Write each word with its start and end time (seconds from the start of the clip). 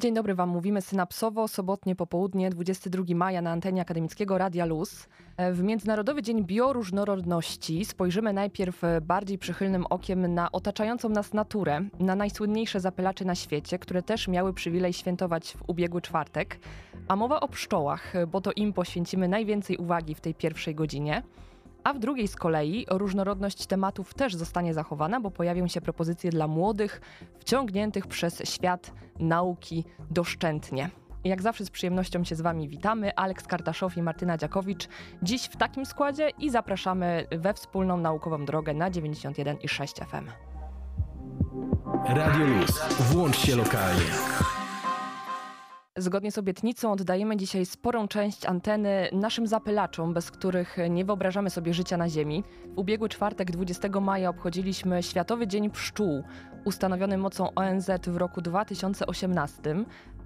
Dzień 0.00 0.14
dobry 0.14 0.34
Wam, 0.34 0.48
mówimy 0.48 0.82
synapsowo, 0.82 1.48
sobotnie 1.48 1.96
popołudnie, 1.96 2.50
22 2.50 3.04
maja 3.14 3.42
na 3.42 3.50
antenie 3.50 3.82
akademickiego 3.82 4.38
Radia 4.38 4.64
Luz. 4.64 5.08
W 5.52 5.62
Międzynarodowy 5.62 6.22
Dzień 6.22 6.44
Bioróżnorodności 6.44 7.84
spojrzymy 7.84 8.32
najpierw 8.32 8.82
bardziej 9.02 9.38
przychylnym 9.38 9.86
okiem 9.86 10.34
na 10.34 10.52
otaczającą 10.52 11.08
nas 11.08 11.32
naturę, 11.32 11.80
na 12.00 12.16
najsłynniejsze 12.16 12.80
zapylacze 12.80 13.24
na 13.24 13.34
świecie, 13.34 13.78
które 13.78 14.02
też 14.02 14.28
miały 14.28 14.52
przywilej 14.52 14.92
świętować 14.92 15.52
w 15.52 15.62
ubiegły 15.66 16.02
czwartek. 16.02 16.58
A 17.08 17.16
mowa 17.16 17.40
o 17.40 17.48
pszczołach, 17.48 18.12
bo 18.26 18.40
to 18.40 18.52
im 18.52 18.72
poświęcimy 18.72 19.28
najwięcej 19.28 19.76
uwagi 19.76 20.14
w 20.14 20.20
tej 20.20 20.34
pierwszej 20.34 20.74
godzinie. 20.74 21.22
A 21.84 21.92
w 21.92 21.98
drugiej 21.98 22.28
z 22.28 22.36
kolei 22.36 22.86
różnorodność 22.90 23.66
tematów 23.66 24.14
też 24.14 24.34
zostanie 24.34 24.74
zachowana, 24.74 25.20
bo 25.20 25.30
pojawią 25.30 25.68
się 25.68 25.80
propozycje 25.80 26.30
dla 26.30 26.46
młodych, 26.46 27.00
wciągniętych 27.38 28.06
przez 28.06 28.42
świat 28.44 28.92
nauki 29.18 29.84
doszczętnie. 30.10 30.90
Jak 31.24 31.42
zawsze 31.42 31.64
z 31.64 31.70
przyjemnością 31.70 32.24
się 32.24 32.36
z 32.36 32.40
Wami 32.40 32.68
witamy. 32.68 33.16
Aleks 33.16 33.46
Kartaszow 33.46 33.96
i 33.96 34.02
Martyna 34.02 34.36
Dziakowicz 34.36 34.88
dziś 35.22 35.44
w 35.44 35.56
takim 35.56 35.86
składzie 35.86 36.30
i 36.38 36.50
zapraszamy 36.50 37.26
we 37.30 37.54
wspólną 37.54 37.96
naukową 37.96 38.44
drogę 38.44 38.74
na 38.74 38.90
91,6 38.90 40.04
FM. 40.06 40.30
Radio 42.08 42.46
Luz. 42.46 42.98
Włącz 43.00 43.36
się 43.36 43.56
lokalnie. 43.56 44.57
Zgodnie 45.98 46.32
z 46.32 46.38
obietnicą 46.38 46.92
oddajemy 46.92 47.36
dzisiaj 47.36 47.66
sporą 47.66 48.08
część 48.08 48.46
anteny 48.46 49.08
naszym 49.12 49.46
zapylaczom, 49.46 50.14
bez 50.14 50.30
których 50.30 50.76
nie 50.90 51.04
wyobrażamy 51.04 51.50
sobie 51.50 51.74
życia 51.74 51.96
na 51.96 52.08
Ziemi. 52.08 52.44
W 52.66 52.78
ubiegły 52.78 53.08
czwartek 53.08 53.50
20 53.50 53.88
maja 54.00 54.30
obchodziliśmy 54.30 55.02
Światowy 55.02 55.46
Dzień 55.46 55.70
Pszczół, 55.70 56.22
ustanowiony 56.64 57.18
mocą 57.18 57.54
ONZ 57.54 57.90
w 58.06 58.16
roku 58.16 58.40
2018. 58.40 59.60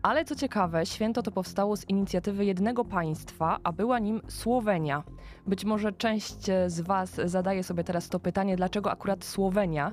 Ale 0.02 0.24
co 0.24 0.34
ciekawe, 0.34 0.86
święto 0.86 1.22
to 1.22 1.30
powstało 1.30 1.76
z 1.76 1.88
inicjatywy 1.88 2.44
jednego 2.44 2.84
państwa, 2.84 3.58
a 3.64 3.72
była 3.72 3.98
nim 3.98 4.20
Słowenia. 4.28 5.02
Być 5.46 5.64
może 5.64 5.92
część 5.92 6.46
z 6.66 6.80
Was 6.80 7.20
zadaje 7.24 7.62
sobie 7.62 7.84
teraz 7.84 8.08
to 8.08 8.20
pytanie, 8.20 8.56
dlaczego 8.56 8.90
akurat 8.90 9.24
Słowenia? 9.24 9.92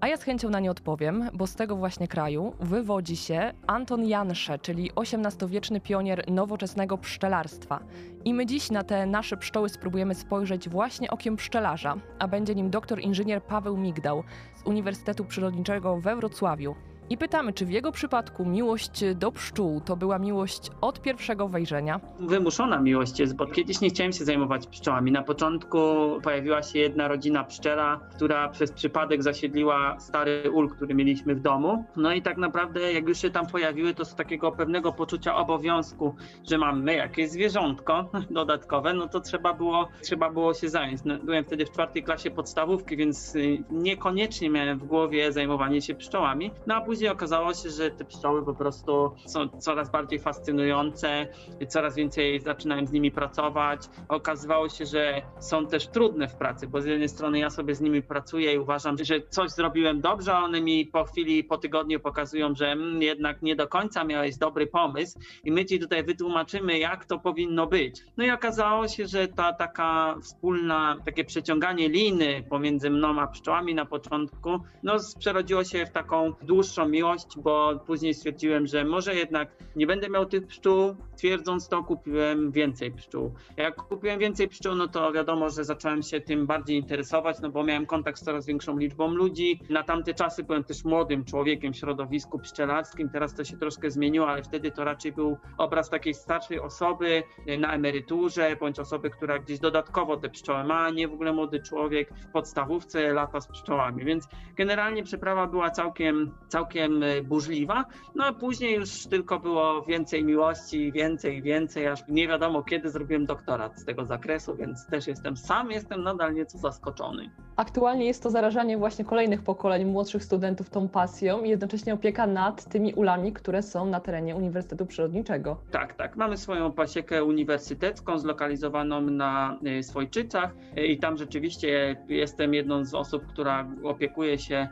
A 0.00 0.08
ja 0.08 0.16
z 0.16 0.22
chęcią 0.22 0.50
na 0.50 0.60
nie 0.60 0.70
odpowiem, 0.70 1.30
bo 1.32 1.46
z 1.46 1.54
tego 1.54 1.76
właśnie 1.76 2.08
kraju 2.08 2.52
wywodzi 2.60 3.16
się 3.16 3.52
Anton 3.66 4.04
Jansze, 4.04 4.58
czyli 4.58 4.90
XVIII-wieczny 4.96 5.80
pionier 5.80 6.30
nowoczesnego 6.30 6.98
pszczelarstwa. 6.98 7.80
I 8.24 8.34
my 8.34 8.46
dziś 8.46 8.70
na 8.70 8.84
te 8.84 9.06
nasze 9.06 9.36
pszczoły 9.36 9.68
spróbujemy 9.68 10.14
spojrzeć 10.14 10.68
właśnie 10.68 11.10
okiem 11.10 11.36
pszczelarza, 11.36 11.96
a 12.18 12.28
będzie 12.28 12.54
nim 12.54 12.70
doktor 12.70 13.00
inżynier 13.00 13.42
Paweł 13.42 13.76
Migdał 13.76 14.24
z 14.56 14.66
Uniwersytetu 14.66 15.24
Przyrodniczego 15.24 16.00
we 16.00 16.16
Wrocławiu. 16.16 16.74
I 17.10 17.16
pytamy, 17.16 17.52
czy 17.52 17.66
w 17.66 17.70
jego 17.70 17.92
przypadku 17.92 18.44
miłość 18.44 19.04
do 19.14 19.32
pszczół 19.32 19.80
to 19.80 19.96
była 19.96 20.18
miłość 20.18 20.70
od 20.80 21.02
pierwszego 21.02 21.48
wejrzenia? 21.48 22.00
Wymuszona 22.20 22.80
miłość 22.80 23.20
jest, 23.20 23.36
bo 23.36 23.46
kiedyś 23.46 23.80
nie 23.80 23.88
chciałem 23.90 24.12
się 24.12 24.24
zajmować 24.24 24.66
pszczołami. 24.66 25.12
Na 25.12 25.22
początku 25.22 25.78
pojawiła 26.22 26.62
się 26.62 26.78
jedna 26.78 27.08
rodzina 27.08 27.44
pszczela, 27.44 28.00
która 28.16 28.48
przez 28.48 28.72
przypadek 28.72 29.22
zasiedliła 29.22 30.00
stary 30.00 30.50
ul, 30.52 30.70
który 30.70 30.94
mieliśmy 30.94 31.34
w 31.34 31.40
domu. 31.40 31.84
No 31.96 32.12
i 32.12 32.22
tak 32.22 32.36
naprawdę, 32.36 32.92
jak 32.92 33.08
już 33.08 33.18
się 33.18 33.30
tam 33.30 33.46
pojawiły, 33.46 33.94
to 33.94 34.04
z 34.04 34.14
takiego 34.14 34.52
pewnego 34.52 34.92
poczucia 34.92 35.36
obowiązku, 35.36 36.14
że 36.50 36.58
mamy 36.58 36.94
jakieś 36.94 37.30
zwierzątko 37.30 38.10
dodatkowe, 38.30 38.94
no 38.94 39.08
to 39.08 39.20
trzeba 39.20 39.54
było, 39.54 39.88
trzeba 40.02 40.30
było 40.30 40.54
się 40.54 40.68
zająć. 40.68 41.00
No, 41.04 41.18
byłem 41.18 41.44
wtedy 41.44 41.66
w 41.66 41.70
czwartej 41.70 42.02
klasie 42.02 42.30
podstawówki, 42.30 42.96
więc 42.96 43.34
niekoniecznie 43.70 44.50
miałem 44.50 44.78
w 44.78 44.84
głowie 44.84 45.32
zajmowanie 45.32 45.82
się 45.82 45.94
pszczołami. 45.94 46.50
No 46.66 46.74
a 46.74 46.80
później 46.80 46.97
później 46.98 47.10
okazało 47.10 47.54
się, 47.54 47.70
że 47.70 47.90
te 47.90 48.04
pszczoły 48.04 48.44
po 48.44 48.54
prostu 48.54 49.10
są 49.26 49.48
coraz 49.48 49.90
bardziej 49.90 50.18
fascynujące, 50.18 51.26
coraz 51.68 51.94
więcej 51.94 52.40
zaczynałem 52.40 52.86
z 52.86 52.92
nimi 52.92 53.10
pracować. 53.10 53.80
Okazywało 54.08 54.68
się, 54.68 54.86
że 54.86 55.22
są 55.40 55.66
też 55.66 55.88
trudne 55.88 56.28
w 56.28 56.36
pracy, 56.36 56.66
bo 56.66 56.80
z 56.80 56.86
jednej 56.86 57.08
strony 57.08 57.38
ja 57.38 57.50
sobie 57.50 57.74
z 57.74 57.80
nimi 57.80 58.02
pracuję 58.02 58.54
i 58.54 58.58
uważam, 58.58 58.96
że 59.02 59.20
coś 59.30 59.50
zrobiłem 59.50 60.00
dobrze, 60.00 60.34
a 60.34 60.44
one 60.44 60.60
mi 60.60 60.86
po 60.86 61.04
chwili, 61.04 61.44
po 61.44 61.58
tygodniu 61.58 62.00
pokazują, 62.00 62.54
że 62.54 62.66
mm, 62.66 63.02
jednak 63.02 63.42
nie 63.42 63.56
do 63.56 63.68
końca 63.68 64.04
miałeś 64.04 64.36
dobry 64.36 64.66
pomysł 64.66 65.18
i 65.44 65.52
my 65.52 65.64
ci 65.64 65.78
tutaj 65.78 66.04
wytłumaczymy, 66.04 66.78
jak 66.78 67.04
to 67.04 67.18
powinno 67.18 67.66
być. 67.66 68.00
No 68.16 68.24
i 68.24 68.30
okazało 68.30 68.88
się, 68.88 69.06
że 69.06 69.28
ta 69.28 69.52
taka 69.52 70.16
wspólna, 70.22 70.96
takie 71.04 71.24
przeciąganie 71.24 71.88
liny 71.88 72.44
pomiędzy 72.50 72.90
mną 72.90 73.20
a 73.20 73.26
pszczołami 73.26 73.74
na 73.74 73.86
początku, 73.86 74.60
no 74.82 74.96
przerodziło 75.18 75.64
się 75.64 75.86
w 75.86 75.90
taką 75.90 76.32
dłuższą 76.42 76.87
miłość, 76.88 77.26
bo 77.36 77.80
później 77.86 78.14
stwierdziłem, 78.14 78.66
że 78.66 78.84
może 78.84 79.14
jednak 79.14 79.48
nie 79.76 79.86
będę 79.86 80.08
miał 80.08 80.26
tych 80.26 80.46
pszczół. 80.46 80.96
Twierdząc 81.16 81.68
to, 81.68 81.84
kupiłem 81.84 82.50
więcej 82.52 82.92
pszczół. 82.92 83.34
Jak 83.56 83.76
kupiłem 83.76 84.18
więcej 84.18 84.48
pszczół, 84.48 84.74
no 84.74 84.88
to 84.88 85.12
wiadomo, 85.12 85.50
że 85.50 85.64
zacząłem 85.64 86.02
się 86.02 86.20
tym 86.20 86.46
bardziej 86.46 86.76
interesować, 86.76 87.36
no 87.42 87.50
bo 87.50 87.64
miałem 87.64 87.86
kontakt 87.86 88.18
z 88.18 88.24
coraz 88.24 88.46
większą 88.46 88.78
liczbą 88.78 89.08
ludzi. 89.14 89.60
Na 89.70 89.82
tamte 89.82 90.14
czasy 90.14 90.44
byłem 90.44 90.64
też 90.64 90.84
młodym 90.84 91.24
człowiekiem 91.24 91.72
w 91.72 91.76
środowisku 91.76 92.38
pszczelarskim. 92.38 93.10
Teraz 93.10 93.34
to 93.34 93.44
się 93.44 93.56
troszkę 93.56 93.90
zmieniło, 93.90 94.28
ale 94.28 94.42
wtedy 94.42 94.70
to 94.70 94.84
raczej 94.84 95.12
był 95.12 95.36
obraz 95.58 95.90
takiej 95.90 96.14
starszej 96.14 96.60
osoby 96.60 97.22
na 97.58 97.74
emeryturze, 97.74 98.56
bądź 98.60 98.78
osoby, 98.78 99.10
która 99.10 99.38
gdzieś 99.38 99.58
dodatkowo 99.58 100.16
te 100.16 100.28
pszczoły 100.28 100.64
ma, 100.64 100.80
a 100.80 100.90
nie 100.90 101.08
w 101.08 101.12
ogóle 101.12 101.32
młody 101.32 101.60
człowiek 101.62 102.10
w 102.14 102.32
podstawówce 102.32 103.12
lata 103.12 103.40
z 103.40 103.48
pszczołami. 103.48 104.04
Więc 104.04 104.28
generalnie 104.56 105.02
przeprawa 105.02 105.46
była 105.46 105.70
całkiem, 105.70 106.34
całkiem 106.48 106.77
całkiem 106.78 107.02
e, 107.02 107.22
burzliwa, 107.22 107.84
no 108.14 108.24
a 108.24 108.32
później 108.32 108.74
już 108.74 109.06
tylko 109.06 109.40
było 109.40 109.82
więcej 109.82 110.24
miłości, 110.24 110.92
więcej, 110.92 111.42
więcej, 111.42 111.86
aż 111.86 112.08
nie 112.08 112.28
wiadomo 112.28 112.62
kiedy 112.62 112.90
zrobiłem 112.90 113.26
doktorat 113.26 113.80
z 113.80 113.84
tego 113.84 114.04
zakresu, 114.04 114.56
więc 114.56 114.86
też 114.86 115.06
jestem 115.06 115.36
sam, 115.36 115.70
jestem 115.70 116.02
nadal 116.02 116.34
nieco 116.34 116.58
zaskoczony. 116.58 117.30
Aktualnie 117.56 118.06
jest 118.06 118.22
to 118.22 118.30
zarażanie 118.30 118.78
właśnie 118.78 119.04
kolejnych 119.04 119.42
pokoleń 119.42 119.84
młodszych 119.84 120.24
studentów 120.24 120.70
tą 120.70 120.88
pasją 120.88 121.42
i 121.42 121.48
jednocześnie 121.48 121.94
opieka 121.94 122.26
nad 122.26 122.64
tymi 122.64 122.94
ulami, 122.94 123.32
które 123.32 123.62
są 123.62 123.86
na 123.86 124.00
terenie 124.00 124.36
Uniwersytetu 124.36 124.86
Przyrodniczego. 124.86 125.56
Tak, 125.70 125.94
tak. 125.94 126.16
Mamy 126.16 126.36
swoją 126.36 126.72
pasiekę 126.72 127.24
uniwersytecką 127.24 128.18
zlokalizowaną 128.18 129.00
na 129.00 129.58
e, 129.64 129.82
Swojczycach 129.82 130.54
e, 130.76 130.86
i 130.86 130.98
tam 130.98 131.16
rzeczywiście 131.16 131.96
jestem 132.08 132.54
jedną 132.54 132.84
z 132.84 132.94
osób, 132.94 133.26
która 133.26 133.66
opiekuje 133.84 134.38
się 134.38 134.68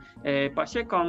pasieką. 0.55 1.05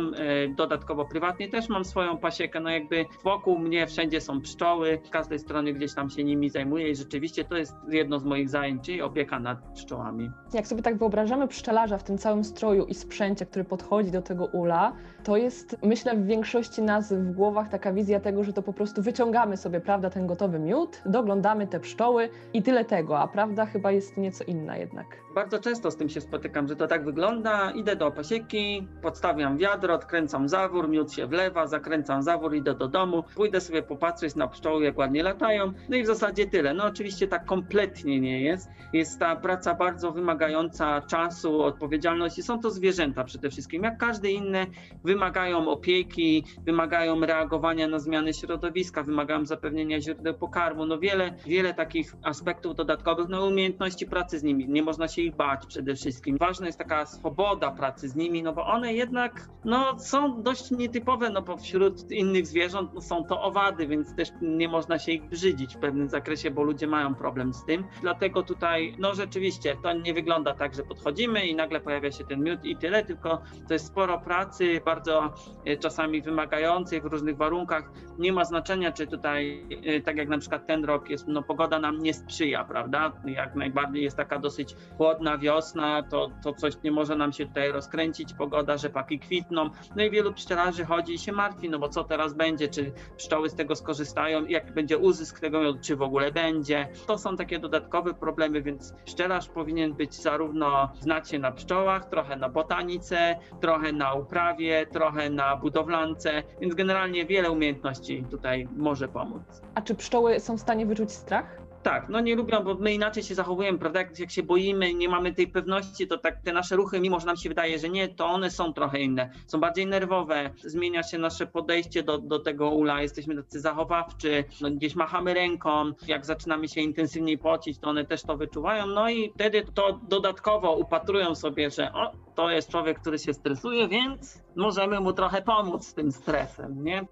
Dodatkowo 0.56 0.87
dodatkowo 0.88 1.06
prywatnie 1.06 1.50
też 1.50 1.70
mam 1.70 1.86
swoją 1.86 2.18
pasiekę, 2.18 2.60
no 2.60 2.70
jakby 2.70 3.06
wokół 3.24 3.60
mnie 3.60 3.88
wszędzie 3.88 4.22
są 4.22 4.42
pszczoły, 4.42 5.00
z 5.04 5.10
każdej 5.10 5.40
strony 5.40 5.74
gdzieś 5.74 5.94
tam 5.94 6.10
się 6.10 6.24
nimi 6.24 6.50
zajmuję 6.50 6.90
i 6.90 6.96
rzeczywiście 6.96 7.44
to 7.44 7.58
jest 7.58 7.76
jedno 7.90 8.20
z 8.20 8.24
moich 8.24 8.50
zajęć, 8.50 8.86
czyli 8.86 9.02
opieka 9.02 9.40
nad 9.40 9.74
pszczołami. 9.74 10.32
Jak 10.54 10.68
sobie 10.68 10.82
tak 10.82 10.98
wyobrażamy 10.98 11.48
pszczelarza 11.48 11.98
w 11.98 12.04
tym 12.04 12.18
całym 12.18 12.44
stroju 12.44 12.86
i 12.86 12.94
sprzęcie, 12.94 13.46
który 13.46 13.66
podchodzi 13.66 14.12
do 14.12 14.22
tego 14.22 14.46
ula, 14.46 14.94
to 15.24 15.38
jest 15.38 15.78
myślę 15.84 16.16
w 16.16 16.26
większości 16.26 16.82
nas 16.82 17.14
w 17.14 17.32
głowach 17.32 17.70
taka 17.70 17.94
wizja 17.94 18.20
tego, 18.20 18.44
że 18.44 18.54
to 18.54 18.62
po 18.62 18.74
prostu 18.74 19.02
wyciągamy 19.02 19.58
sobie, 19.58 19.80
prawda, 19.82 20.10
ten 20.10 20.28
gotowy 20.28 20.60
miód, 20.60 21.02
doglądamy 21.06 21.68
te 21.68 21.80
pszczoły 21.80 22.30
i 22.54 22.64
tyle 22.64 22.86
tego, 22.86 23.20
a 23.20 23.28
prawda 23.28 23.66
chyba 23.66 23.92
jest 23.92 24.18
nieco 24.18 24.44
inna 24.44 24.78
jednak. 24.78 25.06
Bardzo 25.38 25.60
często 25.60 25.92
z 25.92 25.96
tym 25.96 26.10
się 26.10 26.22
spotykam, 26.22 26.68
że 26.68 26.76
to 26.76 26.88
tak 26.88 27.06
wygląda, 27.06 27.72
idę 27.72 27.96
do 27.96 28.12
pasieki, 28.12 28.88
podstawiam 29.02 29.58
wiadro, 29.58 29.94
odkręcam 29.94 30.50
zawór, 30.50 30.90
miód 30.90 31.14
się 31.14 31.28
wlewa, 31.28 31.68
zakręcam 31.68 32.24
zawór, 32.24 32.56
idę 32.56 32.76
do 32.76 32.88
domu, 32.88 33.24
pójdę 33.36 33.62
sobie 33.62 33.84
popatrzeć 33.84 34.36
na 34.36 34.48
pszczoły, 34.48 34.84
jak 34.84 34.98
ładnie 34.98 35.24
latają, 35.24 35.74
no 35.90 35.98
i 35.98 36.04
w 36.04 36.06
zasadzie 36.06 36.48
tyle. 36.48 36.74
No 36.74 36.86
oczywiście 36.86 37.28
tak 37.28 37.46
kompletnie 37.46 38.20
nie 38.20 38.42
jest. 38.42 38.70
Jest 38.94 39.20
ta 39.20 39.36
praca 39.36 39.74
bardzo 39.74 40.12
wymagająca 40.12 41.02
czasu, 41.02 41.62
odpowiedzialności. 41.62 42.44
Są 42.44 42.60
to 42.60 42.72
zwierzęta 42.72 43.24
przede 43.24 43.50
wszystkim, 43.50 43.84
jak 43.84 43.98
każde 43.98 44.32
inne, 44.32 44.66
wymagają 45.04 45.70
opieki, 45.70 46.44
wymagają 46.66 47.20
reagowania 47.20 47.88
na 47.88 48.00
zmiany 48.00 48.34
środowiska, 48.34 49.04
wymagają 49.04 49.46
zapewnienia 49.46 50.02
źródeł 50.02 50.34
pokarmu, 50.34 50.86
no 50.86 51.00
wiele, 51.00 51.34
wiele 51.46 51.74
takich 51.74 52.16
aspektów 52.24 52.76
dodatkowych, 52.76 53.28
no 53.30 53.46
umiejętności 53.46 54.06
pracy 54.06 54.40
z 54.40 54.44
nimi, 54.44 54.70
nie 54.70 54.84
można 54.84 55.08
się 55.08 55.27
ich 55.28 55.36
bać 55.36 55.66
przede 55.66 55.96
wszystkim. 55.96 56.38
Ważna 56.38 56.66
jest 56.66 56.78
taka 56.78 57.06
swoboda 57.06 57.72
pracy 57.72 58.10
z 58.10 58.16
nimi, 58.16 58.44
no 58.44 58.54
bo 58.54 58.66
one 58.66 58.94
jednak 58.94 59.50
no, 59.66 60.00
są 60.00 60.44
dość 60.44 60.72
nietypowe, 60.72 61.30
no 61.30 61.42
bo 61.42 61.58
wśród 61.58 62.12
innych 62.12 62.48
zwierząt 62.48 62.94
no, 62.94 63.02
są 63.02 63.24
to 63.24 63.42
owady, 63.42 63.88
więc 63.88 64.16
też 64.16 64.30
nie 64.42 64.68
można 64.68 65.00
się 65.00 65.12
ich 65.12 65.30
brzydzić 65.30 65.76
w 65.76 65.80
pewnym 65.80 66.10
zakresie, 66.10 66.52
bo 66.52 66.64
ludzie 66.64 66.88
mają 66.88 67.16
problem 67.16 67.54
z 67.54 67.66
tym. 67.66 67.84
Dlatego 68.02 68.44
tutaj, 68.44 68.96
no 69.00 69.16
rzeczywiście, 69.16 69.76
to 69.84 69.94
nie 69.94 70.14
wygląda 70.14 70.54
tak, 70.54 70.76
że 70.76 70.84
podchodzimy 70.84 71.48
i 71.48 71.56
nagle 71.56 71.80
pojawia 71.80 72.12
się 72.12 72.24
ten 72.26 72.44
miód 72.44 72.66
i 72.66 72.78
tyle, 72.78 73.06
tylko 73.06 73.42
to 73.68 73.74
jest 73.74 73.88
sporo 73.88 74.20
pracy, 74.20 74.82
bardzo 74.86 75.34
e, 75.66 75.78
czasami 75.78 76.22
wymagającej 76.22 77.02
w 77.02 77.06
różnych 77.06 77.38
warunkach. 77.38 77.92
Nie 78.20 78.34
ma 78.34 78.46
znaczenia, 78.46 78.92
czy 78.92 79.08
tutaj, 79.08 79.66
e, 79.86 80.02
tak 80.02 80.18
jak 80.18 80.30
na 80.30 80.38
przykład 80.38 80.68
ten 80.68 80.86
rok 80.86 81.10
jest, 81.10 81.28
no 81.28 81.44
pogoda 81.44 81.80
nam 81.80 82.00
nie 82.00 82.14
sprzyja, 82.14 82.64
prawda? 82.64 83.12
Jak 83.26 83.56
najbardziej 83.56 84.04
jest 84.04 84.18
taka 84.18 84.40
dosyć 84.40 84.76
chłodna 84.98 85.07
wiosna, 85.40 86.04
to, 86.04 86.30
to 86.44 86.54
coś 86.54 86.74
nie 86.84 86.92
może 86.92 87.16
nam 87.16 87.34
się 87.34 87.46
tutaj 87.46 87.72
rozkręcić, 87.72 88.34
pogoda, 88.34 88.78
rzepaki 88.78 89.20
kwitną. 89.20 89.70
No 89.96 90.04
i 90.04 90.12
wielu 90.12 90.34
pszczelarzy 90.34 90.86
chodzi 90.86 91.14
i 91.14 91.20
się 91.20 91.32
martwi, 91.32 91.70
no 91.70 91.80
bo 91.80 91.90
co 91.90 92.04
teraz 92.04 92.34
będzie, 92.34 92.68
czy 92.68 92.92
pszczoły 93.18 93.50
z 93.50 93.56
tego 93.56 93.76
skorzystają, 93.76 94.46
jak 94.46 94.74
będzie 94.74 94.98
uzysk 94.98 95.40
tego 95.40 95.62
miodu, 95.62 95.80
czy 95.82 95.96
w 95.96 96.02
ogóle 96.02 96.32
będzie. 96.32 96.88
To 97.08 97.18
są 97.18 97.38
takie 97.38 97.60
dodatkowe 97.60 98.14
problemy, 98.14 98.62
więc 98.62 98.94
pszczelarz 99.06 99.50
powinien 99.50 99.94
być 99.94 100.16
zarówno 100.16 100.90
znać 101.00 101.30
się 101.30 101.40
na 101.40 101.52
pszczołach, 101.52 102.10
trochę 102.10 102.36
na 102.36 102.50
botanice, 102.50 103.40
trochę 103.62 103.92
na 103.92 104.14
uprawie, 104.14 104.88
trochę 104.92 105.30
na 105.30 105.56
budowlance, 105.56 106.44
więc 106.62 106.76
generalnie 106.76 107.26
wiele 107.26 107.52
umiejętności 107.52 108.26
tutaj 108.32 108.68
może 108.76 109.08
pomóc. 109.08 109.62
A 109.76 109.82
czy 109.82 109.96
pszczoły 109.96 110.40
są 110.40 110.58
w 110.58 110.62
stanie 110.62 110.86
wyczuć 110.86 111.12
strach? 111.12 111.67
Tak, 111.88 112.10
no 112.10 112.20
nie 112.20 112.36
lubią, 112.36 112.64
bo 112.64 112.76
my 112.76 112.94
inaczej 112.94 113.24
się 113.24 113.36
zachowujemy, 113.36 113.80
prawda? 113.80 114.00
Jak, 114.00 114.20
jak 114.20 114.32
się 114.32 114.44
boimy, 114.44 114.94
nie 114.94 115.10
mamy 115.10 115.34
tej 115.34 115.48
pewności, 115.48 116.08
to 116.08 116.18
tak 116.18 116.42
te 116.42 116.54
nasze 116.54 116.76
ruchy, 116.76 117.00
mimo 117.00 117.20
że 117.20 117.26
nam 117.26 117.38
się 117.38 117.50
wydaje, 117.50 117.80
że 117.80 117.90
nie, 117.90 118.08
to 118.08 118.26
one 118.26 118.52
są 118.52 118.74
trochę 118.74 119.00
inne. 119.00 119.30
Są 119.48 119.60
bardziej 119.60 119.88
nerwowe, 119.88 120.50
zmienia 120.58 121.04
się 121.04 121.18
nasze 121.18 121.48
podejście 121.48 122.04
do, 122.04 122.18
do 122.18 122.40
tego 122.40 122.70
ula, 122.70 123.02
jesteśmy 123.02 123.36
tacy 123.36 123.60
zachowawczy, 123.60 124.44
no 124.62 124.72
gdzieś 124.72 124.96
machamy 124.96 125.34
ręką, 125.34 125.92
jak 126.08 126.26
zaczynamy 126.26 126.68
się 126.68 126.82
intensywniej 126.82 127.38
pocić, 127.38 127.80
to 127.80 127.90
one 127.90 128.06
też 128.06 128.24
to 128.24 128.38
wyczuwają, 128.38 128.88
no 128.88 129.10
i 129.10 129.32
wtedy 129.36 129.64
to 129.74 130.00
dodatkowo 130.10 130.76
upatrują 130.76 131.36
sobie, 131.36 131.70
że 131.70 131.94
o, 131.94 132.12
to 132.36 132.50
jest 132.50 132.72
człowiek, 132.72 133.00
który 133.00 133.20
się 133.20 133.34
stresuje, 133.34 133.88
więc 133.88 134.44
możemy 134.56 135.00
mu 135.00 135.14
trochę 135.14 135.42
pomóc 135.42 135.88
z 135.88 135.94
tym 135.94 136.12
stresem, 136.12 136.84
nie? 136.84 137.06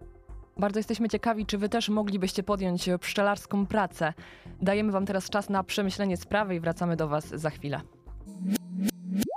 Bardzo 0.59 0.79
jesteśmy 0.79 1.09
ciekawi, 1.09 1.45
czy 1.45 1.57
wy 1.57 1.69
też 1.69 1.89
moglibyście 1.89 2.43
podjąć 2.43 2.89
pszczelarską 2.99 3.65
pracę. 3.65 4.13
Dajemy 4.61 4.91
wam 4.91 5.05
teraz 5.05 5.29
czas 5.29 5.49
na 5.49 5.63
przemyślenie 5.63 6.17
sprawy 6.17 6.55
i 6.55 6.59
wracamy 6.59 6.95
do 6.95 7.07
was 7.07 7.27
za 7.27 7.49
chwilę. 7.49 7.81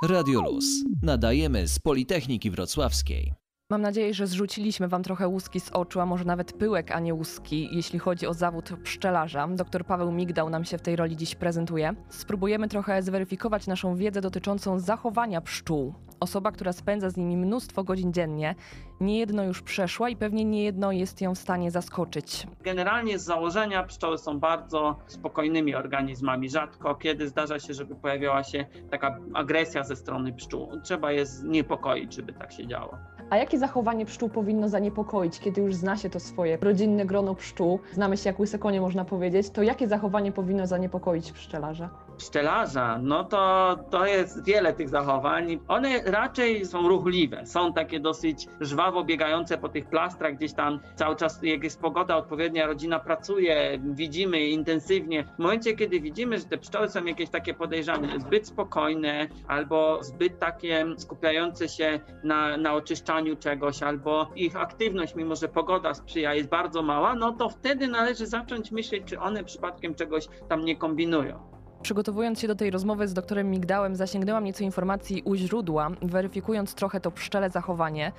Radio 0.04 0.42
Luz. 0.42 0.64
Nadajemy 1.02 1.68
z 1.68 1.78
Politechniki 1.78 2.50
Wrocławskiej. 2.50 3.32
Mam 3.70 3.82
nadzieję, 3.82 4.14
że 4.14 4.26
zrzuciliśmy 4.26 4.88
wam 4.88 5.02
trochę 5.02 5.28
łuski 5.28 5.60
z 5.60 5.70
oczu, 5.70 6.00
a 6.00 6.06
może 6.06 6.24
nawet 6.24 6.52
pyłek, 6.52 6.90
a 6.90 7.00
nie 7.00 7.14
łuski, 7.14 7.68
jeśli 7.72 7.98
chodzi 7.98 8.26
o 8.26 8.34
zawód 8.34 8.70
pszczelarza. 8.82 9.48
Dr 9.48 9.84
Paweł 9.84 10.12
Migdał 10.12 10.50
nam 10.50 10.64
się 10.64 10.78
w 10.78 10.82
tej 10.82 10.96
roli 10.96 11.16
dziś 11.16 11.34
prezentuje. 11.34 11.94
Spróbujemy 12.08 12.68
trochę 12.68 13.02
zweryfikować 13.02 13.66
naszą 13.66 13.96
wiedzę 13.96 14.20
dotyczącą 14.20 14.78
zachowania 14.78 15.40
pszczół. 15.40 15.94
Osoba, 16.20 16.52
która 16.52 16.72
spędza 16.72 17.10
z 17.10 17.16
nimi 17.16 17.36
mnóstwo 17.36 17.84
godzin 17.84 18.12
dziennie, 18.12 18.54
niejedno 19.00 19.44
już 19.44 19.62
przeszła 19.62 20.08
i 20.08 20.16
pewnie 20.16 20.44
niejedno 20.44 20.92
jest 20.92 21.20
ją 21.20 21.34
w 21.34 21.38
stanie 21.38 21.70
zaskoczyć. 21.70 22.46
Generalnie 22.62 23.18
z 23.18 23.24
założenia 23.24 23.82
pszczoły 23.82 24.18
są 24.18 24.40
bardzo 24.40 24.98
spokojnymi 25.06 25.74
organizmami. 25.74 26.50
Rzadko 26.50 26.94
kiedy 26.94 27.28
zdarza 27.28 27.58
się, 27.58 27.74
żeby 27.74 27.94
pojawiała 27.94 28.44
się 28.44 28.66
taka 28.90 29.18
agresja 29.34 29.84
ze 29.84 29.96
strony 29.96 30.32
pszczół. 30.32 30.80
Trzeba 30.82 31.12
je 31.12 31.24
niepokoić, 31.44 32.14
żeby 32.14 32.32
tak 32.32 32.52
się 32.52 32.66
działo. 32.66 32.98
A 33.30 33.36
jakie 33.36 33.58
zachowanie 33.58 34.06
pszczół 34.06 34.28
powinno 34.28 34.68
zaniepokoić, 34.68 35.40
kiedy 35.40 35.60
już 35.60 35.74
zna 35.74 35.96
się 35.96 36.10
to 36.10 36.20
swoje 36.20 36.56
rodzinne 36.56 37.06
grono 37.06 37.34
pszczół, 37.34 37.78
znamy 37.92 38.16
się 38.16 38.30
jak 38.30 38.40
łyse 38.40 38.58
konie 38.58 38.80
można 38.80 39.04
powiedzieć, 39.04 39.50
to 39.50 39.62
jakie 39.62 39.88
zachowanie 39.88 40.32
powinno 40.32 40.66
zaniepokoić 40.66 41.32
pszczelarza? 41.32 41.90
Pszczelarza, 42.18 42.98
no 43.02 43.24
to, 43.24 43.76
to 43.90 44.06
jest 44.06 44.44
wiele 44.44 44.72
tych 44.72 44.88
zachowań. 44.88 45.58
One 45.68 46.02
raczej 46.02 46.66
są 46.66 46.88
ruchliwe, 46.88 47.46
są 47.46 47.72
takie 47.72 48.00
dosyć 48.00 48.46
żwawo 48.60 49.04
biegające 49.04 49.58
po 49.58 49.68
tych 49.68 49.86
plastrach, 49.86 50.36
gdzieś 50.36 50.54
tam 50.54 50.80
cały 50.94 51.16
czas, 51.16 51.42
jak 51.42 51.64
jest 51.64 51.80
pogoda 51.80 52.16
odpowiednia, 52.16 52.66
rodzina 52.66 52.98
pracuje, 52.98 53.78
widzimy 53.84 54.40
intensywnie. 54.40 55.24
W 55.24 55.38
momencie, 55.38 55.76
kiedy 55.76 56.00
widzimy, 56.00 56.38
że 56.38 56.44
te 56.44 56.58
pszczoły 56.58 56.88
są 56.88 57.04
jakieś 57.04 57.30
takie 57.30 57.54
podejrzane, 57.54 58.20
zbyt 58.20 58.46
spokojne 58.46 59.28
albo 59.48 59.98
zbyt 60.02 60.38
takie 60.38 60.86
skupiające 60.96 61.68
się 61.68 62.00
na, 62.24 62.56
na 62.56 62.74
oczyszczaniu 62.74 63.36
czegoś, 63.36 63.82
albo 63.82 64.30
ich 64.36 64.56
aktywność, 64.56 65.14
mimo 65.14 65.36
że 65.36 65.48
pogoda 65.48 65.94
sprzyja, 65.94 66.34
jest 66.34 66.48
bardzo 66.48 66.82
mała, 66.82 67.14
no 67.14 67.32
to 67.32 67.48
wtedy 67.48 67.88
należy 67.88 68.26
zacząć 68.26 68.70
myśleć, 68.70 69.02
czy 69.06 69.20
one 69.20 69.44
przypadkiem 69.44 69.94
czegoś 69.94 70.28
tam 70.48 70.64
nie 70.64 70.76
kombinują. 70.76 71.57
Przygotowując 71.82 72.40
się 72.40 72.48
do 72.48 72.54
tej 72.54 72.70
rozmowy 72.70 73.08
z 73.08 73.14
doktorem 73.14 73.50
Migdałem, 73.50 73.96
zasięgnęłam 73.96 74.44
nieco 74.44 74.64
informacji 74.64 75.22
u 75.24 75.34
źródła, 75.34 75.90
weryfikując 76.02 76.74
trochę 76.74 77.00
to 77.00 77.10
pszczele 77.10 77.50
zachowanie, 77.50 78.12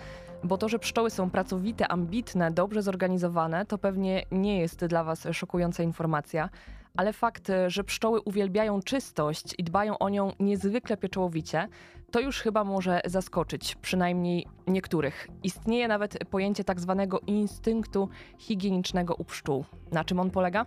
bo 0.43 0.57
to, 0.57 0.69
że 0.69 0.79
pszczoły 0.79 1.09
są 1.09 1.29
pracowite, 1.29 1.87
ambitne, 1.87 2.51
dobrze 2.51 2.81
zorganizowane, 2.81 3.65
to 3.65 3.77
pewnie 3.77 4.23
nie 4.31 4.59
jest 4.59 4.85
dla 4.85 5.03
Was 5.03 5.27
szokująca 5.31 5.83
informacja, 5.83 6.49
ale 6.97 7.13
fakt, 7.13 7.51
że 7.67 7.83
pszczoły 7.83 8.21
uwielbiają 8.21 8.81
czystość 8.81 9.55
i 9.57 9.63
dbają 9.63 9.97
o 9.97 10.09
nią 10.09 10.31
niezwykle 10.39 10.97
pieczołowicie, 10.97 11.67
to 12.11 12.19
już 12.19 12.41
chyba 12.41 12.63
może 12.63 13.01
zaskoczyć, 13.05 13.75
przynajmniej 13.75 14.47
niektórych. 14.67 15.27
Istnieje 15.43 15.87
nawet 15.87 16.17
pojęcie 16.29 16.63
tak 16.63 16.79
zwanego 16.79 17.19
instynktu 17.27 18.09
higienicznego 18.37 19.15
u 19.15 19.23
pszczół. 19.23 19.65
Na 19.91 20.03
czym 20.03 20.19
on 20.19 20.31
polega? 20.31 20.65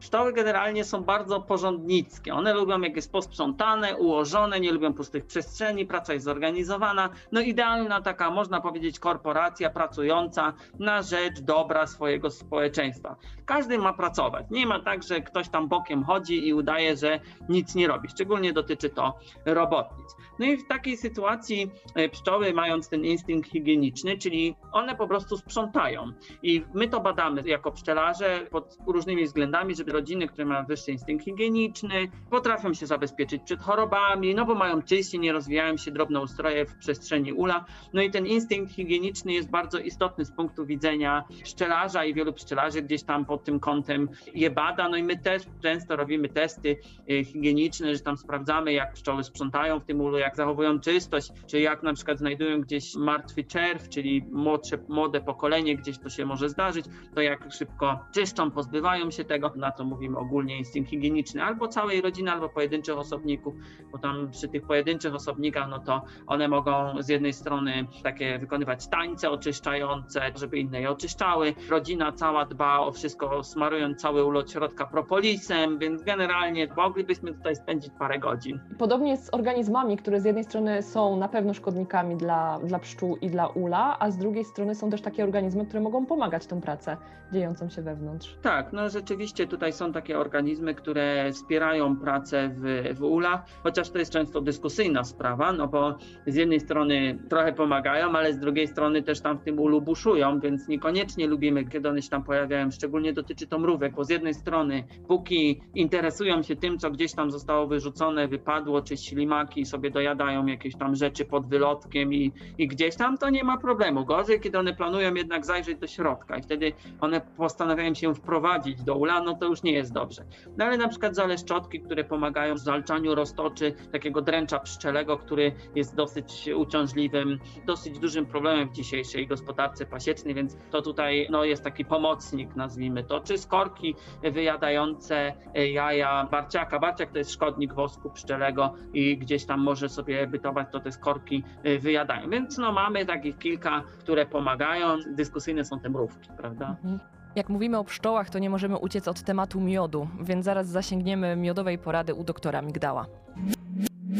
Pszczoły 0.00 0.32
generalnie 0.32 0.84
są 0.84 1.04
bardzo 1.04 1.40
porządnickie. 1.40 2.34
One 2.34 2.54
lubią, 2.54 2.80
jak 2.80 2.96
jest 2.96 3.12
posprzątane, 3.12 3.96
ułożone, 3.96 4.60
nie 4.60 4.72
lubią 4.72 4.94
pustych 4.94 5.26
przestrzeni, 5.26 5.86
praca 5.86 6.12
jest 6.12 6.24
zorganizowana. 6.24 7.08
No 7.32 7.40
idealna 7.40 8.02
taka, 8.02 8.30
można 8.30 8.60
powiedzieć, 8.60 8.98
korporacja 8.98 9.70
pracująca 9.70 10.52
na 10.78 11.02
rzecz 11.02 11.40
dobra 11.40 11.86
swojego 11.86 12.30
społeczeństwa. 12.30 13.16
Każdy 13.46 13.78
ma 13.78 13.92
pracować. 13.92 14.46
Nie 14.50 14.66
ma 14.66 14.80
tak, 14.80 15.02
że 15.02 15.20
ktoś 15.20 15.48
tam 15.48 15.68
bokiem 15.68 16.04
chodzi 16.04 16.48
i 16.48 16.54
udaje, 16.54 16.96
że 16.96 17.20
nic 17.48 17.74
nie 17.74 17.88
robi. 17.88 18.08
Szczególnie 18.08 18.52
dotyczy 18.52 18.90
to 18.90 19.18
robotnic. 19.46 20.16
No 20.38 20.46
i 20.46 20.56
w 20.56 20.68
takiej 20.68 20.96
sytuacji 20.96 21.70
e, 21.94 22.08
pszczoły, 22.08 22.52
mając 22.52 22.88
ten 22.88 23.04
instynkt 23.04 23.50
higieniczny, 23.50 24.18
czyli 24.18 24.56
one 24.72 24.96
po 24.96 25.08
prostu 25.08 25.36
sprzątają. 25.36 26.12
I 26.42 26.64
my 26.74 26.88
to 26.88 27.00
badamy 27.00 27.42
jako 27.46 27.72
pszczelarze 27.72 28.46
pod 28.50 28.76
różnymi 28.86 29.24
względami, 29.24 29.74
żeby 29.74 29.87
rodziny, 29.88 30.28
które 30.28 30.44
mają 30.44 30.66
wyższy 30.66 30.92
instynkt 30.92 31.24
higieniczny, 31.24 32.08
potrafią 32.30 32.74
się 32.74 32.86
zabezpieczyć 32.86 33.42
przed 33.42 33.60
chorobami, 33.60 34.34
no 34.34 34.44
bo 34.44 34.54
mają 34.54 34.82
czyści, 34.82 35.18
nie 35.18 35.32
rozwijają 35.32 35.76
się 35.76 35.90
drobnoustroje 35.90 36.66
w 36.66 36.76
przestrzeni 36.76 37.32
ula. 37.32 37.64
No 37.92 38.02
i 38.02 38.10
ten 38.10 38.26
instynkt 38.26 38.72
higieniczny 38.72 39.32
jest 39.32 39.50
bardzo 39.50 39.78
istotny 39.78 40.24
z 40.24 40.32
punktu 40.32 40.66
widzenia 40.66 41.24
pszczelarza 41.42 42.04
i 42.04 42.14
wielu 42.14 42.32
pszczelarzy 42.32 42.82
gdzieś 42.82 43.02
tam 43.02 43.24
pod 43.24 43.44
tym 43.44 43.60
kątem 43.60 44.08
je 44.34 44.50
bada. 44.50 44.88
No 44.88 44.96
i 44.96 45.02
my 45.02 45.18
też 45.18 45.42
często 45.62 45.96
robimy 45.96 46.28
testy 46.28 46.76
e, 47.10 47.24
higieniczne, 47.24 47.94
że 47.94 48.00
tam 48.00 48.16
sprawdzamy, 48.16 48.72
jak 48.72 48.92
pszczoły 48.92 49.24
sprzątają 49.24 49.80
w 49.80 49.84
tym 49.84 50.00
ulu, 50.00 50.18
jak 50.18 50.36
zachowują 50.36 50.80
czystość, 50.80 51.32
czy 51.46 51.60
jak 51.60 51.82
na 51.82 51.94
przykład 51.94 52.18
znajdują 52.18 52.60
gdzieś 52.60 52.94
martwy 52.94 53.44
czerw, 53.44 53.88
czyli 53.88 54.24
młodsze, 54.32 54.78
młode 54.88 55.20
pokolenie, 55.20 55.76
gdzieś 55.76 55.98
to 55.98 56.10
się 56.10 56.26
może 56.26 56.48
zdarzyć, 56.48 56.86
to 57.14 57.20
jak 57.20 57.52
szybko 57.52 57.98
czyszczą, 58.14 58.50
pozbywają 58.50 59.10
się 59.10 59.24
tego. 59.24 59.52
Na 59.56 59.70
to 59.78 59.84
mówimy 59.84 60.18
ogólnie 60.18 60.58
instynkt 60.58 60.90
higieniczny, 60.90 61.42
albo 61.42 61.68
całej 61.68 62.00
rodziny, 62.00 62.30
albo 62.32 62.48
pojedynczych 62.48 62.98
osobników, 62.98 63.54
bo 63.92 63.98
tam 63.98 64.30
przy 64.30 64.48
tych 64.48 64.66
pojedynczych 64.66 65.14
osobnikach, 65.14 65.68
no 65.70 65.78
to 65.78 66.02
one 66.26 66.48
mogą 66.48 67.02
z 67.02 67.08
jednej 67.08 67.32
strony 67.32 67.86
takie 68.02 68.38
wykonywać 68.38 68.88
tańce 68.88 69.30
oczyszczające, 69.30 70.20
żeby 70.36 70.58
inne 70.58 70.80
je 70.80 70.90
oczyszczały. 70.90 71.54
Rodzina 71.70 72.12
cała 72.12 72.44
dba 72.44 72.78
o 72.78 72.92
wszystko, 72.92 73.44
smarując 73.44 74.00
cały 74.00 74.24
ulot 74.24 74.50
środka 74.50 74.86
propolisem, 74.86 75.78
więc 75.78 76.02
generalnie 76.02 76.68
moglibyśmy 76.76 77.34
tutaj 77.34 77.56
spędzić 77.56 77.92
parę 77.98 78.18
godzin. 78.18 78.60
Podobnie 78.78 79.10
jest 79.10 79.26
z 79.26 79.34
organizmami, 79.34 79.96
które 79.96 80.20
z 80.20 80.24
jednej 80.24 80.44
strony 80.44 80.82
są 80.82 81.16
na 81.16 81.28
pewno 81.28 81.54
szkodnikami 81.54 82.16
dla, 82.16 82.58
dla 82.64 82.78
pszczół 82.78 83.16
i 83.16 83.30
dla 83.30 83.46
ula, 83.46 83.96
a 83.98 84.10
z 84.10 84.18
drugiej 84.18 84.44
strony 84.44 84.74
są 84.74 84.90
też 84.90 85.02
takie 85.02 85.24
organizmy, 85.24 85.66
które 85.66 85.80
mogą 85.80 86.06
pomagać 86.06 86.46
tą 86.46 86.60
pracę 86.60 86.96
dziejącą 87.32 87.68
się 87.70 87.82
wewnątrz. 87.82 88.38
Tak, 88.42 88.72
no 88.72 88.88
rzeczywiście 88.88 89.46
tutaj 89.46 89.67
tutaj 89.68 89.78
są 89.78 89.92
takie 89.92 90.18
organizmy, 90.18 90.74
które 90.74 91.32
wspierają 91.32 91.96
pracę 91.96 92.50
w, 92.56 92.96
w 92.98 93.02
ulach, 93.02 93.40
chociaż 93.62 93.90
to 93.90 93.98
jest 93.98 94.12
często 94.12 94.40
dyskusyjna 94.40 95.04
sprawa, 95.04 95.52
no 95.52 95.68
bo 95.68 95.98
z 96.26 96.34
jednej 96.34 96.60
strony 96.60 97.18
trochę 97.28 97.52
pomagają, 97.52 98.12
ale 98.12 98.32
z 98.32 98.38
drugiej 98.38 98.68
strony 98.68 99.02
też 99.02 99.20
tam 99.20 99.38
w 99.38 99.42
tym 99.42 99.58
ulu 99.58 99.80
buszują, 99.80 100.40
więc 100.40 100.68
niekoniecznie 100.68 101.26
lubimy, 101.26 101.64
kiedy 101.64 101.88
one 101.88 102.02
się 102.02 102.08
tam 102.08 102.24
pojawiają. 102.24 102.70
Szczególnie 102.70 103.12
dotyczy 103.12 103.46
to 103.46 103.58
mrówek, 103.58 103.94
bo 103.94 104.04
z 104.04 104.10
jednej 104.10 104.34
strony, 104.34 104.84
póki 105.08 105.60
interesują 105.74 106.42
się 106.42 106.56
tym, 106.56 106.78
co 106.78 106.90
gdzieś 106.90 107.14
tam 107.14 107.30
zostało 107.30 107.66
wyrzucone, 107.66 108.28
wypadło, 108.28 108.82
czy 108.82 108.96
ślimaki 108.96 109.64
sobie 109.64 109.90
dojadają 109.90 110.46
jakieś 110.46 110.76
tam 110.76 110.94
rzeczy 110.94 111.24
pod 111.24 111.46
wylotkiem 111.46 112.14
i, 112.14 112.32
i 112.58 112.68
gdzieś 112.68 112.96
tam, 112.96 113.18
to 113.18 113.30
nie 113.30 113.44
ma 113.44 113.58
problemu. 113.58 114.04
Gorzej, 114.04 114.40
kiedy 114.40 114.58
one 114.58 114.74
planują 114.74 115.14
jednak 115.14 115.46
zajrzeć 115.46 115.78
do 115.78 115.86
środka 115.86 116.36
i 116.36 116.42
wtedy 116.42 116.72
one 117.00 117.20
postanawiają 117.36 117.94
się 117.94 118.14
wprowadzić 118.14 118.82
do 118.82 118.94
ula, 118.94 119.22
no 119.22 119.34
to 119.34 119.46
już 119.46 119.57
nie 119.62 119.72
jest 119.72 119.92
dobrze. 119.92 120.24
No 120.56 120.64
ale 120.64 120.76
na 120.76 120.88
przykład 120.88 121.14
zaleszczotki, 121.14 121.80
które 121.80 122.04
pomagają 122.04 122.54
w 122.54 122.58
zwalczaniu 122.58 123.14
roztoczy, 123.14 123.74
takiego 123.92 124.22
dręcza 124.22 124.58
pszczelego, 124.58 125.18
który 125.18 125.52
jest 125.74 125.94
dosyć 125.94 126.48
uciążliwym, 126.56 127.38
dosyć 127.66 127.98
dużym 127.98 128.26
problemem 128.26 128.68
w 128.68 128.72
dzisiejszej 128.72 129.26
gospodarce 129.26 129.86
pasiecznej, 129.86 130.34
więc 130.34 130.56
to 130.70 130.82
tutaj 130.82 131.26
no, 131.30 131.44
jest 131.44 131.64
taki 131.64 131.84
pomocnik, 131.84 132.56
nazwijmy 132.56 133.04
to, 133.04 133.20
czy 133.20 133.38
skorki 133.38 133.94
wyjadające 134.32 135.32
jaja 135.54 136.28
barciaka. 136.30 136.78
Barciak 136.78 137.12
to 137.12 137.18
jest 137.18 137.32
szkodnik 137.32 137.74
wosku 137.74 138.10
pszczelego 138.10 138.74
i 138.92 139.18
gdzieś 139.18 139.46
tam 139.46 139.60
może 139.60 139.88
sobie 139.88 140.26
bytować, 140.26 140.66
to 140.72 140.80
te 140.80 140.92
skorki 140.92 141.44
wyjadają. 141.80 142.30
Więc 142.30 142.58
no, 142.58 142.72
mamy 142.72 143.06
takich 143.06 143.38
kilka, 143.38 143.82
które 143.98 144.26
pomagają. 144.26 144.96
Dyskusyjne 145.14 145.64
są 145.64 145.80
te 145.80 145.88
mrówki, 145.88 146.28
prawda? 146.36 146.76
Mhm. 146.84 147.17
Jak 147.38 147.48
mówimy 147.48 147.78
o 147.78 147.84
pszczołach, 147.84 148.30
to 148.30 148.38
nie 148.38 148.50
możemy 148.50 148.78
uciec 148.78 149.08
od 149.08 149.22
tematu 149.22 149.60
miodu, 149.60 150.08
więc 150.20 150.44
zaraz 150.44 150.68
zasięgniemy 150.68 151.36
miodowej 151.36 151.78
porady 151.78 152.14
u 152.14 152.24
doktora 152.24 152.62
Migdała. 152.62 153.06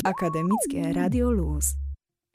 Akademickie 0.04 0.92
Radio 0.92 1.30
Luz. 1.30 1.74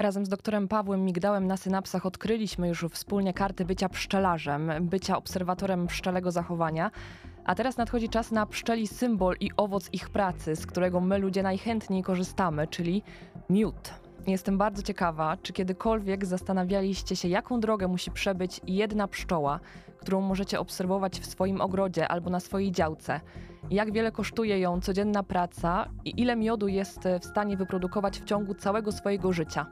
Razem 0.01 0.25
z 0.25 0.29
doktorem 0.29 0.67
Pawłem 0.67 1.05
Migdałem 1.05 1.47
na 1.47 1.57
synapsach 1.57 2.05
odkryliśmy 2.05 2.67
już 2.67 2.85
wspólnie 2.91 3.33
karty 3.33 3.65
bycia 3.65 3.89
pszczelarzem, 3.89 4.71
bycia 4.81 5.17
obserwatorem 5.17 5.87
pszczelego 5.87 6.31
zachowania. 6.31 6.91
A 7.45 7.55
teraz 7.55 7.77
nadchodzi 7.77 8.09
czas 8.09 8.31
na 8.31 8.45
pszczeli 8.45 8.87
symbol 8.87 9.35
i 9.39 9.51
owoc 9.57 9.89
ich 9.93 10.09
pracy, 10.09 10.55
z 10.55 10.65
którego 10.65 11.01
my 11.01 11.17
ludzie 11.17 11.43
najchętniej 11.43 12.03
korzystamy, 12.03 12.67
czyli 12.67 13.03
miód. 13.49 14.02
Jestem 14.27 14.57
bardzo 14.57 14.83
ciekawa, 14.83 15.37
czy 15.37 15.53
kiedykolwiek 15.53 16.25
zastanawialiście 16.25 17.15
się, 17.15 17.27
jaką 17.27 17.59
drogę 17.59 17.87
musi 17.87 18.11
przebyć 18.11 18.61
jedna 18.67 19.07
pszczoła, 19.07 19.59
którą 19.97 20.21
możecie 20.21 20.59
obserwować 20.59 21.19
w 21.19 21.25
swoim 21.25 21.61
ogrodzie 21.61 22.07
albo 22.07 22.29
na 22.29 22.39
swojej 22.39 22.71
działce. 22.71 23.21
Jak 23.71 23.91
wiele 23.91 24.11
kosztuje 24.11 24.59
ją 24.59 24.81
codzienna 24.81 25.23
praca 25.23 25.89
i 26.05 26.21
ile 26.21 26.35
miodu 26.35 26.67
jest 26.67 26.99
w 27.21 27.25
stanie 27.25 27.57
wyprodukować 27.57 28.19
w 28.19 28.25
ciągu 28.25 28.53
całego 28.53 28.91
swojego 28.91 29.33
życia. 29.33 29.65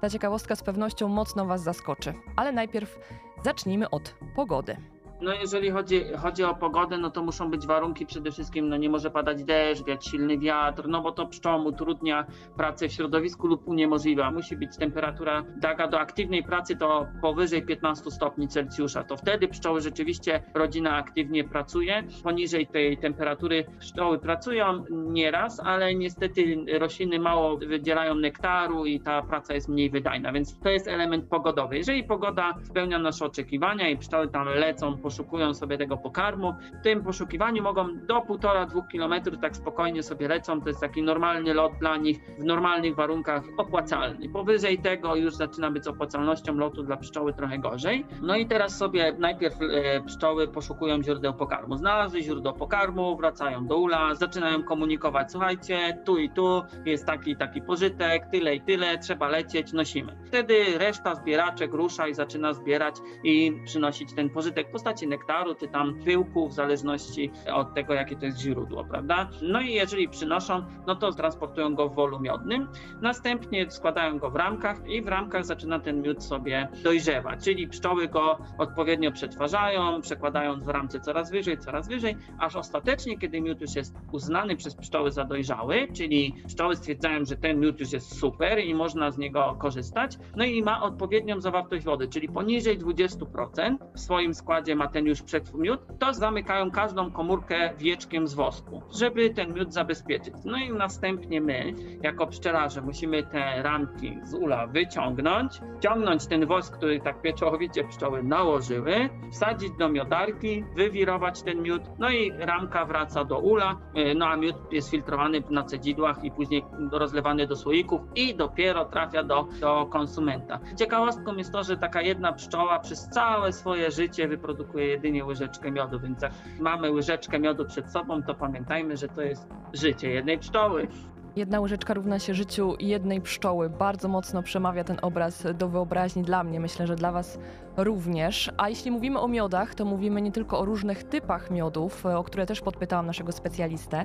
Ta 0.00 0.10
ciekawostka 0.10 0.56
z 0.56 0.62
pewnością 0.62 1.08
mocno 1.08 1.46
Was 1.46 1.62
zaskoczy. 1.62 2.14
Ale 2.36 2.52
najpierw 2.52 2.98
zacznijmy 3.44 3.90
od 3.90 4.14
pogody. 4.36 4.76
No 5.20 5.34
jeżeli 5.34 5.70
chodzi, 5.70 6.04
chodzi 6.22 6.44
o 6.44 6.54
pogodę, 6.54 6.98
no 6.98 7.10
to 7.10 7.22
muszą 7.22 7.50
być 7.50 7.66
warunki 7.66 8.06
przede 8.06 8.30
wszystkim, 8.30 8.68
no 8.68 8.76
nie 8.76 8.88
może 8.88 9.10
padać 9.10 9.44
deszcz, 9.44 9.84
wiać 9.84 10.06
silny 10.06 10.38
wiatr, 10.38 10.88
no 10.88 11.02
bo 11.02 11.12
to 11.12 11.26
pszczołom 11.26 11.66
utrudnia 11.66 12.26
pracę 12.56 12.88
w 12.88 12.92
środowisku 12.92 13.46
lub 13.46 13.68
uniemożliwia. 13.68 14.30
Musi 14.30 14.56
być 14.56 14.76
temperatura 14.76 15.44
daga 15.56 15.88
do 15.88 16.00
aktywnej 16.00 16.42
pracy 16.42 16.76
to 16.76 17.06
powyżej 17.22 17.62
15 17.62 18.10
stopni 18.10 18.48
Celsjusza. 18.48 19.04
To 19.04 19.16
wtedy 19.16 19.48
pszczoły 19.48 19.80
rzeczywiście, 19.80 20.42
rodzina 20.54 20.96
aktywnie 20.96 21.44
pracuje. 21.44 22.02
Poniżej 22.22 22.66
tej 22.66 22.98
temperatury 22.98 23.64
pszczoły 23.78 24.18
pracują 24.18 24.84
nieraz, 24.90 25.60
ale 25.60 25.94
niestety 25.94 26.64
rośliny 26.78 27.18
mało 27.18 27.56
wydzielają 27.56 28.14
nektaru 28.14 28.86
i 28.86 29.00
ta 29.00 29.22
praca 29.22 29.54
jest 29.54 29.68
mniej 29.68 29.90
wydajna, 29.90 30.32
więc 30.32 30.58
to 30.58 30.68
jest 30.68 30.88
element 30.88 31.28
pogodowy. 31.28 31.76
Jeżeli 31.76 32.04
pogoda 32.04 32.54
spełnia 32.62 32.98
nasze 32.98 33.24
oczekiwania 33.24 33.88
i 33.88 33.96
pszczoły 33.96 34.28
tam 34.28 34.48
lecą 34.48 34.96
poszukują 35.08 35.54
sobie 35.54 35.78
tego 35.78 35.96
pokarmu. 35.96 36.54
W 36.80 36.82
tym 36.82 37.04
poszukiwaniu 37.04 37.62
mogą 37.62 38.06
do 38.06 38.20
1,5-2 38.20 38.82
km 38.92 39.40
tak 39.40 39.56
spokojnie 39.56 40.02
sobie 40.02 40.28
lecą. 40.28 40.60
To 40.60 40.68
jest 40.68 40.80
taki 40.80 41.02
normalny 41.02 41.54
lot 41.54 41.72
dla 41.80 41.96
nich 41.96 42.18
w 42.38 42.44
normalnych 42.44 42.94
warunkach 42.94 43.42
opłacalny. 43.58 44.28
Powyżej 44.28 44.78
tego 44.78 45.16
już 45.16 45.34
zaczyna 45.34 45.70
być 45.70 45.84
z 45.84 45.88
opłacalnością 45.88 46.54
lotu 46.54 46.82
dla 46.82 46.96
pszczoły 46.96 47.32
trochę 47.32 47.58
gorzej. 47.58 48.06
No 48.22 48.36
i 48.36 48.46
teraz 48.46 48.76
sobie 48.76 49.12
najpierw 49.18 49.54
e, 49.62 50.00
pszczoły 50.00 50.48
poszukują 50.48 51.02
źródeł 51.02 51.34
pokarmu. 51.34 51.76
Znalazły 51.76 52.22
źródło 52.22 52.52
pokarmu, 52.52 53.16
wracają 53.16 53.66
do 53.66 53.76
ula, 53.76 54.14
zaczynają 54.14 54.62
komunikować, 54.62 55.32
słuchajcie, 55.32 55.98
tu 56.04 56.18
i 56.18 56.30
tu 56.30 56.62
jest 56.84 57.06
taki 57.06 57.36
taki 57.36 57.62
pożytek, 57.62 58.26
tyle 58.32 58.54
i 58.54 58.60
tyle, 58.60 58.98
trzeba 58.98 59.28
lecieć, 59.28 59.72
nosimy. 59.72 60.16
Wtedy 60.26 60.78
reszta 60.78 61.14
zbieraczek 61.14 61.72
rusza 61.74 62.08
i 62.08 62.14
zaczyna 62.14 62.52
zbierać 62.52 62.94
i 63.24 63.52
przynosić 63.64 64.14
ten 64.14 64.30
pożytek 64.30 64.68
w 64.68 64.70
postaci 64.72 64.97
nektaru, 65.06 65.54
czy 65.54 65.68
tam 65.68 65.94
pyłku, 66.04 66.48
w 66.48 66.52
zależności 66.52 67.30
od 67.52 67.74
tego, 67.74 67.94
jakie 67.94 68.16
to 68.16 68.26
jest 68.26 68.38
źródło, 68.38 68.84
prawda? 68.84 69.28
No 69.42 69.60
i 69.60 69.72
jeżeli 69.72 70.08
przynoszą, 70.08 70.62
no 70.86 70.96
to 70.96 71.12
transportują 71.12 71.74
go 71.74 71.88
w 71.88 71.94
wolu 71.94 72.20
miodnym. 72.20 72.68
Następnie 73.02 73.70
składają 73.70 74.18
go 74.18 74.30
w 74.30 74.36
ramkach 74.36 74.88
i 74.88 75.02
w 75.02 75.08
ramkach 75.08 75.44
zaczyna 75.44 75.80
ten 75.80 76.02
miód 76.02 76.24
sobie 76.24 76.68
dojrzewać, 76.84 77.44
czyli 77.44 77.68
pszczoły 77.68 78.08
go 78.08 78.38
odpowiednio 78.58 79.12
przetwarzają, 79.12 80.00
przekładając 80.00 80.64
w 80.64 80.68
ramce 80.68 81.00
coraz 81.00 81.30
wyżej, 81.30 81.58
coraz 81.58 81.88
wyżej, 81.88 82.16
aż 82.38 82.56
ostatecznie, 82.56 83.18
kiedy 83.18 83.40
miód 83.40 83.60
już 83.60 83.74
jest 83.74 83.94
uznany 84.12 84.56
przez 84.56 84.74
pszczoły 84.74 85.12
za 85.12 85.24
dojrzały, 85.24 85.88
czyli 85.96 86.34
pszczoły 86.46 86.76
stwierdzają, 86.76 87.24
że 87.24 87.36
ten 87.36 87.60
miód 87.60 87.80
już 87.80 87.92
jest 87.92 88.18
super 88.18 88.58
i 88.58 88.74
można 88.74 89.10
z 89.10 89.18
niego 89.18 89.56
korzystać, 89.58 90.18
no 90.36 90.44
i 90.44 90.62
ma 90.62 90.82
odpowiednią 90.82 91.40
zawartość 91.40 91.84
wody, 91.84 92.08
czyli 92.08 92.28
poniżej 92.28 92.78
20% 92.78 93.76
w 93.94 94.00
swoim 94.00 94.34
składzie 94.34 94.76
ma 94.76 94.87
ten 94.88 95.06
już 95.06 95.22
przetwór 95.22 95.58
to 95.98 96.14
zamykają 96.14 96.70
każdą 96.70 97.10
komórkę 97.10 97.70
wieczkiem 97.78 98.28
z 98.28 98.34
wosku, 98.34 98.82
żeby 98.98 99.30
ten 99.30 99.54
miód 99.54 99.72
zabezpieczyć. 99.72 100.34
No 100.44 100.58
i 100.58 100.72
następnie 100.72 101.40
my, 101.40 101.74
jako 102.02 102.26
pszczelarze, 102.26 102.80
musimy 102.80 103.22
te 103.22 103.62
ramki 103.62 104.18
z 104.24 104.34
ula 104.34 104.66
wyciągnąć, 104.66 105.60
ciągnąć 105.80 106.26
ten 106.26 106.46
wosk, 106.46 106.76
który 106.76 107.00
tak 107.00 107.22
pieczołowicie 107.22 107.84
pszczoły 107.84 108.22
nałożyły, 108.22 109.08
wsadzić 109.32 109.70
do 109.78 109.88
miodarki, 109.88 110.64
wywirować 110.76 111.42
ten 111.42 111.62
miód, 111.62 111.82
no 111.98 112.10
i 112.10 112.32
ramka 112.38 112.84
wraca 112.84 113.24
do 113.24 113.38
ula, 113.38 113.76
no 114.16 114.26
a 114.26 114.36
miód 114.36 114.56
jest 114.72 114.90
filtrowany 114.90 115.42
na 115.50 115.62
cedzidłach 115.62 116.24
i 116.24 116.30
później 116.30 116.64
rozlewany 116.92 117.46
do 117.46 117.56
słoików 117.56 118.00
i 118.14 118.34
dopiero 118.34 118.84
trafia 118.84 119.22
do, 119.22 119.48
do 119.60 119.86
konsumenta. 119.86 120.60
Ciekawostką 120.76 121.36
jest 121.36 121.52
to, 121.52 121.62
że 121.62 121.76
taka 121.76 122.02
jedna 122.02 122.32
pszczoła 122.32 122.78
przez 122.78 123.08
całe 123.08 123.52
swoje 123.52 123.90
życie 123.90 124.28
wyprodukuje 124.28 124.77
jedynie 124.86 125.24
łyżeczkę 125.24 125.70
miodu, 125.70 126.00
więc 126.00 126.22
jak 126.22 126.32
mamy 126.60 126.90
łyżeczkę 126.90 127.38
miodu 127.38 127.64
przed 127.64 127.90
sobą, 127.90 128.22
to 128.22 128.34
pamiętajmy, 128.34 128.96
że 128.96 129.08
to 129.08 129.22
jest 129.22 129.48
życie 129.72 130.10
jednej 130.10 130.38
pszczoły. 130.38 130.88
Jedna 131.36 131.60
łyżeczka 131.60 131.94
równa 131.94 132.18
się 132.18 132.34
życiu 132.34 132.76
jednej 132.80 133.20
pszczoły. 133.20 133.70
Bardzo 133.70 134.08
mocno 134.08 134.42
przemawia 134.42 134.84
ten 134.84 134.96
obraz 135.02 135.46
do 135.54 135.68
wyobraźni 135.68 136.22
dla 136.22 136.44
mnie. 136.44 136.60
Myślę, 136.60 136.86
że 136.86 136.96
dla 136.96 137.12
Was 137.12 137.38
również. 137.78 138.50
A 138.56 138.68
jeśli 138.68 138.90
mówimy 138.90 139.20
o 139.20 139.28
miodach, 139.28 139.74
to 139.74 139.84
mówimy 139.84 140.22
nie 140.22 140.32
tylko 140.32 140.58
o 140.58 140.64
różnych 140.64 141.04
typach 141.04 141.50
miodów, 141.50 142.06
o 142.06 142.24
które 142.24 142.46
też 142.46 142.60
podpytałam 142.60 143.06
naszego 143.06 143.32
specjalistę. 143.32 144.04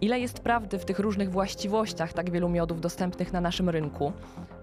Ile 0.00 0.20
jest 0.20 0.40
prawdy 0.40 0.78
w 0.78 0.84
tych 0.84 0.98
różnych 0.98 1.30
właściwościach 1.30 2.12
tak 2.12 2.30
wielu 2.30 2.48
miodów 2.48 2.80
dostępnych 2.80 3.32
na 3.32 3.40
naszym 3.40 3.68
rynku? 3.68 4.12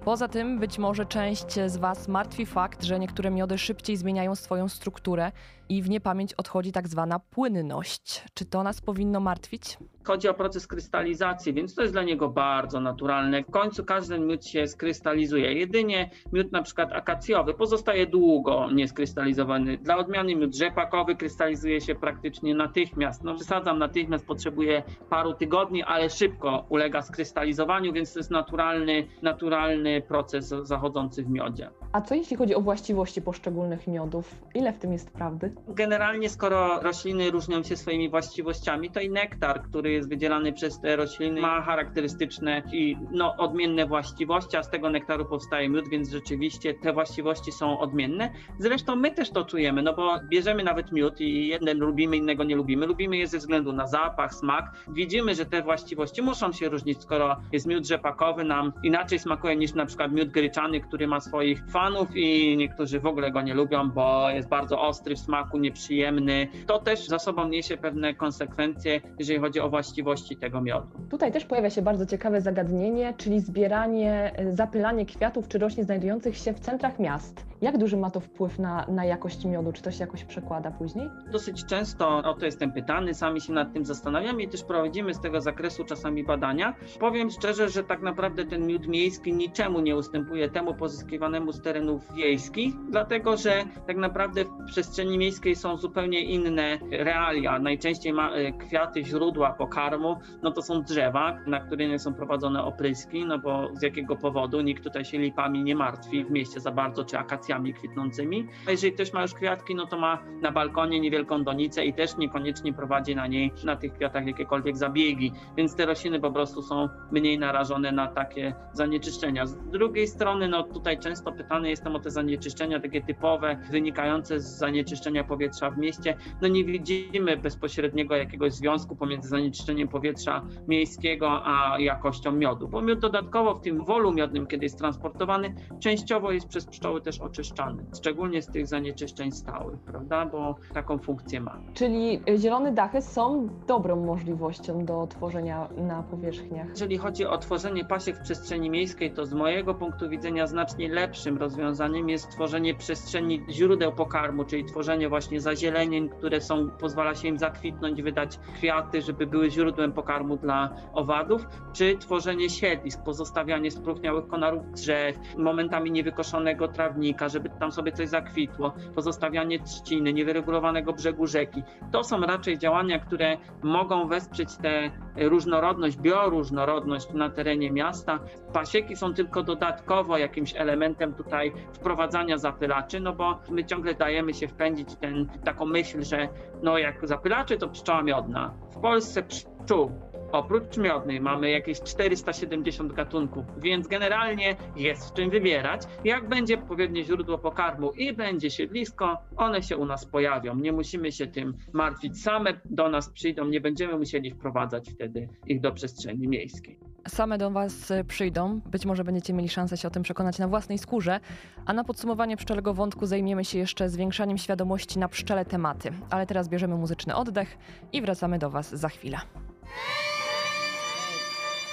Poza 0.06 0.28
tym 0.28 0.60
być 0.60 0.80
może 0.80 1.06
część 1.06 1.60
z 1.66 1.78
Was 1.78 2.08
martwi 2.08 2.46
fakt, 2.46 2.84
że 2.84 3.00
niektóre 3.00 3.32
miody 3.32 3.58
szybciej 3.58 3.98
zmieniają 3.98 4.36
swoją 4.36 4.70
strukturę 4.70 5.32
i 5.70 5.82
w 5.82 5.90
niepamięć 5.90 6.34
odchodzi 6.34 6.72
tak 6.72 6.88
zwana 6.88 7.20
płynność. 7.20 8.26
Czy 8.34 8.46
to 8.46 8.64
nas 8.64 8.82
powinno 8.82 9.20
martwić? 9.20 9.78
Chodzi 10.04 10.28
o 10.28 10.34
proces 10.34 10.68
krystalizacji, 10.68 11.54
więc 11.54 11.76
to 11.76 11.82
jest 11.82 11.94
dla 11.94 12.04
niego 12.04 12.30
bardzo 12.30 12.80
naturalne. 12.80 13.44
W 13.44 13.52
końcu 13.52 13.86
każdy 13.86 14.20
miód 14.20 14.46
się 14.46 14.68
skrystalizuje. 14.68 15.54
Jedynie 15.54 16.10
miód 16.34 16.52
na 16.52 16.64
przykład 16.64 16.94
akacjowy 16.94 17.54
pozostaje 17.54 18.08
długo 18.08 18.41
nieskrystalizowany. 18.74 19.78
Dla 19.78 19.98
odmiany 19.98 20.36
miód 20.36 20.56
rzepakowy 20.56 21.16
krystalizuje 21.16 21.82
się 21.82 21.96
praktycznie 21.96 22.56
natychmiast. 22.56 23.24
No 23.24 23.36
przesadzam, 23.36 23.80
natychmiast 23.80 24.26
potrzebuje 24.28 24.84
paru 25.10 25.34
tygodni, 25.34 25.84
ale 25.84 26.10
szybko 26.10 26.66
ulega 26.70 27.02
skrystalizowaniu, 27.02 27.94
więc 27.94 28.14
to 28.14 28.20
jest 28.20 28.32
naturalny, 28.32 29.08
naturalny 29.22 30.02
proces 30.02 30.54
zachodzący 30.64 31.24
w 31.24 31.30
miodzie. 31.30 31.70
A 31.92 32.02
co 32.02 32.16
jeśli 32.16 32.38
chodzi 32.38 32.56
o 32.56 32.62
właściwości 32.62 33.22
poszczególnych 33.22 33.88
miodów? 33.88 34.36
Ile 34.56 34.74
w 34.74 34.80
tym 34.80 34.94
jest 34.94 35.12
prawdy? 35.12 35.54
Generalnie, 35.68 36.30
skoro 36.30 36.80
rośliny 36.82 37.32
różnią 37.32 37.64
się 37.64 37.78
swoimi 37.78 38.10
właściwościami, 38.10 38.90
to 38.92 39.00
i 39.00 39.10
nektar, 39.10 39.62
który 39.62 39.92
jest 39.92 40.10
wydzielany 40.10 40.54
przez 40.54 40.80
te 40.80 40.96
rośliny, 40.96 41.42
ma 41.42 41.62
charakterystyczne 41.62 42.64
i 42.74 42.98
no, 43.12 43.36
odmienne 43.38 43.86
właściwości, 43.86 44.58
a 44.58 44.64
z 44.64 44.70
tego 44.70 44.90
nektaru 44.90 45.26
powstaje 45.26 45.70
miód, 45.70 45.90
więc 45.90 46.10
rzeczywiście 46.10 46.74
te 46.74 46.94
właściwości 46.94 47.52
są 47.52 47.80
odmienne. 47.80 48.31
Zresztą 48.60 48.96
my 48.96 49.12
też 49.12 49.30
to 49.30 49.46
czujemy, 49.46 49.82
no 49.82 49.94
bo 49.94 50.20
bierzemy 50.30 50.64
nawet 50.64 50.92
miód 50.92 51.22
i 51.22 51.48
jeden 51.48 51.80
lubimy, 51.80 52.18
innego 52.18 52.44
nie 52.44 52.56
lubimy. 52.56 52.86
Lubimy 52.86 53.18
je 53.18 53.28
ze 53.28 53.38
względu 53.38 53.74
na 53.74 53.88
zapach, 53.88 54.34
smak. 54.34 54.72
Widzimy, 54.88 55.36
że 55.36 55.46
te 55.46 55.62
właściwości 55.62 56.22
muszą 56.22 56.52
się 56.52 56.70
różnić, 56.70 57.02
skoro 57.02 57.38
jest 57.52 57.68
miód 57.68 57.88
rzepakowy 57.88 58.44
nam 58.44 58.74
inaczej 58.84 59.20
smakuje 59.20 59.56
niż 59.56 59.74
na 59.74 59.86
przykład 59.86 60.12
miód 60.12 60.30
gryczany, 60.30 60.82
który 60.82 61.08
ma 61.08 61.20
swoich 61.20 61.64
fanów 61.70 62.10
i 62.16 62.58
niektórzy 62.58 63.00
w 63.00 63.06
ogóle 63.06 63.32
go 63.32 63.42
nie 63.42 63.54
lubią, 63.54 63.90
bo 63.90 64.30
jest 64.30 64.50
bardzo 64.50 64.82
ostry 64.82 65.16
w 65.16 65.20
smaku, 65.20 65.58
nieprzyjemny. 65.58 66.48
To 66.68 66.80
też 66.80 67.08
za 67.08 67.20
sobą 67.20 67.48
niesie 67.48 67.78
pewne 67.78 68.14
konsekwencje, 68.14 69.02
jeżeli 69.20 69.40
chodzi 69.40 69.60
o 69.60 69.70
właściwości 69.70 70.38
tego 70.38 70.62
miodu. 70.62 70.88
Tutaj 71.10 71.32
też 71.32 71.46
pojawia 71.46 71.70
się 71.70 71.82
bardzo 71.82 72.06
ciekawe 72.06 72.42
zagadnienie, 72.42 73.14
czyli 73.18 73.40
zbieranie, 73.40 74.32
zapylanie 74.50 75.06
kwiatów 75.06 75.48
czy 75.48 75.58
roślin 75.58 75.86
znajdujących 75.86 76.38
się 76.38 76.54
w 76.54 76.60
centrach 76.60 77.00
miast. 77.00 77.51
Jak 77.62 77.78
duży 77.78 77.98
ma 77.98 78.12
to 78.12 78.20
wpływ 78.20 78.60
na, 78.60 78.86
na 78.88 79.06
jakość 79.06 79.46
miodu? 79.46 79.72
Czy 79.74 79.82
to 79.82 79.92
się 79.92 80.00
jakoś 80.00 80.24
przekłada 80.24 80.72
później? 80.72 81.10
Dosyć 81.32 81.66
często 81.66 82.18
o 82.18 82.34
to 82.34 82.46
jestem 82.46 82.72
pytany, 82.72 83.14
sami 83.14 83.42
się 83.42 83.54
nad 83.54 83.74
tym 83.74 83.86
zastanawiamy 83.86 84.44
i 84.44 84.48
też 84.48 84.64
prowadzimy 84.64 85.14
z 85.14 85.20
tego 85.20 85.42
zakresu 85.42 85.84
czasami 85.86 86.24
badania. 86.24 86.76
Powiem 87.00 87.30
szczerze, 87.30 87.70
że 87.70 87.84
tak 87.84 88.02
naprawdę 88.02 88.46
ten 88.46 88.68
miód 88.68 88.88
miejski 88.88 89.34
niczemu 89.34 89.80
nie 89.80 89.96
ustępuje 89.96 90.50
temu 90.50 90.74
pozyskiwanemu 90.74 91.52
z 91.52 91.62
terenów 91.62 92.14
wiejskich, 92.14 92.74
dlatego 92.90 93.38
że 93.38 93.64
tak 93.88 93.98
naprawdę 93.98 94.46
w 94.46 94.66
przestrzeni 94.66 95.18
miejskiej 95.18 95.56
są 95.56 95.78
zupełnie 95.78 96.22
inne 96.22 96.78
realia. 96.92 97.60
Najczęściej 97.60 98.14
ma 98.14 98.32
e, 98.32 98.52
kwiaty, 98.52 99.04
źródła 99.06 99.54
pokarmu, 99.54 100.20
no 100.42 100.52
to 100.52 100.62
są 100.62 100.82
drzewa, 100.82 101.38
na 101.48 101.60
które 101.60 101.88
nie 101.88 102.00
są 102.00 102.14
prowadzone 102.14 102.64
opryski, 102.64 103.26
no 103.26 103.40
bo 103.40 103.70
z 103.74 103.82
jakiego 103.82 104.16
powodu 104.16 104.62
nikt 104.62 104.84
tutaj 104.84 105.06
się 105.06 105.18
lipami 105.18 105.64
nie 105.64 105.76
martwi 105.76 106.26
w 106.26 106.32
mieście 106.32 106.60
za 106.60 106.72
bardzo, 106.72 107.04
czy 107.06 107.18
akacjami 107.18 107.51
kwitnącymi. 107.60 108.48
A 108.68 108.72
jeżeli 108.72 108.94
ktoś 108.94 109.14
ma 109.14 109.22
już 109.22 109.34
kwiatki, 109.34 109.76
no 109.76 109.88
to 109.88 110.00
ma 110.00 110.18
na 110.42 110.52
balkonie 110.52 111.00
niewielką 111.00 111.44
donicę 111.44 111.86
i 111.86 111.94
też 111.94 112.18
niekoniecznie 112.18 112.74
prowadzi 112.74 113.16
na 113.16 113.28
niej, 113.28 113.52
na 113.64 113.76
tych 113.76 113.94
kwiatach 113.94 114.28
jakiekolwiek 114.28 114.78
zabiegi, 114.78 115.32
więc 115.58 115.76
te 115.76 115.86
rośliny 115.86 116.20
po 116.20 116.32
prostu 116.32 116.62
są 116.62 116.90
mniej 117.12 117.40
narażone 117.40 117.92
na 117.92 118.08
takie 118.08 118.56
zanieczyszczenia. 118.74 119.46
Z 119.46 119.56
drugiej 119.56 120.08
strony, 120.08 120.48
no 120.48 120.64
tutaj 120.64 121.00
często 121.00 121.32
pytany 121.32 121.70
jestem 121.70 121.96
o 121.96 122.00
te 122.00 122.12
zanieczyszczenia 122.12 122.80
takie 122.80 123.02
typowe, 123.02 123.58
wynikające 123.72 124.40
z 124.40 124.58
zanieczyszczenia 124.58 125.24
powietrza 125.24 125.72
w 125.72 125.78
mieście. 125.78 126.18
No 126.42 126.48
nie 126.48 126.66
widzimy 126.66 127.38
bezpośredniego 127.38 128.16
jakiegoś 128.16 128.54
związku 128.54 128.96
pomiędzy 128.96 129.30
zanieczyszczeniem 129.30 129.88
powietrza 129.88 130.46
miejskiego 130.68 131.46
a 131.46 131.80
jakością 131.80 132.32
miodu, 132.32 132.68
bo 132.68 132.82
miód 132.82 133.00
dodatkowo 133.00 133.56
w 133.56 133.62
tym 133.62 133.86
wolu 133.86 134.14
miodnym, 134.14 134.48
kiedy 134.48 134.66
jest 134.66 134.78
transportowany, 134.78 135.56
częściowo 135.80 136.32
jest 136.32 136.48
przez 136.48 136.66
pszczoły 136.66 137.02
też 137.02 137.20
oczyszczany, 137.42 137.84
szczególnie 137.96 138.42
z 138.42 138.48
tych 138.48 138.68
zanieczyszczeń 138.68 139.32
stałych, 139.32 139.80
prawda, 139.80 140.26
bo 140.26 140.56
taką 140.74 140.98
funkcję 140.98 141.42
ma. 141.42 141.58
Czyli 141.74 142.22
e, 142.30 142.38
zielone 142.38 142.72
dachy 142.72 143.02
są 143.02 143.50
dobrą 143.68 144.06
możliwością 144.06 144.86
do 144.86 145.08
tworzenia 145.08 145.68
na 145.78 146.04
powierzchniach. 146.04 146.70
Jeżeli 146.70 146.98
chodzi 146.98 147.26
o 147.26 147.38
tworzenie 147.38 147.86
pasiek 147.86 148.18
w 148.18 148.22
przestrzeni 148.22 148.70
miejskiej, 148.70 149.12
to 149.12 149.26
z 149.26 149.34
mojego 149.34 149.74
punktu 149.74 150.10
widzenia 150.10 150.48
znacznie 150.48 150.90
lepszym 150.90 151.38
rozwiązaniem 151.38 152.10
jest 152.10 152.32
tworzenie 152.32 152.76
przestrzeni 152.76 153.42
źródeł 153.50 153.92
pokarmu, 153.92 154.46
czyli 154.46 154.66
tworzenie 154.66 155.10
właśnie 155.10 155.42
zazielenień, 155.42 156.10
które 156.10 156.42
są, 156.42 156.70
pozwala 156.70 157.16
się 157.16 157.28
im 157.28 157.38
zakwitnąć, 157.38 158.02
wydać 158.02 158.40
kwiaty, 158.56 159.02
żeby 159.02 159.28
były 159.28 159.52
źródłem 159.52 159.92
pokarmu 159.92 160.38
dla 160.38 160.70
owadów, 160.94 161.46
czy 161.74 161.98
tworzenie 161.98 162.50
siedlisk, 162.50 163.04
pozostawianie 163.04 163.72
spróchniałych 163.72 164.28
konarów 164.28 164.72
drzew, 164.72 165.16
momentami 165.38 165.92
niewykoszonego 165.92 166.68
trawnika, 166.68 167.30
żeby 167.32 167.50
tam 167.60 167.72
sobie 167.72 167.92
coś 167.92 168.10
zakwitło, 168.10 168.74
pozostawianie 168.96 169.60
trzciny, 169.60 170.14
niewyregulowanego 170.14 170.94
brzegu 170.94 171.28
rzeki. 171.28 171.64
To 171.92 172.04
są 172.04 172.22
raczej 172.22 172.58
działania, 172.58 173.00
które 173.00 173.38
mogą 173.64 174.08
wesprzeć 174.08 174.58
tę 174.58 174.92
różnorodność, 175.16 175.98
bioróżnorodność 175.98 177.14
na 177.14 177.30
terenie 177.30 177.72
miasta. 177.72 178.20
Pasieki 178.54 178.96
są 178.96 179.14
tylko 179.14 179.44
dodatkowo 179.44 180.18
jakimś 180.18 180.56
elementem 180.56 181.14
tutaj 181.14 181.52
wprowadzania 181.74 182.38
zapylaczy, 182.38 183.00
no 183.00 183.14
bo 183.14 183.40
my 183.50 183.66
ciągle 183.66 183.94
dajemy 183.94 184.34
się 184.34 184.48
wpędzić 184.48 184.96
ten, 184.96 185.28
taką 185.44 185.66
myśl, 185.66 186.04
że 186.04 186.28
no 186.64 186.78
jak 186.78 187.08
zapylaczy 187.08 187.58
to 187.58 187.70
pszczoła 187.70 188.04
miodna. 188.04 188.54
W 188.72 188.80
Polsce 188.82 189.24
pszczół 189.24 189.92
Oprócz 190.32 190.78
miodnej 190.78 191.22
mamy 191.22 191.50
jakieś 191.50 191.82
470 191.82 192.94
gatunków, 192.94 193.46
więc 193.58 193.88
generalnie 193.88 194.56
jest 194.76 195.10
w 195.10 195.14
czym 195.14 195.30
wybierać. 195.30 195.82
Jak 196.06 196.30
będzie 196.30 196.60
odpowiednie 196.60 197.04
źródło 197.04 197.38
pokarmu 197.38 197.92
i 197.92 198.14
będzie 198.14 198.52
siedlisko, 198.52 199.18
one 199.38 199.64
się 199.64 199.78
u 199.78 199.86
nas 199.86 200.06
pojawią. 200.06 200.56
Nie 200.56 200.72
musimy 200.72 201.12
się 201.12 201.28
tym 201.28 201.54
martwić. 201.74 202.22
Same 202.24 202.54
do 202.66 202.90
nas 202.90 203.10
przyjdą, 203.10 203.46
nie 203.46 203.62
będziemy 203.62 203.98
musieli 203.98 204.32
wprowadzać 204.32 204.90
wtedy 204.90 205.30
ich 205.48 205.62
do 205.62 205.72
przestrzeni 205.72 206.28
miejskiej. 206.28 206.80
Same 207.08 207.38
do 207.38 207.52
Was 207.52 207.92
e, 207.92 208.04
przyjdą, 208.04 208.62
być 208.66 208.86
może 208.86 209.04
będziecie 209.04 209.34
mieli 209.34 209.50
szansę 209.50 209.78
się 209.78 209.88
o 209.88 209.92
tym 209.92 210.04
przekonać 210.04 210.40
na 210.40 210.48
własnej 210.48 210.78
skórze, 210.78 211.20
a 211.66 211.74
na 211.74 211.84
podsumowanie 211.84 212.38
pszczelego 212.38 212.74
wątku 212.74 213.06
zajmiemy 213.06 213.46
się 213.46 213.58
jeszcze 213.58 213.90
zwiększaniem 213.90 214.38
świadomości 214.38 215.00
na 215.00 215.08
pszczele 215.08 215.46
tematy. 215.46 215.92
Ale 216.10 216.26
teraz 216.26 216.50
bierzemy 216.50 216.76
muzyczny 216.76 217.16
oddech 217.16 217.58
i 217.94 218.02
wracamy 218.02 218.40
do 218.40 218.50
Was 218.50 218.76
za 218.76 218.90
chwilę. 218.90 219.18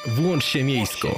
Włącz 0.09 0.45
się 0.45 0.65
miejsko. 0.65 1.09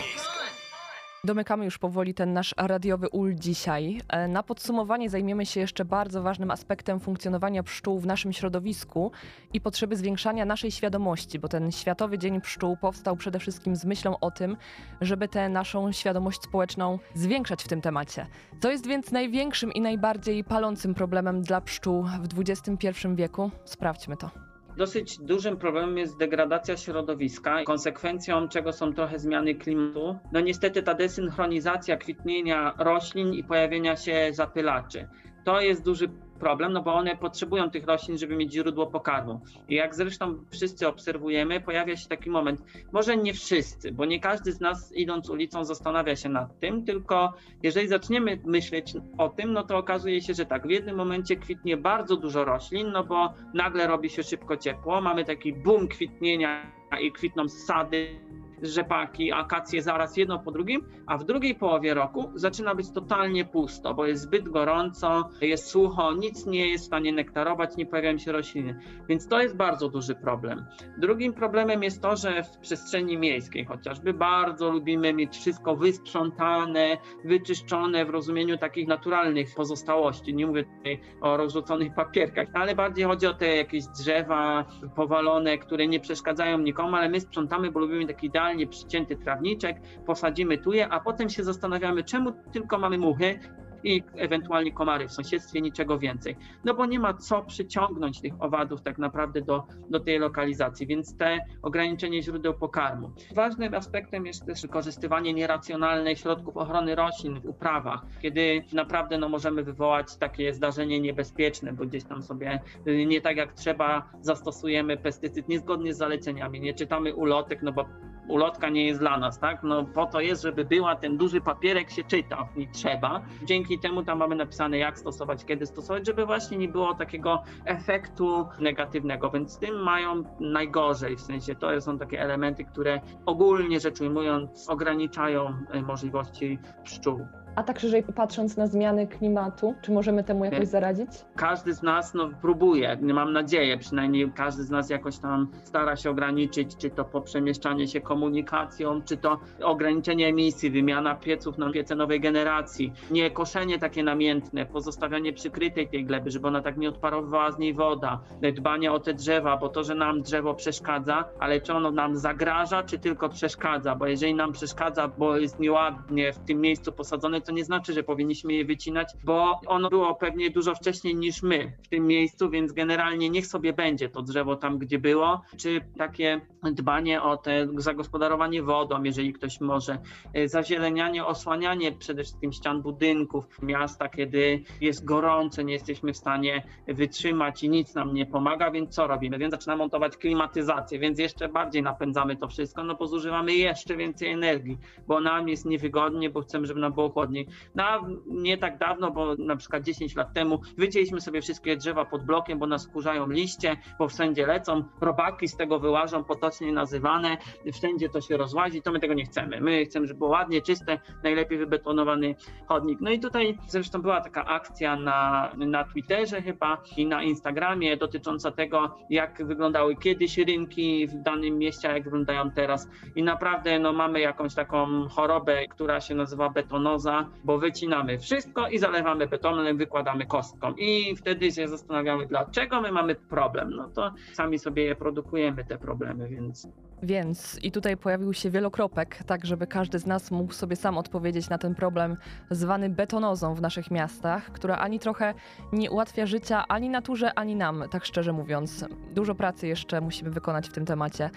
Domykamy 1.24 1.64
już 1.64 1.78
powoli 1.78 2.14
ten 2.14 2.32
nasz 2.32 2.54
radiowy 2.56 3.08
ul 3.08 3.34
dzisiaj. 3.34 4.00
E, 4.08 4.28
Na 4.28 4.42
podsumowanie 4.42 5.10
zajmiemy 5.10 5.46
się 5.46 5.60
jeszcze 5.60 5.84
bardzo 5.84 6.22
ważnym 6.22 6.50
aspektem 6.50 7.00
funkcjonowania 7.00 7.62
pszczół 7.62 7.98
w 8.00 8.06
naszym 8.06 8.32
środowisku 8.32 9.12
i 9.52 9.60
potrzeby 9.60 9.96
zwiększania 9.96 10.44
naszej 10.44 10.70
świadomości, 10.70 11.38
bo 11.38 11.48
ten 11.48 11.72
Światowy 11.72 12.18
Dzień 12.18 12.40
Pszczół 12.40 12.76
powstał 12.76 13.16
przede 13.16 13.38
wszystkim 13.38 13.76
z 13.76 13.84
myślą 13.84 14.18
o 14.20 14.30
tym, 14.30 14.56
żeby 15.00 15.28
tę 15.28 15.48
naszą 15.48 15.92
świadomość 15.92 16.42
społeczną 16.42 16.98
zwiększać 17.14 17.62
w 17.62 17.68
tym 17.68 17.80
temacie. 17.80 18.26
Co 18.60 18.70
jest 18.70 18.86
więc 18.86 19.12
największym 19.12 19.72
i 19.72 19.80
najbardziej 19.80 20.44
palącym 20.44 20.94
problemem 20.94 21.42
dla 21.42 21.60
pszczół 21.60 22.02
w 22.02 22.40
XXI 22.40 22.88
wieku? 23.14 23.50
Sprawdźmy 23.64 24.16
to. 24.16 24.49
Dosyć 24.76 25.18
dużym 25.18 25.56
problemem 25.56 25.98
jest 25.98 26.18
degradacja 26.18 26.76
środowiska, 26.76 27.64
konsekwencją 27.64 28.48
czego 28.48 28.72
są 28.72 28.94
trochę 28.94 29.18
zmiany 29.18 29.54
klimatu. 29.54 30.18
No 30.32 30.40
niestety 30.40 30.82
ta 30.82 30.94
desynchronizacja 30.94 31.96
kwitnienia 31.96 32.74
roślin 32.78 33.34
i 33.34 33.44
pojawienia 33.44 33.96
się 33.96 34.28
zapylaczy. 34.32 35.08
To 35.44 35.60
jest 35.60 35.84
duży 35.84 36.08
problem, 36.40 36.72
no 36.72 36.82
bo 36.82 36.94
one 36.94 37.16
potrzebują 37.16 37.70
tych 37.70 37.86
roślin, 37.86 38.18
żeby 38.18 38.36
mieć 38.36 38.52
źródło 38.52 38.86
pokarmu. 38.86 39.40
I 39.68 39.74
jak 39.74 39.94
zresztą 39.94 40.44
wszyscy 40.50 40.88
obserwujemy, 40.88 41.60
pojawia 41.60 41.96
się 41.96 42.08
taki 42.08 42.30
moment, 42.30 42.60
może 42.92 43.16
nie 43.16 43.34
wszyscy, 43.34 43.92
bo 43.92 44.04
nie 44.04 44.20
każdy 44.20 44.52
z 44.52 44.60
nas 44.60 44.92
idąc 44.96 45.30
ulicą 45.30 45.64
zastanawia 45.64 46.16
się 46.16 46.28
nad 46.28 46.58
tym, 46.60 46.84
tylko 46.84 47.32
jeżeli 47.62 47.88
zaczniemy 47.88 48.38
myśleć 48.44 48.94
o 49.18 49.28
tym, 49.28 49.52
no 49.52 49.62
to 49.62 49.76
okazuje 49.78 50.20
się, 50.20 50.34
że 50.34 50.46
tak, 50.46 50.66
w 50.66 50.70
jednym 50.70 50.96
momencie 50.96 51.36
kwitnie 51.36 51.76
bardzo 51.76 52.16
dużo 52.16 52.44
roślin, 52.44 52.90
no 52.92 53.04
bo 53.04 53.34
nagle 53.54 53.86
robi 53.86 54.10
się 54.10 54.22
szybko 54.22 54.56
ciepło, 54.56 55.00
mamy 55.00 55.24
taki 55.24 55.52
boom 55.52 55.88
kwitnienia 55.88 56.72
i 57.02 57.12
kwitną 57.12 57.48
sady, 57.48 58.20
rzepaki, 58.62 59.32
akacje 59.32 59.82
zaraz 59.82 60.16
jedno 60.16 60.38
po 60.38 60.50
drugim, 60.50 60.80
a 61.06 61.18
w 61.18 61.24
drugiej 61.24 61.54
połowie 61.54 61.94
roku 61.94 62.32
zaczyna 62.34 62.74
być 62.74 62.90
totalnie 62.90 63.44
pusto, 63.44 63.94
bo 63.94 64.06
jest 64.06 64.22
zbyt 64.22 64.48
gorąco, 64.48 65.28
jest 65.40 65.66
sucho, 65.66 66.12
nic 66.12 66.46
nie 66.46 66.68
jest 66.68 66.84
w 66.84 66.86
stanie 66.86 67.12
nektarować, 67.12 67.76
nie 67.76 67.86
pojawiają 67.86 68.18
się 68.18 68.32
rośliny. 68.32 68.80
Więc 69.08 69.28
to 69.28 69.40
jest 69.40 69.56
bardzo 69.56 69.88
duży 69.88 70.14
problem. 70.14 70.66
Drugim 70.98 71.32
problemem 71.32 71.82
jest 71.82 72.02
to, 72.02 72.16
że 72.16 72.42
w 72.42 72.58
przestrzeni 72.58 73.18
miejskiej 73.18 73.64
chociażby 73.64 74.14
bardzo 74.14 74.70
lubimy 74.70 75.12
mieć 75.12 75.36
wszystko 75.36 75.76
wysprzątane, 75.76 76.96
wyczyszczone 77.24 78.04
w 78.04 78.10
rozumieniu 78.10 78.58
takich 78.58 78.88
naturalnych 78.88 79.54
pozostałości. 79.54 80.34
Nie 80.34 80.46
mówię 80.46 80.64
tutaj 80.64 81.00
o 81.20 81.36
rozrzuconych 81.36 81.94
papierkach, 81.94 82.48
ale 82.54 82.74
bardziej 82.74 83.04
chodzi 83.04 83.26
o 83.26 83.34
te 83.34 83.56
jakieś 83.56 83.84
drzewa 83.86 84.64
powalone, 84.96 85.58
które 85.58 85.86
nie 85.86 86.00
przeszkadzają 86.00 86.58
nikomu, 86.58 86.96
ale 86.96 87.08
my 87.08 87.20
sprzątamy, 87.20 87.70
bo 87.70 87.80
lubimy 87.80 88.06
taki 88.06 88.26
idealny 88.26 88.49
przycięty 88.66 89.16
trawniczek, 89.16 89.80
posadzimy 90.06 90.58
tu 90.58 90.72
je, 90.72 90.88
a 90.88 91.00
potem 91.00 91.30
się 91.30 91.44
zastanawiamy, 91.44 92.04
czemu 92.04 92.32
tylko 92.52 92.78
mamy 92.78 92.98
muchy 92.98 93.38
i 93.84 94.02
ewentualnie 94.16 94.72
komary 94.72 95.08
w 95.08 95.12
sąsiedztwie, 95.12 95.60
niczego 95.60 95.98
więcej. 95.98 96.36
No 96.64 96.74
bo 96.74 96.86
nie 96.86 96.98
ma 96.98 97.14
co 97.14 97.42
przyciągnąć 97.42 98.20
tych 98.20 98.32
owadów 98.38 98.82
tak 98.82 98.98
naprawdę 98.98 99.42
do, 99.42 99.66
do 99.90 100.00
tej 100.00 100.18
lokalizacji, 100.18 100.86
więc 100.86 101.16
te 101.16 101.38
ograniczenie 101.62 102.22
źródeł 102.22 102.54
pokarmu. 102.54 103.10
Ważnym 103.34 103.74
aspektem 103.74 104.26
jest 104.26 104.46
też 104.46 104.62
wykorzystywanie 104.62 105.34
nieracjonalnych 105.34 106.18
środków 106.18 106.56
ochrony 106.56 106.94
roślin 106.94 107.40
w 107.40 107.46
uprawach, 107.46 108.02
kiedy 108.22 108.64
naprawdę 108.72 109.18
no, 109.18 109.28
możemy 109.28 109.62
wywołać 109.62 110.16
takie 110.16 110.54
zdarzenie 110.54 111.00
niebezpieczne, 111.00 111.72
bo 111.72 111.86
gdzieś 111.86 112.04
tam 112.04 112.22
sobie 112.22 112.60
nie 113.06 113.20
tak 113.20 113.36
jak 113.36 113.52
trzeba 113.52 114.10
zastosujemy 114.20 114.96
pestycyd 114.96 115.48
niezgodnie 115.48 115.94
z 115.94 115.98
zaleceniami, 115.98 116.60
nie 116.60 116.74
czytamy 116.74 117.14
ulotek, 117.14 117.62
no 117.62 117.72
bo 117.72 117.84
ulotka 118.30 118.68
nie 118.68 118.86
jest 118.86 119.00
dla 119.00 119.18
nas, 119.18 119.38
tak? 119.38 119.62
No 119.62 119.84
po 119.84 120.06
to 120.06 120.20
jest, 120.20 120.42
żeby 120.42 120.64
była, 120.64 120.96
ten 120.96 121.16
duży 121.16 121.40
papierek 121.40 121.90
się 121.90 122.04
czyta 122.04 122.48
i 122.56 122.68
trzeba. 122.68 123.22
Dzięki 123.44 123.69
temu 123.78 124.04
tam 124.04 124.18
mamy 124.18 124.36
napisane 124.36 124.78
jak 124.78 124.98
stosować, 124.98 125.44
kiedy 125.44 125.66
stosować, 125.66 126.06
żeby 126.06 126.26
właśnie 126.26 126.58
nie 126.58 126.68
było 126.68 126.94
takiego 126.94 127.42
efektu 127.64 128.46
negatywnego, 128.58 129.30
więc 129.30 129.52
z 129.52 129.58
tym 129.58 129.82
mają 129.82 130.22
najgorzej, 130.40 131.16
w 131.16 131.20
sensie 131.20 131.54
to 131.54 131.80
są 131.80 131.98
takie 131.98 132.20
elementy, 132.20 132.64
które 132.64 133.00
ogólnie 133.26 133.80
rzecz 133.80 134.00
ujmując 134.00 134.68
ograniczają 134.68 135.54
e, 135.70 135.82
możliwości 135.82 136.58
pszczół. 136.84 137.26
A 137.56 137.62
tak 137.62 137.80
szerzej 137.80 138.02
patrząc 138.02 138.56
na 138.56 138.66
zmiany 138.66 139.06
klimatu, 139.06 139.74
czy 139.82 139.92
możemy 139.92 140.24
temu 140.24 140.44
jakoś 140.44 140.68
zaradzić? 140.68 141.08
każdy 141.36 141.74
z 141.74 141.82
nas 141.82 142.14
no, 142.14 142.30
próbuje, 142.42 142.98
mam 143.02 143.32
nadzieję, 143.32 143.78
przynajmniej 143.78 144.32
każdy 144.34 144.62
z 144.62 144.70
nas 144.70 144.90
jakoś 144.90 145.18
tam 145.18 145.48
stara 145.64 145.96
się 145.96 146.10
ograniczyć, 146.10 146.76
czy 146.76 146.90
to 146.90 147.04
po 147.04 147.20
przemieszczanie 147.20 147.88
się 147.88 148.00
komunikacją, 148.00 149.02
czy 149.02 149.16
to 149.16 149.38
ograniczenie 149.62 150.26
emisji, 150.26 150.70
wymiana 150.70 151.14
pieców 151.14 151.58
na 151.58 151.70
piece 151.70 151.94
nowej 151.94 152.20
generacji, 152.20 152.92
nie 153.10 153.30
koszenie 153.30 153.78
takie 153.78 154.02
namiętne, 154.02 154.66
pozostawianie 154.66 155.32
przykrytej 155.32 155.88
tej 155.88 156.04
gleby, 156.04 156.30
żeby 156.30 156.48
ona 156.48 156.60
tak 156.60 156.76
nie 156.76 156.88
odparowywała 156.88 157.52
z 157.52 157.58
niej 157.58 157.74
woda, 157.74 158.20
dbanie 158.54 158.92
o 158.92 159.00
te 159.00 159.14
drzewa, 159.14 159.56
bo 159.56 159.68
to, 159.68 159.84
że 159.84 159.94
nam 159.94 160.22
drzewo 160.22 160.54
przeszkadza, 160.54 161.24
ale 161.38 161.60
czy 161.60 161.74
ono 161.74 161.90
nam 161.90 162.16
zagraża, 162.16 162.82
czy 162.82 162.98
tylko 162.98 163.28
przeszkadza, 163.28 163.94
bo 163.94 164.06
jeżeli 164.06 164.34
nam 164.34 164.52
przeszkadza, 164.52 165.08
bo 165.08 165.36
jest 165.36 165.60
nieładnie 165.60 166.32
w 166.32 166.38
tym 166.38 166.60
miejscu 166.60 166.92
posadzone, 166.92 167.39
to 167.40 167.52
nie 167.52 167.64
znaczy, 167.64 167.92
że 167.92 168.02
powinniśmy 168.02 168.52
je 168.52 168.64
wycinać, 168.64 169.08
bo 169.24 169.60
ono 169.66 169.88
było 169.88 170.14
pewnie 170.14 170.50
dużo 170.50 170.74
wcześniej 170.74 171.16
niż 171.16 171.42
my 171.42 171.72
w 171.82 171.88
tym 171.88 172.06
miejscu, 172.06 172.50
więc 172.50 172.72
generalnie 172.72 173.30
niech 173.30 173.46
sobie 173.46 173.72
będzie 173.72 174.08
to 174.08 174.22
drzewo 174.22 174.56
tam, 174.56 174.78
gdzie 174.78 174.98
było, 174.98 175.42
czy 175.56 175.80
takie 175.98 176.40
dbanie 176.62 177.22
o 177.22 177.36
te 177.36 177.68
zagospodarowanie 177.76 178.62
wodą, 178.62 179.02
jeżeli 179.02 179.32
ktoś 179.32 179.60
może, 179.60 179.98
E, 180.34 180.48
zazielenianie, 180.48 181.24
osłanianie 181.24 181.92
przede 181.92 182.22
wszystkim 182.22 182.52
ścian 182.52 182.82
budynków 182.82 183.62
miasta, 183.62 184.08
kiedy 184.08 184.62
jest 184.80 185.04
gorąco, 185.04 185.62
nie 185.62 185.72
jesteśmy 185.72 186.12
w 186.12 186.16
stanie 186.16 186.62
wytrzymać 186.88 187.64
i 187.64 187.68
nic 187.68 187.94
nam 187.94 188.14
nie 188.14 188.26
pomaga, 188.26 188.70
więc 188.70 188.94
co 188.94 189.06
robimy? 189.06 189.38
Więc 189.38 189.54
zaczynamy 189.54 189.78
montować 189.78 190.16
klimatyzację, 190.16 190.98
więc 190.98 191.18
jeszcze 191.18 191.48
bardziej 191.48 191.82
napędzamy 191.82 192.36
to 192.36 192.48
wszystko, 192.48 192.84
no 192.84 192.94
bo 192.94 193.06
zużywamy 193.06 193.54
jeszcze 193.54 193.96
więcej 193.96 194.28
energii, 194.28 194.78
bo 195.06 195.20
nam 195.20 195.48
jest 195.48 195.64
niewygodnie, 195.64 196.30
bo 196.30 196.40
chcemy, 196.40 196.66
żeby 196.66 196.80
nam 196.80 196.92
było 196.92 197.10
chłodniej. 197.30 197.46
No, 197.74 197.84
a 197.84 198.00
nie 198.26 198.58
tak 198.58 198.78
dawno, 198.78 199.10
bo 199.10 199.36
na 199.36 199.56
przykład 199.56 199.82
10 199.82 200.16
lat 200.16 200.34
temu 200.34 200.60
wycięliśmy 200.78 201.20
sobie 201.20 201.42
wszystkie 201.42 201.76
drzewa 201.76 202.04
pod 202.04 202.24
blokiem, 202.24 202.58
bo 202.58 202.66
nas 202.66 202.88
kurzają 202.88 203.30
liście, 203.30 203.76
bo 203.98 204.08
wszędzie 204.08 204.46
lecą, 204.46 204.84
robaki 205.00 205.48
z 205.48 205.56
tego 205.56 205.78
wyłażą, 205.78 206.24
potocznie 206.24 206.72
nazywane, 206.72 207.36
wszędzie 207.72 208.08
to 208.08 208.20
się 208.20 208.36
rozłazi, 208.36 208.82
to 208.82 208.92
my 208.92 209.00
tego 209.00 209.14
nie 209.14 209.24
chcemy. 209.24 209.60
My 209.60 209.84
chcemy, 209.84 210.06
żeby 210.06 210.18
było 210.18 210.30
ładnie, 210.30 210.62
czyste, 210.62 210.98
najlepiej 211.22 211.58
wybetonowany 211.58 212.34
chodnik. 212.66 212.98
No 213.00 213.10
i 213.10 213.20
tutaj 213.20 213.58
zresztą 213.68 214.02
była 214.02 214.20
taka 214.20 214.44
akcja 214.44 214.96
na, 214.96 215.50
na 215.56 215.84
Twitterze 215.84 216.42
chyba 216.42 216.82
i 216.96 217.06
na 217.06 217.22
Instagramie 217.22 217.96
dotycząca 217.96 218.50
tego, 218.50 218.98
jak 219.10 219.46
wyglądały 219.46 219.96
kiedyś 219.96 220.38
rynki 220.38 221.06
w 221.06 221.22
danym 221.22 221.58
mieście, 221.58 221.88
jak 221.88 222.04
wyglądają 222.04 222.50
teraz. 222.50 222.88
I 223.16 223.22
naprawdę 223.22 223.78
no, 223.78 223.92
mamy 223.92 224.20
jakąś 224.20 224.54
taką 224.54 225.08
chorobę, 225.08 225.68
która 225.68 226.00
się 226.00 226.14
nazywa 226.14 226.48
betonoza, 226.48 227.19
bo 227.44 227.58
wycinamy 227.58 228.18
wszystko 228.18 228.68
i 228.68 228.78
zalewamy 228.78 229.26
betonem, 229.26 229.76
wykładamy 229.76 230.26
kostką. 230.26 230.74
I 230.74 231.16
wtedy 231.16 231.52
się 231.52 231.68
zastanawiamy, 231.68 232.26
dlaczego 232.26 232.80
my 232.80 232.92
mamy 232.92 233.14
problem. 233.14 233.70
No 233.70 233.88
to 233.88 234.12
sami 234.32 234.58
sobie 234.58 234.84
je 234.84 234.94
produkujemy, 234.94 235.64
te 235.64 235.78
problemy, 235.78 236.28
więc 236.28 236.68
Więc 237.02 237.58
i 237.62 237.72
tutaj 237.72 237.96
pojawił 237.96 238.32
się 238.32 238.50
wielokropek, 238.50 239.24
tak 239.26 239.46
żeby 239.46 239.66
każdy 239.66 239.98
z 239.98 240.06
nas 240.06 240.30
mógł 240.30 240.52
sobie 240.52 240.76
sam 240.76 240.98
odpowiedzieć 240.98 241.48
na 241.48 241.58
ten 241.58 241.74
problem 241.74 242.16
zwany 242.50 242.88
betonozą 242.90 243.54
w 243.54 243.60
naszych 243.60 243.90
miastach, 243.90 244.52
która 244.52 244.76
ani 244.76 244.98
trochę 244.98 245.34
nie 245.72 245.90
ułatwia 245.90 246.26
życia 246.26 246.64
ani 246.68 246.88
naturze, 246.88 247.34
ani 247.34 247.56
nam, 247.56 247.84
tak 247.90 248.04
szczerze 248.04 248.32
mówiąc. 248.32 248.84
Dużo 249.14 249.34
pracy 249.34 249.66
jeszcze 249.66 250.00
musimy 250.00 250.30
wykonać 250.30 250.68
w 250.68 250.72
tym 250.72 250.84
temacie. 250.84 251.30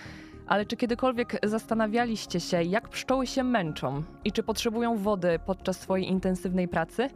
Ale 0.54 0.66
czy 0.66 0.78
kiedykolwiek 0.78 1.40
zastanawialiście 1.44 2.40
się, 2.40 2.64
jak 2.64 2.90
pszczoły 2.90 3.28
się 3.28 3.44
męczą 3.44 4.04
i 4.26 4.32
czy 4.32 4.44
potrzebują 4.44 4.98
wody 4.98 5.40
podczas 5.46 5.80
swojej 5.80 6.10
intensywnej 6.10 6.68
pracy? 6.68 7.10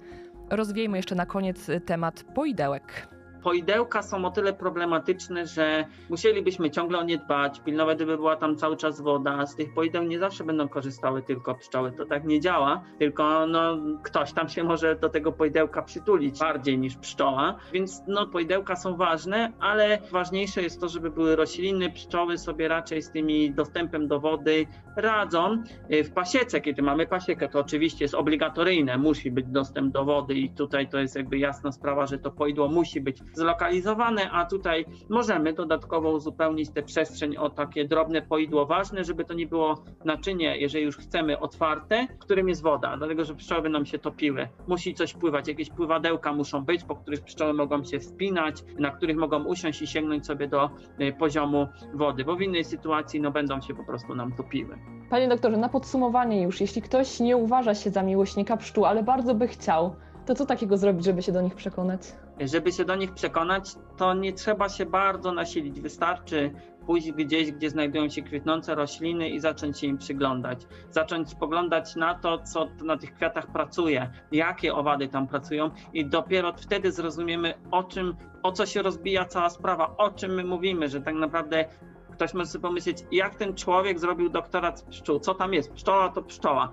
Rozwiejmy 0.50 0.98
jeszcze 0.98 1.16
na 1.16 1.26
koniec 1.26 1.68
temat 1.86 2.24
poidełek. 2.36 3.17
Poidełka 3.48 4.04
są 4.04 4.26
o 4.26 4.32
tyle 4.32 4.54
problematyczne, 4.54 5.46
że 5.46 5.86
musielibyśmy 6.10 6.72
ciągle 6.72 7.00
o 7.00 7.04
nie 7.04 7.18
dbać, 7.18 7.60
pilnować, 7.60 8.00
żeby 8.00 8.18
była 8.18 8.36
tam 8.36 8.56
cały 8.56 8.78
czas 8.78 9.02
woda. 9.02 9.46
Z 9.46 9.56
tych 9.56 9.74
poideł 9.74 10.04
nie 10.04 10.20
zawsze 10.20 10.44
będą 10.44 10.70
korzystały 10.70 11.22
tylko 11.22 11.56
pszczoły. 11.56 11.92
To 11.92 12.06
tak 12.06 12.26
nie 12.26 12.40
działa, 12.40 12.84
tylko 13.00 13.48
no, 13.48 13.78
ktoś 14.04 14.34
tam 14.34 14.50
się 14.50 14.64
może 14.64 14.96
do 14.96 15.10
tego 15.10 15.32
poidełka 15.32 15.82
przytulić 15.82 16.40
bardziej 16.40 16.78
niż 16.78 16.96
pszczoła. 16.98 17.56
Więc 17.74 18.02
no, 18.08 18.28
poidełka 18.28 18.76
są 18.76 18.96
ważne, 18.96 19.54
ale 19.60 19.98
ważniejsze 20.12 20.62
jest 20.62 20.82
to, 20.82 20.90
żeby 20.90 21.12
były 21.12 21.36
rośliny. 21.36 21.92
Pszczoły 21.92 22.38
sobie 22.38 22.68
raczej 22.68 23.02
z 23.02 23.12
tymi 23.12 23.52
dostępem 23.52 24.08
do 24.08 24.20
wody 24.20 24.68
radzą. 24.96 25.64
Y, 25.92 26.04
W 26.04 26.12
pasiece, 26.14 26.62
kiedy 26.62 26.82
mamy 26.82 27.08
pasiekę, 27.08 27.50
to 27.50 27.60
oczywiście 27.60 28.06
jest 28.06 28.16
obligatoryjne, 28.16 28.98
musi 28.98 29.32
być 29.32 29.46
dostęp 29.46 29.94
do 29.94 30.06
wody 30.06 30.34
i 30.34 30.50
tutaj 30.50 30.90
to 30.90 31.00
jest 31.00 31.16
jakby 31.16 31.38
jasna 31.38 31.72
sprawa, 31.72 32.06
że 32.06 32.18
to 32.18 32.32
poidło 32.32 32.68
musi 32.68 33.02
być 33.02 33.18
zlokalizowane, 33.38 34.32
a 34.32 34.46
tutaj 34.46 34.86
możemy 35.10 35.54
dodatkowo 35.54 36.12
uzupełnić 36.12 36.70
tę 36.70 36.84
przestrzeń 36.84 37.38
o 37.38 37.50
takie 37.50 37.88
drobne 37.88 38.22
poidło 38.22 38.66
ważne, 38.66 39.04
żeby 39.04 39.26
to 39.26 39.34
nie 39.34 39.48
było 39.48 39.84
naczynie, 40.06 40.58
jeżeli 40.58 40.86
już 40.86 40.98
chcemy, 40.98 41.40
otwarte, 41.40 42.08
którym 42.20 42.50
jest 42.50 42.62
woda, 42.62 42.98
dlatego 42.98 43.26
że 43.26 43.36
pszczoły 43.36 43.62
będą 43.62 43.86
się 43.86 44.00
topiły. 44.00 44.48
Musi 44.68 44.94
coś 44.94 45.14
pływać, 45.14 45.48
jakieś 45.48 45.70
pływadełka 45.70 46.34
muszą 46.34 46.66
być, 46.66 46.84
po 46.84 46.96
których 46.96 47.22
pszczoły 47.22 47.54
mogą 47.54 47.84
się 47.84 48.00
wspinać, 48.00 48.64
na 48.80 48.92
których 48.92 49.18
mogą 49.18 49.44
usiąść 49.44 49.82
i 49.82 49.88
sięgnąć 49.88 50.26
sobie 50.26 50.48
do 50.48 50.70
y, 51.02 51.14
poziomu 51.20 51.68
wody, 51.94 52.24
bo 52.24 52.36
w 52.36 52.42
innej 52.42 52.64
sytuacji 52.64 53.22
no, 53.22 53.32
będą 53.32 53.62
się 53.62 53.76
po 53.76 53.84
prostu 53.84 54.16
nam 54.16 54.32
topiły. 54.32 54.78
Panie 55.10 55.28
doktorze, 55.28 55.58
na 55.58 55.70
podsumowanie 55.70 56.42
już, 56.42 56.62
jeśli 56.62 56.82
ktoś 56.82 57.20
nie 57.20 57.38
uważa 57.38 57.76
się 57.76 57.90
za 57.90 58.04
miłośnika 58.04 58.58
pszczół, 58.58 58.86
ale 58.86 59.04
bardzo 59.04 59.36
by 59.36 59.48
chciał, 59.48 59.96
to 60.26 60.36
co 60.36 60.46
takiego 60.46 60.78
zrobić, 60.78 61.06
żeby 61.06 61.22
się 61.22 61.32
do 61.32 61.42
nich 61.42 61.56
przekonać? 61.56 62.02
Żeby 62.40 62.72
się 62.72 62.86
do 62.86 62.96
nich 62.96 63.14
przekonać, 63.14 63.76
to 63.98 64.14
nie 64.14 64.34
trzeba 64.34 64.70
się 64.70 64.86
bardzo 64.86 65.32
nasilić. 65.32 65.82
Wystarczy 65.82 66.52
pójść 66.86 67.12
gdzieś, 67.12 67.52
gdzie 67.52 67.70
znajdują 67.70 68.10
się 68.10 68.22
kwitnące 68.22 68.76
rośliny 68.76 69.30
i 69.30 69.40
zacząć 69.40 69.80
się 69.80 69.88
im 69.88 69.98
przyglądać. 69.98 70.68
Zacząć 70.92 71.30
spoglądać 71.30 71.96
na 71.96 72.16
to, 72.16 72.40
co 72.40 72.68
na 72.84 72.98
tych 72.98 73.14
kwiatach 73.16 73.52
pracuje, 73.52 74.12
jakie 74.32 74.76
owady 74.76 75.08
tam 75.08 75.28
pracują 75.28 75.72
i 75.94 76.06
dopiero 76.06 76.54
wtedy 76.54 76.92
zrozumiemy, 76.92 77.54
o 77.72 77.84
czym, 77.84 78.16
o 78.44 78.52
co 78.52 78.66
się 78.66 78.82
rozbija 78.82 79.26
cała 79.26 79.50
sprawa, 79.50 79.98
o 79.98 80.12
czym 80.12 80.32
my 80.34 80.44
mówimy, 80.44 80.90
że 80.90 81.02
tak 81.02 81.16
naprawdę 81.16 81.66
ktoś 82.12 82.34
może 82.34 82.50
sobie 82.50 82.62
pomyśleć, 82.62 82.98
jak 83.12 83.36
ten 83.36 83.56
człowiek 83.56 84.00
zrobił 84.00 84.30
doktorat 84.30 84.80
z 84.80 84.84
pszczół, 84.84 85.20
co 85.20 85.34
tam 85.34 85.54
jest, 85.54 85.74
pszczoła 85.74 86.10
to 86.10 86.22
pszczoła. 86.22 86.72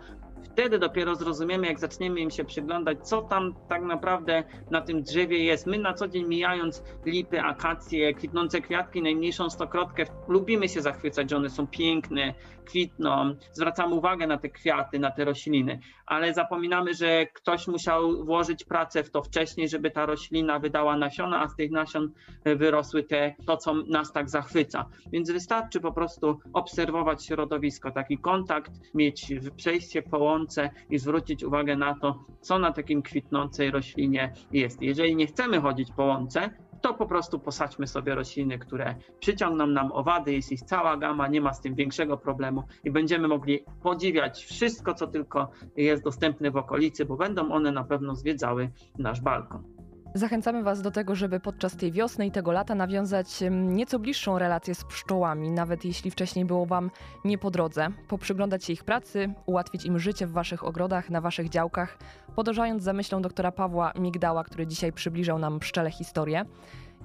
Wtedy 0.52 0.78
dopiero 0.78 1.14
zrozumiemy, 1.14 1.66
jak 1.66 1.80
zaczniemy 1.80 2.20
im 2.20 2.30
się 2.30 2.44
przyglądać, 2.44 3.08
co 3.08 3.22
tam 3.22 3.54
tak 3.68 3.82
naprawdę 3.82 4.44
na 4.70 4.80
tym 4.80 5.02
drzewie 5.02 5.44
jest. 5.44 5.66
My 5.66 5.78
na 5.78 5.94
co 5.94 6.08
dzień 6.08 6.28
mijając 6.28 6.82
lipy, 7.06 7.40
akacje, 7.40 8.14
kwitnące 8.14 8.60
kwiatki, 8.60 9.02
najmniejszą 9.02 9.50
stokrotkę, 9.50 10.04
lubimy 10.28 10.68
się 10.68 10.82
zachwycać, 10.82 11.30
że 11.30 11.36
one 11.36 11.50
są 11.50 11.66
piękne, 11.66 12.34
kwitną, 12.64 13.34
zwracamy 13.52 13.94
uwagę 13.94 14.26
na 14.26 14.38
te 14.38 14.48
kwiaty, 14.48 14.98
na 14.98 15.10
te 15.10 15.24
rośliny, 15.24 15.80
ale 16.06 16.34
zapominamy, 16.34 16.94
że 16.94 17.26
ktoś 17.26 17.68
musiał 17.68 18.24
włożyć 18.24 18.64
pracę 18.64 19.02
w 19.04 19.10
to 19.10 19.22
wcześniej, 19.22 19.68
żeby 19.68 19.90
ta 19.90 20.06
roślina 20.06 20.58
wydała 20.58 20.96
nasiona, 20.96 21.42
a 21.42 21.48
z 21.48 21.56
tych 21.56 21.70
nasion 21.70 22.12
wyrosły 22.44 23.02
te, 23.02 23.34
to, 23.46 23.56
co 23.56 23.74
nas 23.74 24.12
tak 24.12 24.30
zachwyca. 24.30 24.84
Więc 25.12 25.30
wystarczy 25.30 25.80
po 25.80 25.92
prostu 25.92 26.38
obserwować 26.52 27.26
środowisko, 27.26 27.90
taki 27.90 28.18
kontakt, 28.18 28.72
mieć 28.94 29.32
przejście 29.56 30.02
po 30.02 30.18
łące 30.18 30.70
i 30.90 30.98
zwrócić 30.98 31.44
uwagę 31.44 31.76
na 31.76 31.94
to, 31.94 32.24
co 32.40 32.58
na 32.58 32.72
takim 32.72 33.02
kwitnącej 33.02 33.70
roślinie 33.70 34.32
jest. 34.52 34.82
Jeżeli 34.82 35.16
nie 35.16 35.26
chcemy 35.26 35.60
chodzić 35.60 35.88
po 35.96 36.04
łące, 36.04 36.50
to 36.84 36.94
po 36.94 37.06
prostu 37.06 37.38
posadźmy 37.38 37.86
sobie 37.86 38.14
rośliny, 38.14 38.58
które 38.58 38.94
przyciągną 39.20 39.66
nam 39.66 39.92
owady, 39.92 40.32
jest 40.32 40.52
ich 40.52 40.62
cała 40.62 40.96
gama, 40.96 41.28
nie 41.28 41.40
ma 41.40 41.52
z 41.52 41.60
tym 41.60 41.74
większego 41.74 42.16
problemu 42.16 42.62
i 42.84 42.90
będziemy 42.90 43.28
mogli 43.28 43.64
podziwiać 43.82 44.44
wszystko, 44.44 44.94
co 44.94 45.06
tylko 45.06 45.50
jest 45.76 46.04
dostępne 46.04 46.50
w 46.50 46.56
okolicy, 46.56 47.04
bo 47.04 47.16
będą 47.16 47.52
one 47.52 47.72
na 47.72 47.84
pewno 47.84 48.14
zwiedzały 48.14 48.70
nasz 48.98 49.20
balkon. 49.20 49.73
Zachęcamy 50.16 50.62
Was 50.62 50.82
do 50.82 50.90
tego, 50.90 51.14
żeby 51.14 51.40
podczas 51.40 51.76
tej 51.76 51.92
wiosny 51.92 52.26
i 52.26 52.30
tego 52.30 52.52
lata 52.52 52.74
nawiązać 52.74 53.44
nieco 53.50 53.98
bliższą 53.98 54.38
relację 54.38 54.74
z 54.74 54.84
pszczołami, 54.84 55.50
nawet 55.50 55.84
jeśli 55.84 56.10
wcześniej 56.10 56.44
było 56.44 56.66
Wam 56.66 56.90
nie 57.24 57.38
po 57.38 57.50
drodze, 57.50 57.88
poprzyglądać 58.08 58.64
się 58.64 58.72
ich 58.72 58.84
pracy, 58.84 59.34
ułatwić 59.46 59.84
im 59.84 59.98
życie 59.98 60.26
w 60.26 60.32
Waszych 60.32 60.64
ogrodach, 60.64 61.10
na 61.10 61.20
Waszych 61.20 61.48
działkach, 61.48 61.98
podążając 62.36 62.82
za 62.82 62.92
myślą 62.92 63.22
doktora 63.22 63.52
Pawła 63.52 63.92
Migdała, 63.98 64.44
który 64.44 64.66
dzisiaj 64.66 64.92
przybliżał 64.92 65.38
nam 65.38 65.58
pszczele 65.58 65.90
historię. 65.90 66.44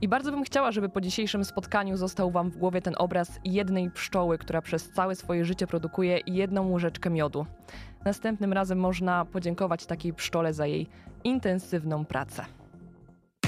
I 0.02 0.08
bardzo 0.08 0.32
bym 0.32 0.44
chciała, 0.44 0.72
żeby 0.72 0.90
po 0.90 1.02
dzisiejszym 1.02 1.46
spotkaniu 1.46 1.98
został 1.98 2.32
Wam 2.32 2.52
w 2.52 2.58
głowie 2.58 2.82
ten 2.82 2.94
obraz 2.98 3.40
jednej 3.46 3.92
pszczoły, 3.92 4.38
która 4.38 4.62
przez 4.62 4.90
całe 4.90 5.16
swoje 5.16 5.46
życie 5.46 5.68
produkuje 5.68 6.20
jedną 6.28 6.72
łyżeczkę 6.72 7.10
miodu. 7.10 7.46
Następnym 8.06 8.54
razem 8.54 8.80
można 8.80 9.26
podziękować 9.26 9.86
takiej 9.86 10.14
pszczole 10.14 10.54
za 10.54 10.66
jej 10.68 10.90
intensywną 11.24 12.06
pracę. 12.06 12.59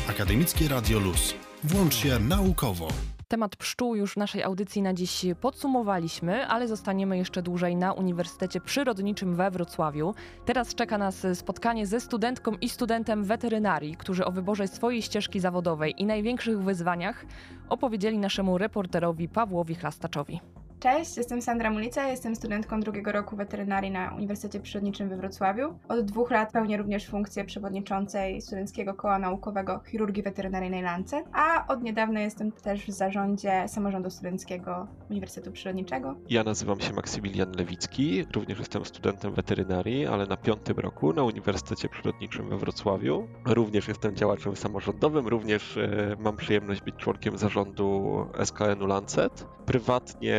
Akademickie 0.09 0.67
Radio 0.67 0.99
Luz. 0.99 1.33
Włącz 1.63 1.95
się 1.95 2.19
naukowo. 2.19 2.87
Temat 3.27 3.55
pszczół 3.55 3.95
już 3.95 4.13
w 4.13 4.17
naszej 4.17 4.43
audycji 4.43 4.81
na 4.81 4.93
dziś 4.93 5.25
podsumowaliśmy, 5.41 6.47
ale 6.47 6.67
zostaniemy 6.67 7.17
jeszcze 7.17 7.41
dłużej 7.41 7.75
na 7.75 7.93
Uniwersytecie 7.93 8.61
Przyrodniczym 8.61 9.35
we 9.35 9.51
Wrocławiu. 9.51 10.13
Teraz 10.45 10.75
czeka 10.75 10.97
nas 10.97 11.27
spotkanie 11.33 11.87
ze 11.87 11.99
studentką 11.99 12.51
i 12.61 12.69
studentem 12.69 13.23
weterynarii, 13.23 13.95
którzy 13.97 14.25
o 14.25 14.31
wyborze 14.31 14.67
swojej 14.67 15.01
ścieżki 15.01 15.39
zawodowej 15.39 15.93
i 15.97 16.05
największych 16.05 16.61
wyzwaniach 16.63 17.25
opowiedzieli 17.69 18.17
naszemu 18.17 18.57
reporterowi 18.57 19.29
Pawłowi 19.29 19.75
Chlastaczowi. 19.75 20.39
Cześć, 20.81 21.17
jestem 21.17 21.41
Sandra 21.41 21.71
Mulica, 21.71 22.07
jestem 22.07 22.35
studentką 22.35 22.79
drugiego 22.79 23.11
roku 23.11 23.35
weterynarii 23.35 23.91
na 23.91 24.13
Uniwersytecie 24.15 24.59
Przyrodniczym 24.59 25.09
we 25.09 25.17
Wrocławiu. 25.17 25.79
Od 25.89 26.05
dwóch 26.05 26.31
lat 26.31 26.51
pełnię 26.51 26.77
również 26.77 27.07
funkcję 27.07 27.45
przewodniczącej 27.45 28.41
Studenckiego 28.41 28.93
Koła 28.93 29.19
Naukowego 29.19 29.81
Chirurgii 29.91 30.23
Weterynaryjnej 30.23 30.81
Lancet, 30.81 31.25
a 31.33 31.67
od 31.67 31.83
niedawna 31.83 32.21
jestem 32.21 32.51
też 32.51 32.85
w 32.85 32.91
zarządzie 32.91 33.63
Samorządu 33.67 34.09
Studenckiego 34.09 34.87
Uniwersytetu 35.09 35.51
Przyrodniczego. 35.51 36.15
Ja 36.29 36.43
nazywam 36.43 36.79
się 36.79 36.93
Maksymilian 36.93 37.51
Lewicki, 37.57 38.25
również 38.35 38.59
jestem 38.59 38.85
studentem 38.85 39.33
weterynarii, 39.33 40.07
ale 40.07 40.25
na 40.25 40.37
piątym 40.37 40.77
roku 40.77 41.13
na 41.13 41.23
Uniwersytecie 41.23 41.89
Przyrodniczym 41.89 42.49
we 42.49 42.57
Wrocławiu. 42.57 43.27
Również 43.45 43.87
jestem 43.87 44.15
działaczem 44.15 44.55
samorządowym, 44.55 45.27
również 45.27 45.77
e, 45.77 46.15
mam 46.19 46.37
przyjemność 46.37 46.81
być 46.81 46.95
członkiem 46.95 47.37
zarządu 47.37 48.01
SKN-u 48.45 48.87
Lancet. 48.87 49.45
Prywatnie 49.65 50.35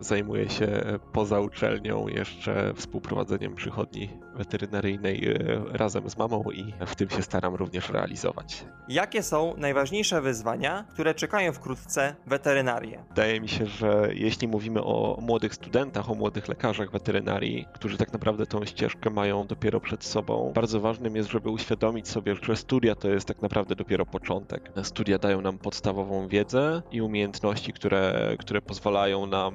zajmuję 0.00 0.48
się 0.48 0.68
poza 1.12 1.40
uczelnią 1.40 2.08
jeszcze 2.08 2.74
współprowadzeniem 2.74 3.54
przychodni 3.54 4.08
weterynaryjnej 4.34 5.28
e, 5.28 5.36
razem 5.72 6.10
z 6.10 6.16
mamą 6.16 6.44
i 6.54 6.74
w 6.86 6.94
tym 6.94 7.10
się 7.10 7.22
staram 7.22 7.54
również 7.54 7.90
realizować. 7.90 8.64
Jakie 8.88 9.22
są 9.22 9.54
najważniejsze 9.56 10.20
wyzwania, 10.20 10.84
które 10.90 11.14
czekają 11.14 11.52
wkrótce 11.52 12.16
weterynarię? 12.26 13.04
Wydaje 13.08 13.40
mi 13.40 13.48
się, 13.48 13.66
że 13.66 14.08
jeśli 14.14 14.48
mówimy 14.48 14.84
o 14.84 15.18
młodych 15.20 15.54
studentach, 15.54 16.10
o 16.10 16.14
młodych 16.14 16.48
lekarzach 16.48 16.90
weterynarii, 16.90 17.66
którzy 17.74 17.96
tak 17.96 18.12
naprawdę 18.12 18.46
tą 18.46 18.64
ścieżkę 18.64 19.10
mają 19.10 19.46
dopiero 19.46 19.80
przed 19.80 20.04
sobą, 20.04 20.52
bardzo 20.54 20.80
ważnym 20.80 21.16
jest, 21.16 21.30
żeby 21.30 21.50
uświadomić 21.50 22.08
sobie, 22.08 22.34
że 22.42 22.56
studia 22.56 22.94
to 22.94 23.08
jest 23.08 23.28
tak 23.28 23.42
naprawdę 23.42 23.74
dopiero 23.76 24.06
początek. 24.06 24.72
Studia 24.82 25.18
dają 25.18 25.40
nam 25.40 25.58
podstawową 25.58 26.28
wiedzę 26.28 26.82
i 26.90 27.02
umiejętności, 27.02 27.72
które, 27.72 28.36
które 28.38 28.62
pozwalają 28.62 29.26
nam 29.26 29.54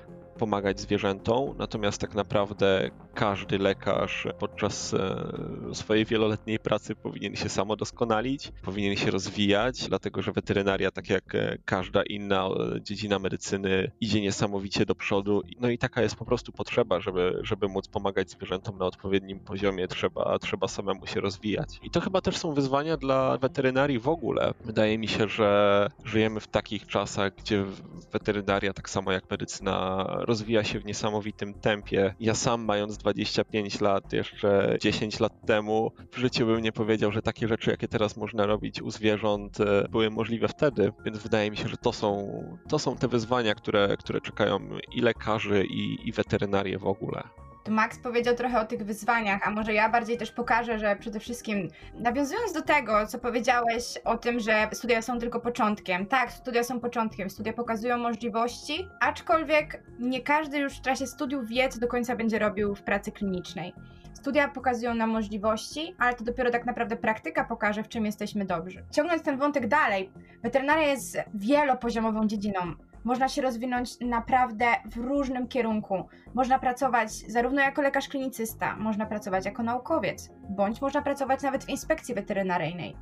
pomagać 0.37 0.79
zwierzętom, 0.79 1.55
natomiast 1.57 2.01
tak 2.01 2.15
naprawdę 2.15 2.89
każdy 3.13 3.57
lekarz 3.57 4.27
podczas 4.39 4.93
e, 4.93 5.31
swojej 5.73 6.05
wieloletniej 6.05 6.59
pracy 6.59 6.95
powinien 6.95 7.35
się 7.35 7.49
samodoskonalić, 7.49 8.51
powinien 8.61 8.95
się 8.95 9.11
rozwijać, 9.11 9.87
dlatego 9.89 10.21
że 10.21 10.31
weterynaria, 10.31 10.91
tak 10.91 11.09
jak 11.09 11.35
e, 11.35 11.57
każda 11.65 12.03
inna 12.03 12.45
e, 12.45 12.81
dziedzina 12.81 13.19
medycyny, 13.19 13.91
idzie 14.01 14.21
niesamowicie 14.21 14.85
do 14.85 14.95
przodu. 14.95 15.41
No 15.59 15.69
i 15.69 15.77
taka 15.77 16.01
jest 16.01 16.15
po 16.15 16.25
prostu 16.25 16.51
potrzeba, 16.51 16.99
żeby, 16.99 17.39
żeby 17.43 17.67
móc 17.67 17.87
pomagać 17.87 18.31
zwierzętom 18.31 18.77
na 18.77 18.85
odpowiednim 18.85 19.39
poziomie, 19.39 19.87
trzeba, 19.87 20.39
trzeba 20.39 20.67
samemu 20.67 21.07
się 21.07 21.21
rozwijać. 21.21 21.79
I 21.83 21.89
to 21.89 22.01
chyba 22.01 22.21
też 22.21 22.37
są 22.37 22.53
wyzwania 22.53 22.97
dla 22.97 23.37
weterynarii 23.37 23.99
w 23.99 24.07
ogóle. 24.07 24.53
Wydaje 24.65 24.97
mi 24.97 25.07
się, 25.07 25.27
że 25.27 25.87
żyjemy 26.05 26.39
w 26.39 26.47
takich 26.47 26.87
czasach, 26.87 27.35
gdzie 27.35 27.65
weterynaria, 28.11 28.73
tak 28.73 28.89
samo 28.89 29.11
jak 29.11 29.31
medycyna, 29.31 30.07
rozwija 30.31 30.63
się 30.63 30.79
w 30.79 30.85
niesamowitym 30.85 31.53
tempie. 31.53 32.15
Ja 32.19 32.35
sam, 32.35 32.65
mając 32.65 32.97
25 32.97 33.81
lat, 33.81 34.13
jeszcze 34.13 34.77
10 34.81 35.19
lat 35.19 35.45
temu, 35.45 35.91
w 36.11 36.17
życiu 36.17 36.45
bym 36.45 36.61
nie 36.61 36.71
powiedział, 36.71 37.11
że 37.11 37.21
takie 37.21 37.47
rzeczy, 37.47 37.71
jakie 37.71 37.87
teraz 37.87 38.17
można 38.17 38.45
robić 38.45 38.81
u 38.81 38.91
zwierząt, 38.91 39.59
e, 39.59 39.87
były 39.89 40.09
możliwe 40.09 40.47
wtedy, 40.47 40.91
więc 41.05 41.17
wydaje 41.17 41.51
mi 41.51 41.57
się, 41.57 41.67
że 41.67 41.77
to 41.77 41.93
są, 41.93 42.43
to 42.69 42.79
są 42.79 42.95
te 42.95 43.07
wyzwania, 43.07 43.55
które, 43.55 43.97
które 43.97 44.21
czekają 44.21 44.59
i 44.95 45.01
lekarzy, 45.01 45.65
i, 45.65 46.07
i 46.07 46.11
weterynarię 46.11 46.77
w 46.79 46.87
ogóle. 46.87 47.23
To 47.63 47.71
Max 47.71 47.99
powiedział 47.99 48.35
trochę 48.35 48.59
o 48.59 48.65
tych 48.65 48.83
wyzwaniach, 48.83 49.47
a 49.47 49.51
może 49.51 49.73
ja 49.73 49.89
bardziej 49.89 50.17
też 50.17 50.31
pokażę, 50.31 50.79
że 50.79 50.95
przede 50.95 51.19
wszystkim 51.19 51.67
nawiązując 51.93 52.53
do 52.53 52.61
tego, 52.61 53.07
co 53.07 53.19
powiedziałeś 53.19 53.83
o 54.03 54.17
tym, 54.17 54.39
że 54.39 54.69
studia 54.71 55.01
są 55.01 55.19
tylko 55.19 55.39
początkiem. 55.39 56.05
Tak, 56.05 56.31
studia 56.31 56.63
są 56.63 56.79
początkiem, 56.79 57.29
studia 57.29 57.53
pokazują 57.53 57.97
możliwości, 57.97 58.87
aczkolwiek 58.99 59.83
nie 59.99 60.21
każdy 60.21 60.57
już 60.57 60.77
w 60.77 60.81
czasie 60.81 61.07
studiów 61.07 61.47
wie, 61.47 61.69
co 61.69 61.79
do 61.79 61.87
końca 61.87 62.15
będzie 62.15 62.39
robił 62.39 62.75
w 62.75 62.83
pracy 62.83 63.11
klinicznej. 63.11 63.73
Studia 64.13 64.47
pokazują 64.47 64.93
nam 64.95 65.09
możliwości, 65.09 65.95
ale 65.99 66.13
to 66.13 66.23
dopiero 66.23 66.51
tak 66.51 66.65
naprawdę 66.65 66.95
praktyka 66.95 67.43
pokaże, 67.43 67.83
w 67.83 67.89
czym 67.89 68.05
jesteśmy 68.05 68.45
dobrzy. 68.45 68.83
Ciągnąc 68.91 69.23
ten 69.23 69.37
wątek 69.37 69.67
dalej, 69.67 70.11
weterynaria 70.43 70.87
jest 70.87 71.17
wielopoziomową 71.33 72.27
dziedziną 72.27 72.59
można 73.03 73.29
się 73.29 73.41
rozwinąć 73.41 73.99
naprawdę 73.99 74.65
w 74.85 74.97
różnym 74.97 75.47
kierunku. 75.47 76.07
Można 76.33 76.59
pracować 76.59 77.11
zarówno 77.11 77.61
jako 77.61 77.81
lekarz 77.81 78.07
klinicysta, 78.07 78.75
można 78.75 79.05
pracować 79.05 79.45
jako 79.45 79.63
naukowiec, 79.63 80.29
bądź 80.49 80.81
można 80.81 81.01
pracować 81.01 81.41
nawet 81.41 81.63
w 81.63 81.69
inspekcji 81.69 82.15
weterynaryjnej. 82.15 82.97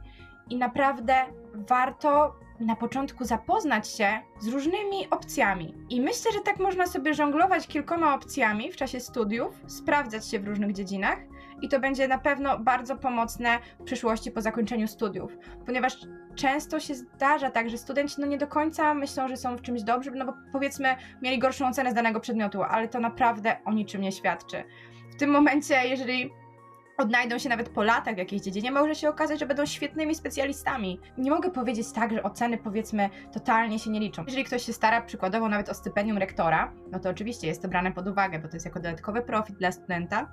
I 0.50 0.58
naprawdę 0.58 1.14
warto 1.54 2.36
na 2.60 2.76
początku 2.76 3.26
zapoznać 3.26 3.88
się 3.90 4.20
z 4.40 4.48
różnymi 4.48 5.10
opcjami. 5.10 5.76
I 5.90 6.02
myślę, 6.02 6.32
że 6.32 6.40
tak 6.40 6.60
można 6.60 6.88
sobie 6.88 7.14
żonglować 7.14 7.68
kilkoma 7.68 8.16
opcjami 8.16 8.72
w 8.72 8.76
czasie 8.76 9.00
studiów, 9.00 9.62
sprawdzać 9.68 10.28
się 10.28 10.40
w 10.40 10.48
różnych 10.48 10.74
dziedzinach 10.74 11.20
i 11.62 11.70
to 11.70 11.80
będzie 11.80 12.08
na 12.08 12.18
pewno 12.18 12.60
bardzo 12.60 12.96
pomocne 12.96 13.60
w 13.80 13.84
przyszłości 13.84 14.32
po 14.32 14.42
zakończeniu 14.42 14.88
studiów, 14.88 15.38
ponieważ 15.66 15.98
często 16.36 16.80
się 16.80 16.96
zdarza 16.96 17.52
tak, 17.52 17.70
że 17.70 17.78
studenci 17.78 18.16
no 18.20 18.28
nie 18.28 18.38
do 18.38 18.48
końca 18.48 18.94
myślą, 18.94 19.28
że 19.28 19.38
są 19.38 19.58
w 19.58 19.62
czymś 19.62 19.84
dobrzy, 19.84 20.12
no 20.12 20.26
bo 20.26 20.34
powiedzmy 20.52 20.96
mieli 21.22 21.40
gorszą 21.40 21.68
ocenę 21.68 21.92
z 21.92 21.94
danego 21.94 22.20
przedmiotu, 22.20 22.64
ale 22.64 22.88
to 22.88 23.00
naprawdę 23.00 23.58
o 23.66 23.74
niczym 23.74 24.02
nie 24.02 24.12
świadczy. 24.12 24.64
W 25.12 25.20
tym 25.20 25.30
momencie, 25.30 25.88
jeżeli 25.88 26.32
odnajdą 27.00 27.38
się 27.38 27.50
nawet 27.50 27.70
po 27.70 27.84
latach 27.84 28.16
w 28.16 28.18
jakiejś 28.18 28.42
dziedzinie, 28.42 28.72
może 28.72 28.96
się 28.96 29.10
okazać, 29.10 29.40
że 29.40 29.46
będą 29.46 29.66
świetnymi 29.66 30.16
specjalistami. 30.16 31.00
Nie 31.18 31.32
mogę 31.32 31.52
powiedzieć 31.52 31.92
tak, 31.92 32.14
że 32.14 32.24
oceny 32.24 32.58
powiedzmy 32.58 33.10
totalnie 33.34 33.80
się 33.80 33.90
nie 33.90 34.00
liczą. 34.00 34.24
Jeżeli 34.26 34.44
ktoś 34.44 34.64
się 34.66 34.74
stara 34.74 35.02
przykładowo 35.02 35.50
nawet 35.50 35.70
o 35.70 35.74
stypendium 35.74 36.18
rektora, 36.18 36.74
no 36.92 37.00
to 37.00 37.10
oczywiście 37.10 37.48
jest 37.48 37.62
to 37.62 37.68
brane 37.68 37.92
pod 37.92 38.08
uwagę, 38.08 38.40
bo 38.40 38.48
to 38.48 38.56
jest 38.56 38.66
jako 38.66 38.80
dodatkowy 38.80 39.22
profit 39.22 39.56
dla 39.56 39.72
studenta, 39.72 40.30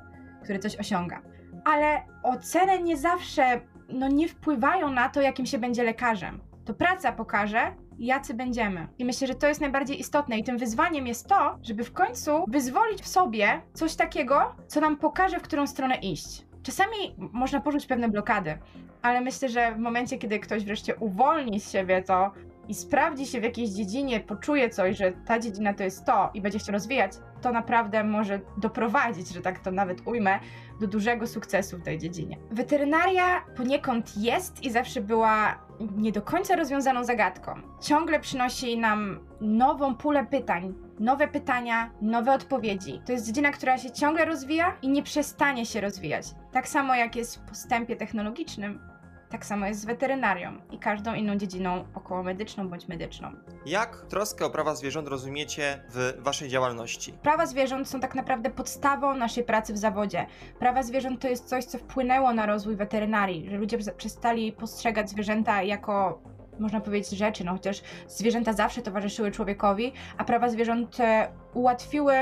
który 0.46 0.59
coś 0.59 0.76
osiąga. 0.76 1.22
Ale 1.64 2.02
oceny 2.22 2.82
nie 2.82 2.96
zawsze 2.96 3.61
no, 3.88 4.09
nie 4.09 4.28
wpływają 4.28 4.90
na 4.90 5.09
to, 5.09 5.20
jakim 5.20 5.46
się 5.46 5.59
będzie 5.59 5.82
lekarzem. 5.82 6.40
To 6.64 6.74
praca 6.74 7.12
pokaże, 7.12 7.74
jacy 7.98 8.35
będziemy. 8.35 8.88
I 8.98 9.04
myślę, 9.04 9.26
że 9.26 9.35
to 9.35 9.48
jest 9.48 9.61
najbardziej 9.61 10.00
istotne. 10.00 10.38
I 10.38 10.44
tym 10.44 10.59
wyzwaniem 10.59 11.06
jest 11.06 11.28
to, 11.28 11.59
żeby 11.62 11.85
w 11.85 11.92
końcu 11.92 12.44
wyzwolić 12.48 13.02
w 13.02 13.09
sobie 13.09 13.61
coś 13.72 13.94
takiego, 13.94 14.56
co 14.66 14.80
nam 14.80 14.96
pokaże, 14.96 15.38
w 15.38 15.42
którą 15.42 15.66
stronę 15.66 15.96
iść. 15.96 16.46
Czasami 16.62 16.96
można 17.18 17.61
porzucić 17.61 17.88
pewne 17.88 18.09
blokady, 18.09 18.59
ale 19.02 19.20
myślę, 19.20 19.48
że 19.48 19.74
w 19.74 19.78
momencie, 19.78 20.18
kiedy 20.18 20.38
ktoś 20.38 20.64
wreszcie 20.64 20.96
uwolni 20.96 21.61
z 21.61 21.70
siebie 21.70 22.02
to 22.02 22.32
i 22.68 22.74
sprawdzi 22.74 23.26
się 23.26 23.40
w 23.40 23.44
jakiejś 23.44 23.70
dziedzinie, 23.70 24.20
poczuje 24.20 24.70
coś, 24.70 24.96
że 24.96 25.12
ta 25.12 25.38
dziedzina 25.38 25.74
to 25.74 25.83
jest 25.85 26.05
to 26.05 26.31
i 26.35 26.40
będzie 26.40 26.59
chciał 26.59 26.72
rozwijać, 26.72 27.12
to 27.42 27.52
naprawdę 27.52 28.05
może 28.05 28.40
doprowadzić, 28.57 29.29
że 29.29 29.40
tak 29.40 29.59
to 29.59 29.70
nawet 29.70 30.07
ujmę, 30.07 30.38
do 30.81 30.87
dużego 30.87 31.26
sukcesu 31.26 31.79
w 31.79 31.83
tej 31.83 31.98
dziedzinie. 31.98 32.37
Weterynaria 32.50 33.40
poniekąd 33.57 34.16
jest 34.16 34.64
i 34.64 34.70
zawsze 34.70 35.00
była 35.00 35.59
nie 35.96 36.12
do 36.12 36.22
końca 36.22 36.57
rozwiązaną 36.57 37.05
zagadką. 37.05 37.55
Ciągle 37.81 38.20
przynosi 38.20 38.79
nam 38.79 39.18
nową 39.40 39.94
pulę 39.94 40.26
pytań, 40.26 40.74
nowe 41.00 41.29
pytania, 41.29 41.90
nowe 42.00 42.33
odpowiedzi. 42.33 43.00
To 43.07 43.12
jest 43.12 43.26
dziedzina, 43.26 43.52
która 43.52 43.79
się 43.79 43.90
ciągle 43.90 44.24
rozwija 44.24 44.76
i 44.83 44.88
nie 44.88 45.02
przestanie 45.02 45.66
się 45.66 45.81
rozwijać. 45.81 46.26
Tak 46.52 46.68
samo 46.68 46.94
jak 46.94 47.16
jest 47.16 47.37
w 47.37 47.48
postępie 47.48 47.96
technologicznym, 47.96 48.81
tak 49.28 49.46
samo 49.46 49.66
jest 49.66 49.80
z 49.80 49.84
weterynarią 49.84 50.52
i 50.70 50.78
każdą 50.78 51.14
inną 51.14 51.36
dziedziną 51.36 51.84
okołomedyczną 51.94 52.68
bądź 52.68 52.88
medyczną. 52.88 53.32
Jak 53.66 54.06
troskę 54.08 54.46
o 54.46 54.50
prawa 54.50 54.74
zwierząt 54.74 55.08
rozumiecie 55.08 55.82
w 55.90 56.14
waszej 56.18 56.48
działalności? 56.48 57.12
Prawa 57.12 57.46
zwierząt 57.46 57.88
są 57.88 58.00
tak 58.00 58.14
naprawdę 58.14 58.50
podstawą 58.50 59.14
naszej 59.14 59.44
pracy 59.44 59.72
w 59.72 59.78
zawodzie. 59.78 60.26
Prawa 60.58 60.82
zwierząt 60.82 61.20
to 61.20 61.28
jest 61.28 61.48
coś, 61.48 61.64
co 61.64 61.78
wpłynęło 61.78 62.32
na 62.32 62.46
rozwój 62.46 62.76
weterynarii, 62.76 63.50
że 63.50 63.56
ludzie 63.56 63.78
przestali 63.96 64.52
postrzegać 64.52 65.10
zwierzęta 65.10 65.62
jako 65.62 66.22
można 66.58 66.80
powiedzieć, 66.80 67.10
rzeczy, 67.10 67.44
no 67.44 67.52
chociaż 67.52 67.82
zwierzęta 68.08 68.52
zawsze 68.52 68.82
towarzyszyły 68.82 69.30
człowiekowi, 69.30 69.92
a 70.18 70.24
prawa 70.24 70.48
zwierząt 70.48 71.00
e, 71.00 71.28
ułatwiły 71.54 72.14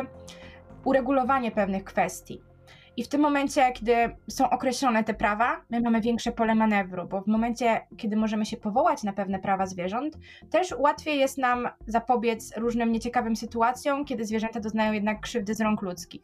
uregulowanie 0.84 1.50
pewnych 1.50 1.84
kwestii. 1.84 2.42
I 2.96 3.04
w 3.04 3.08
tym 3.08 3.20
momencie, 3.20 3.72
kiedy 3.72 3.94
są 4.28 4.50
określone 4.50 5.04
te 5.04 5.14
prawa, 5.14 5.60
my 5.70 5.80
mamy 5.80 6.00
większe 6.00 6.32
pole 6.32 6.54
manewru, 6.54 7.08
bo 7.08 7.20
w 7.20 7.26
momencie, 7.26 7.80
kiedy 7.96 8.16
możemy 8.16 8.46
się 8.46 8.56
powołać 8.56 9.02
na 9.02 9.12
pewne 9.12 9.38
prawa 9.38 9.66
zwierząt, 9.66 10.18
też 10.50 10.74
łatwiej 10.78 11.18
jest 11.18 11.38
nam 11.38 11.68
zapobiec 11.86 12.56
różnym 12.56 12.92
nieciekawym 12.92 13.36
sytuacjom, 13.36 14.04
kiedy 14.04 14.24
zwierzęta 14.24 14.60
doznają 14.60 14.92
jednak 14.92 15.20
krzywdy 15.20 15.54
z 15.54 15.60
rąk 15.60 15.82
ludzkich. 15.82 16.22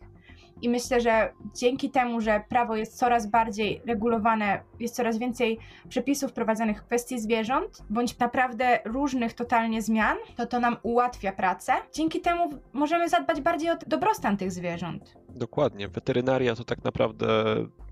I 0.63 0.69
myślę, 0.69 1.01
że 1.01 1.33
dzięki 1.55 1.91
temu, 1.91 2.21
że 2.21 2.45
prawo 2.49 2.77
jest 2.77 2.99
coraz 2.99 3.27
bardziej 3.27 3.83
regulowane, 3.87 4.61
jest 4.81 4.95
coraz 4.95 5.19
więcej 5.19 5.59
przepisów 5.89 6.31
wprowadzanych 6.31 6.83
w 6.83 6.87
kwestii 6.87 7.21
zwierząt, 7.21 7.83
bądź 7.91 8.19
naprawdę 8.19 8.79
różnych 8.85 9.35
totalnie 9.35 9.83
zmian, 9.83 10.17
to 10.37 10.47
to 10.47 10.61
nam 10.61 10.77
ułatwia 10.83 11.33
pracę. 11.33 11.73
Dzięki 11.93 12.21
temu 12.21 12.51
możemy 12.73 13.09
zadbać 13.09 13.41
bardziej 13.41 13.71
o 13.71 13.77
dobrostan 13.87 14.37
tych 14.37 14.53
zwierząt. 14.53 15.20
Dokładnie. 15.35 15.89
Weterynaria 15.89 16.57
to 16.57 16.65
tak 16.65 16.85
naprawdę 16.85 17.27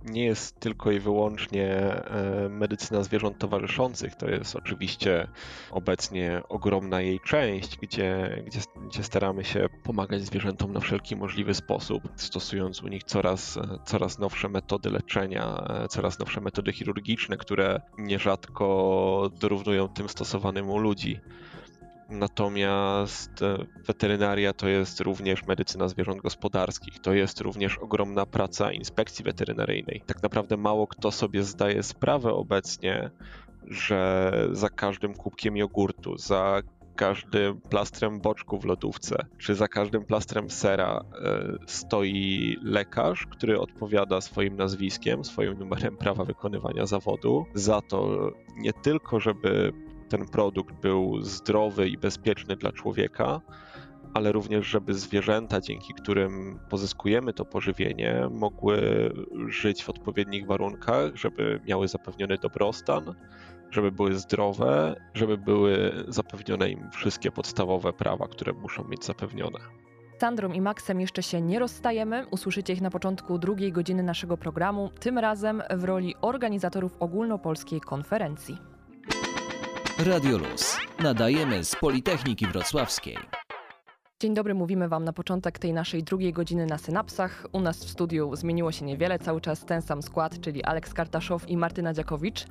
nie 0.05 0.25
jest 0.25 0.61
tylko 0.61 0.91
i 0.91 1.01
wyłącznie 1.01 1.75
e, 1.75 2.49
medycyna 2.49 3.03
zwierząt 3.03 3.39
towarzyszących. 3.39 4.15
To 4.15 4.29
jest 4.29 4.57
oczywiście 4.57 5.29
obecnie 5.71 6.43
ogromna 6.49 7.01
jej 7.01 7.21
część, 7.21 7.79
gdzie, 7.79 8.43
gdzie, 8.47 8.61
gdzie 8.89 9.03
staramy 9.03 9.45
się 9.45 9.69
pomagać 9.83 10.23
zwierzętom 10.23 10.73
na 10.73 10.81
wszelki 10.81 11.17
możliwy 11.17 11.55
sposób, 11.55 12.03
stosując 12.17 12.83
u 12.83 12.89
nich 12.89 13.05
coraz, 13.05 13.59
coraz 13.85 14.19
nowsze 14.19 14.49
metody 14.49 14.91
leczenia, 14.91 15.65
e, 15.69 15.89
coraz 15.89 16.19
nowsze 16.19 16.41
metody 16.41 16.73
chirurgiczne, 16.73 17.37
które 17.37 17.81
nierzadko 17.99 19.31
dorównują 19.41 19.89
tym 19.89 20.09
stosowanym 20.09 20.71
u 20.71 20.79
ludzi. 20.79 21.21
Natomiast 22.09 23.43
e, 23.43 23.67
weterynaria 23.87 24.53
to 24.53 24.69
jest 24.69 25.01
również 25.01 25.47
medycyna 25.47 25.89
zwierząt 25.89 26.23
gospodarskich, 26.23 27.01
to 27.01 27.13
jest 27.13 27.41
również 27.41 27.79
ogromna 27.79 28.27
praca 28.27 28.73
inspekcji 28.73 29.25
weterynaryjnej. 29.25 30.03
Tak 30.07 30.23
naprawdę 30.23 30.57
mało 30.57 30.87
kto 30.87 31.11
sobie 31.11 31.43
zdaje 31.43 31.83
sprawę 31.83 32.33
obecnie, 32.33 33.11
że 33.67 34.33
za 34.53 34.69
każdym 34.69 35.15
kubkiem 35.15 35.57
jogurtu, 35.57 36.19
za 36.19 36.63
każdym 36.97 37.61
plastrem 37.61 38.21
boczku 38.21 38.59
w 38.59 38.65
lodówce, 38.65 39.27
czy 39.39 39.55
za 39.55 39.69
każdym 39.69 40.05
plastrem 40.05 40.51
sera 40.51 41.01
e, 41.01 41.53
stoi 41.67 42.57
lekarz, 42.63 43.27
który 43.27 43.61
odpowiada 43.61 44.21
swoim 44.21 44.57
nazwiskiem, 44.57 45.25
swoim 45.25 45.59
numerem 45.59 45.97
prawa 45.97 46.25
wykonywania 46.25 46.87
zawodu 46.87 47.47
za 47.55 47.81
to 47.81 48.31
nie 48.57 48.73
tylko, 48.73 49.21
żeby 49.21 49.73
ten 50.09 50.27
produkt 50.27 50.75
był 50.75 51.21
zdrowy 51.23 51.89
i 51.89 51.99
bezpieczny 51.99 52.57
dla 52.57 52.73
człowieka, 52.73 53.41
ale 54.15 54.33
również, 54.33 54.67
żeby 54.67 54.95
zwierzęta, 54.95 55.61
dzięki 55.61 55.95
którym 55.95 56.59
pozyskujemy 56.71 57.33
to 57.33 57.45
pożywienie, 57.45 58.29
mogły 58.31 58.81
żyć 59.49 59.85
w 59.85 59.91
odpowiednich 59.91 60.47
warunkach, 60.47 61.17
żeby 61.17 61.61
miały 61.67 61.89
zapewniony 61.89 62.39
dobrostan, 62.43 63.15
żeby 63.71 63.93
były 63.93 64.15
zdrowe, 64.15 64.95
żeby 65.15 65.39
były 65.39 66.05
zapewnione 66.09 66.71
im 66.71 66.91
wszystkie 66.91 67.31
podstawowe 67.31 67.93
prawa, 67.93 68.29
które 68.29 68.53
muszą 68.53 68.85
mieć 68.85 69.05
zapewnione. 69.05 69.59
Sandrą 70.21 70.53
i 70.53 70.61
Maxem 70.61 71.01
jeszcze 71.01 71.23
się 71.23 71.41
nie 71.41 71.59
rozstajemy. 71.59 72.27
Usłyszycie 72.31 72.73
ich 72.73 72.81
na 72.81 72.91
początku 72.91 73.39
drugiej 73.39 73.73
godziny 73.73 74.03
naszego 74.03 74.37
programu, 74.37 74.91
tym 75.01 75.19
razem 75.19 75.63
w 75.71 75.85
roli 75.85 76.15
organizatorów 76.21 76.97
ogólnopolskiej 77.01 77.81
konferencji. 77.81 78.59
Radio 80.07 80.39
Luz. 80.39 80.79
Nadajemy 81.03 81.65
z 81.65 81.77
Politechniki 81.77 82.47
Wrocławskiej. 82.47 83.17
Dzień 84.21 84.35
dobry, 84.35 84.55
mówimy 84.55 84.89
Wam 84.89 85.05
na 85.05 85.13
początek 85.13 85.59
tej 85.59 85.73
naszej 85.73 86.03
drugiej 86.03 86.33
godziny 86.33 86.67
na 86.67 86.79
synapsach. 86.79 87.47
U 87.53 87.61
nas 87.61 87.85
w 87.85 87.91
studiu 87.91 88.37
zmieniło 88.37 88.73
się 88.73 88.85
niewiele, 88.85 89.19
cały 89.19 89.41
czas 89.41 89.65
ten 89.65 89.83
sam 89.83 90.03
skład, 90.03 90.41
czyli 90.41 90.65
Aleks 90.65 90.95
Kartaszow 90.95 91.49
i 91.49 91.57
Martyna 91.57 91.95
Dziakowicz. 91.95 92.47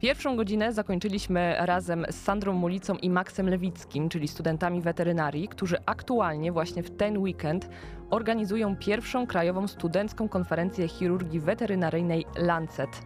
Pierwszą 0.00 0.36
godzinę 0.36 0.72
zakończyliśmy 0.72 1.56
razem 1.58 2.06
z 2.10 2.14
Sandrą 2.14 2.52
Mulicą 2.52 2.96
i 2.96 3.10
Maksem 3.10 3.48
Lewickim, 3.48 4.08
czyli 4.08 4.28
studentami 4.28 4.80
weterynarii, 4.80 5.48
którzy 5.48 5.76
aktualnie 5.86 6.52
właśnie 6.52 6.82
w 6.82 6.96
ten 6.96 7.18
weekend 7.18 7.68
organizują 8.10 8.76
pierwszą 8.76 9.26
krajową 9.26 9.68
studencką 9.68 10.28
konferencję 10.28 10.88
chirurgii 10.88 11.40
weterynaryjnej 11.40 12.26
Lancet. 12.36 13.02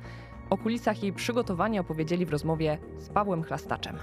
O 0.50 0.56
kulisach 0.56 1.02
jej 1.02 1.12
przygotowania 1.12 1.80
opowiedzieli 1.80 2.26
w 2.26 2.30
rozmowie 2.30 2.78
z 2.98 3.08
Pawłem 3.08 3.42
Chlastaczem. 3.42 3.96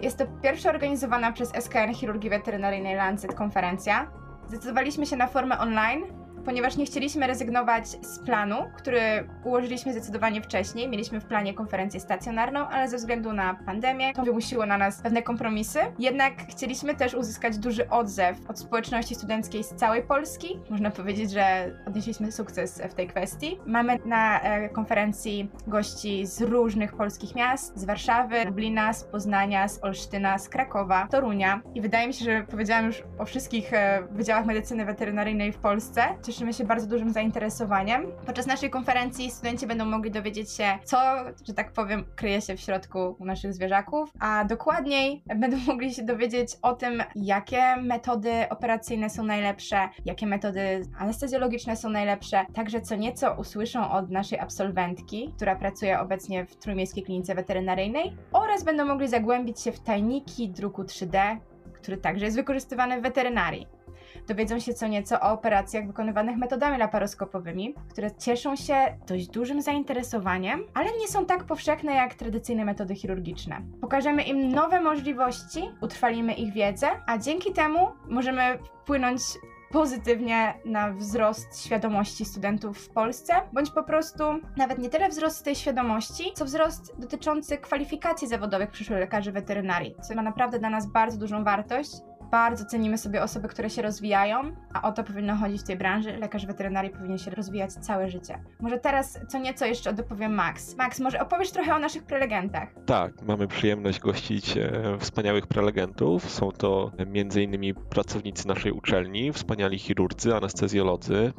Jest 0.00 0.18
to 0.18 0.24
pierwsza 0.42 0.70
organizowana 0.70 1.32
przez 1.32 1.52
SKN 1.52 1.94
Chirurgii 1.94 2.30
Weterynaryjnej 2.30 2.96
Lancet 2.96 3.34
konferencja. 3.34 4.10
Zdecydowaliśmy 4.48 5.06
się 5.06 5.16
na 5.16 5.26
formę 5.26 5.58
online, 5.58 6.02
ponieważ 6.44 6.76
nie 6.76 6.86
chcieliśmy 6.86 7.26
rezygnować 7.26 7.88
z 7.88 8.18
planu, 8.18 8.56
który 8.76 9.00
ułożyliśmy 9.44 9.92
zdecydowanie 9.92 10.42
wcześniej. 10.42 10.88
Mieliśmy 10.88 11.20
w 11.20 11.24
planie 11.24 11.54
konferencję 11.54 12.00
stacjonarną, 12.00 12.68
ale 12.68 12.88
ze 12.88 12.96
względu 12.96 13.32
na 13.32 13.54
pandemię 13.66 14.12
to 14.14 14.22
wymusiło 14.22 14.66
na 14.66 14.78
nas 14.78 15.02
pewne 15.02 15.22
kompromisy. 15.22 15.78
Jednak 15.98 16.32
chcieliśmy 16.48 16.94
też 16.94 17.14
uzyskać 17.14 17.58
duży 17.58 17.88
odzew 17.88 18.50
od 18.50 18.58
społeczności 18.58 19.14
studenckiej 19.14 19.64
z 19.64 19.68
całej 19.68 20.02
Polski. 20.02 20.60
Można 20.70 20.90
powiedzieć, 20.90 21.30
że 21.30 21.72
odnieśliśmy 21.86 22.32
sukces 22.32 22.82
w 22.90 22.94
tej 22.94 23.08
kwestii. 23.08 23.58
Mamy 23.66 23.98
na 24.04 24.40
e, 24.40 24.68
konferencji 24.68 25.50
gości 25.66 26.26
z 26.26 26.40
różnych 26.40 26.96
polskich 26.96 27.34
miast, 27.34 27.78
z 27.78 27.84
Warszawy, 27.84 28.44
Lublina, 28.44 28.92
z 28.92 29.04
Poznania, 29.04 29.68
z 29.68 29.84
Olsztyna, 29.84 30.38
z 30.38 30.48
Krakowa, 30.48 31.08
Torunia. 31.10 31.60
I 31.74 31.80
wydaje 31.80 32.06
mi 32.06 32.14
się, 32.14 32.24
że 32.24 32.46
powiedziałam 32.50 32.86
już 32.86 33.02
o 33.18 33.24
wszystkich 33.24 33.72
e, 33.72 34.02
wydziałach 34.10 34.46
medycyny 34.46 34.84
weterynaryjnej 34.84 35.52
w 35.52 35.58
Polsce 35.58 36.02
cieszymy 36.34 36.52
się 36.52 36.64
bardzo 36.64 36.86
dużym 36.86 37.12
zainteresowaniem. 37.12 38.06
Podczas 38.26 38.46
naszej 38.46 38.70
konferencji 38.70 39.30
studenci 39.30 39.66
będą 39.66 39.84
mogli 39.84 40.10
dowiedzieć 40.10 40.50
się, 40.52 40.78
co, 40.84 40.96
że 41.46 41.54
tak 41.54 41.72
powiem, 41.72 42.04
kryje 42.16 42.40
się 42.40 42.56
w 42.56 42.60
środku 42.60 43.16
naszych 43.20 43.52
zwierzaków, 43.54 44.10
a 44.20 44.44
dokładniej 44.44 45.22
będą 45.36 45.56
mogli 45.72 45.94
się 45.94 46.02
dowiedzieć 46.02 46.56
o 46.62 46.74
tym, 46.74 47.02
jakie 47.14 47.76
metody 47.76 48.32
operacyjne 48.50 49.10
są 49.10 49.22
najlepsze, 49.22 49.88
jakie 50.04 50.26
metody 50.26 50.82
anestezjologiczne 50.98 51.76
są 51.76 51.88
najlepsze. 51.88 52.46
Także 52.54 52.80
co 52.80 52.96
nieco 52.96 53.34
usłyszą 53.34 53.90
od 53.90 54.10
naszej 54.10 54.38
absolwentki, 54.38 55.32
która 55.36 55.56
pracuje 55.56 56.00
obecnie 56.00 56.46
w 56.46 56.56
Trójmiejskiej 56.56 57.02
Klinice 57.02 57.34
Weterynaryjnej 57.34 58.16
oraz 58.32 58.64
będą 58.64 58.84
mogli 58.84 59.08
zagłębić 59.08 59.60
się 59.60 59.72
w 59.72 59.80
tajniki 59.80 60.48
druku 60.48 60.82
3D, 60.82 61.36
który 61.74 61.96
także 61.96 62.24
jest 62.24 62.36
wykorzystywany 62.36 63.00
w 63.00 63.02
weterynarii 63.02 63.66
dowiedzą 64.28 64.58
się 64.58 64.74
co 64.74 64.86
nieco 64.86 65.20
o 65.20 65.32
operacjach 65.32 65.86
wykonywanych 65.86 66.36
metodami 66.36 66.78
laparoskopowymi, 66.78 67.74
które 67.90 68.14
cieszą 68.14 68.56
się 68.56 68.74
dość 69.06 69.28
dużym 69.28 69.62
zainteresowaniem, 69.62 70.64
ale 70.74 70.90
nie 71.00 71.08
są 71.08 71.26
tak 71.26 71.44
powszechne 71.44 71.94
jak 71.94 72.14
tradycyjne 72.14 72.64
metody 72.64 72.94
chirurgiczne. 72.94 73.60
Pokażemy 73.80 74.22
im 74.22 74.48
nowe 74.48 74.80
możliwości, 74.80 75.70
utrwalimy 75.80 76.34
ich 76.34 76.52
wiedzę, 76.52 76.86
a 77.06 77.18
dzięki 77.18 77.52
temu 77.52 77.88
możemy 78.08 78.58
wpłynąć 78.82 79.20
pozytywnie 79.74 80.54
na 80.64 80.92
wzrost 80.92 81.64
świadomości 81.64 82.24
studentów 82.24 82.78
w 82.78 82.88
Polsce, 82.88 83.34
bądź 83.52 83.70
po 83.70 83.82
prostu 83.82 84.24
nawet 84.56 84.78
nie 84.78 84.88
tyle 84.88 85.08
wzrost 85.08 85.44
tej 85.44 85.54
świadomości, 85.54 86.24
co 86.34 86.44
wzrost 86.44 86.94
dotyczący 86.98 87.58
kwalifikacji 87.58 88.28
zawodowych 88.28 88.70
przyszłych 88.70 88.98
lekarzy 88.98 89.32
weterynarii, 89.32 89.94
co 90.08 90.14
ma 90.14 90.22
naprawdę 90.22 90.58
dla 90.58 90.70
nas 90.70 90.86
bardzo 90.86 91.18
dużą 91.18 91.44
wartość 91.44 91.90
bardzo 92.34 92.64
cenimy 92.64 92.98
sobie 92.98 93.22
osoby, 93.22 93.48
które 93.48 93.70
się 93.70 93.82
rozwijają, 93.82 94.42
a 94.72 94.82
o 94.82 94.92
to 94.92 95.04
powinno 95.04 95.36
chodzić 95.36 95.60
w 95.60 95.64
tej 95.64 95.76
branży. 95.76 96.16
Lekarz 96.16 96.46
weterynarii 96.46 96.90
powinien 96.90 97.18
się 97.18 97.30
rozwijać 97.30 97.72
całe 97.72 98.10
życie. 98.10 98.38
Może 98.60 98.78
teraz 98.78 99.20
co 99.28 99.38
nieco 99.38 99.66
jeszcze 99.66 99.92
dopowiem 99.92 100.34
Max. 100.34 100.76
Max, 100.76 101.00
może 101.00 101.20
opowiesz 101.20 101.50
trochę 101.50 101.74
o 101.74 101.78
naszych 101.78 102.02
prelegentach? 102.02 102.68
Tak, 102.86 103.22
mamy 103.22 103.48
przyjemność 103.48 104.00
gościć 104.00 104.56
e, 104.56 104.70
wspaniałych 104.98 105.46
prelegentów. 105.46 106.30
Są 106.30 106.52
to 106.52 106.92
m.in. 106.98 107.74
pracownicy 107.74 108.48
naszej 108.48 108.72
uczelni, 108.72 109.32
wspaniali 109.32 109.78
chirurdzy, 109.78 110.34
anestezjolodzy, 110.34 111.32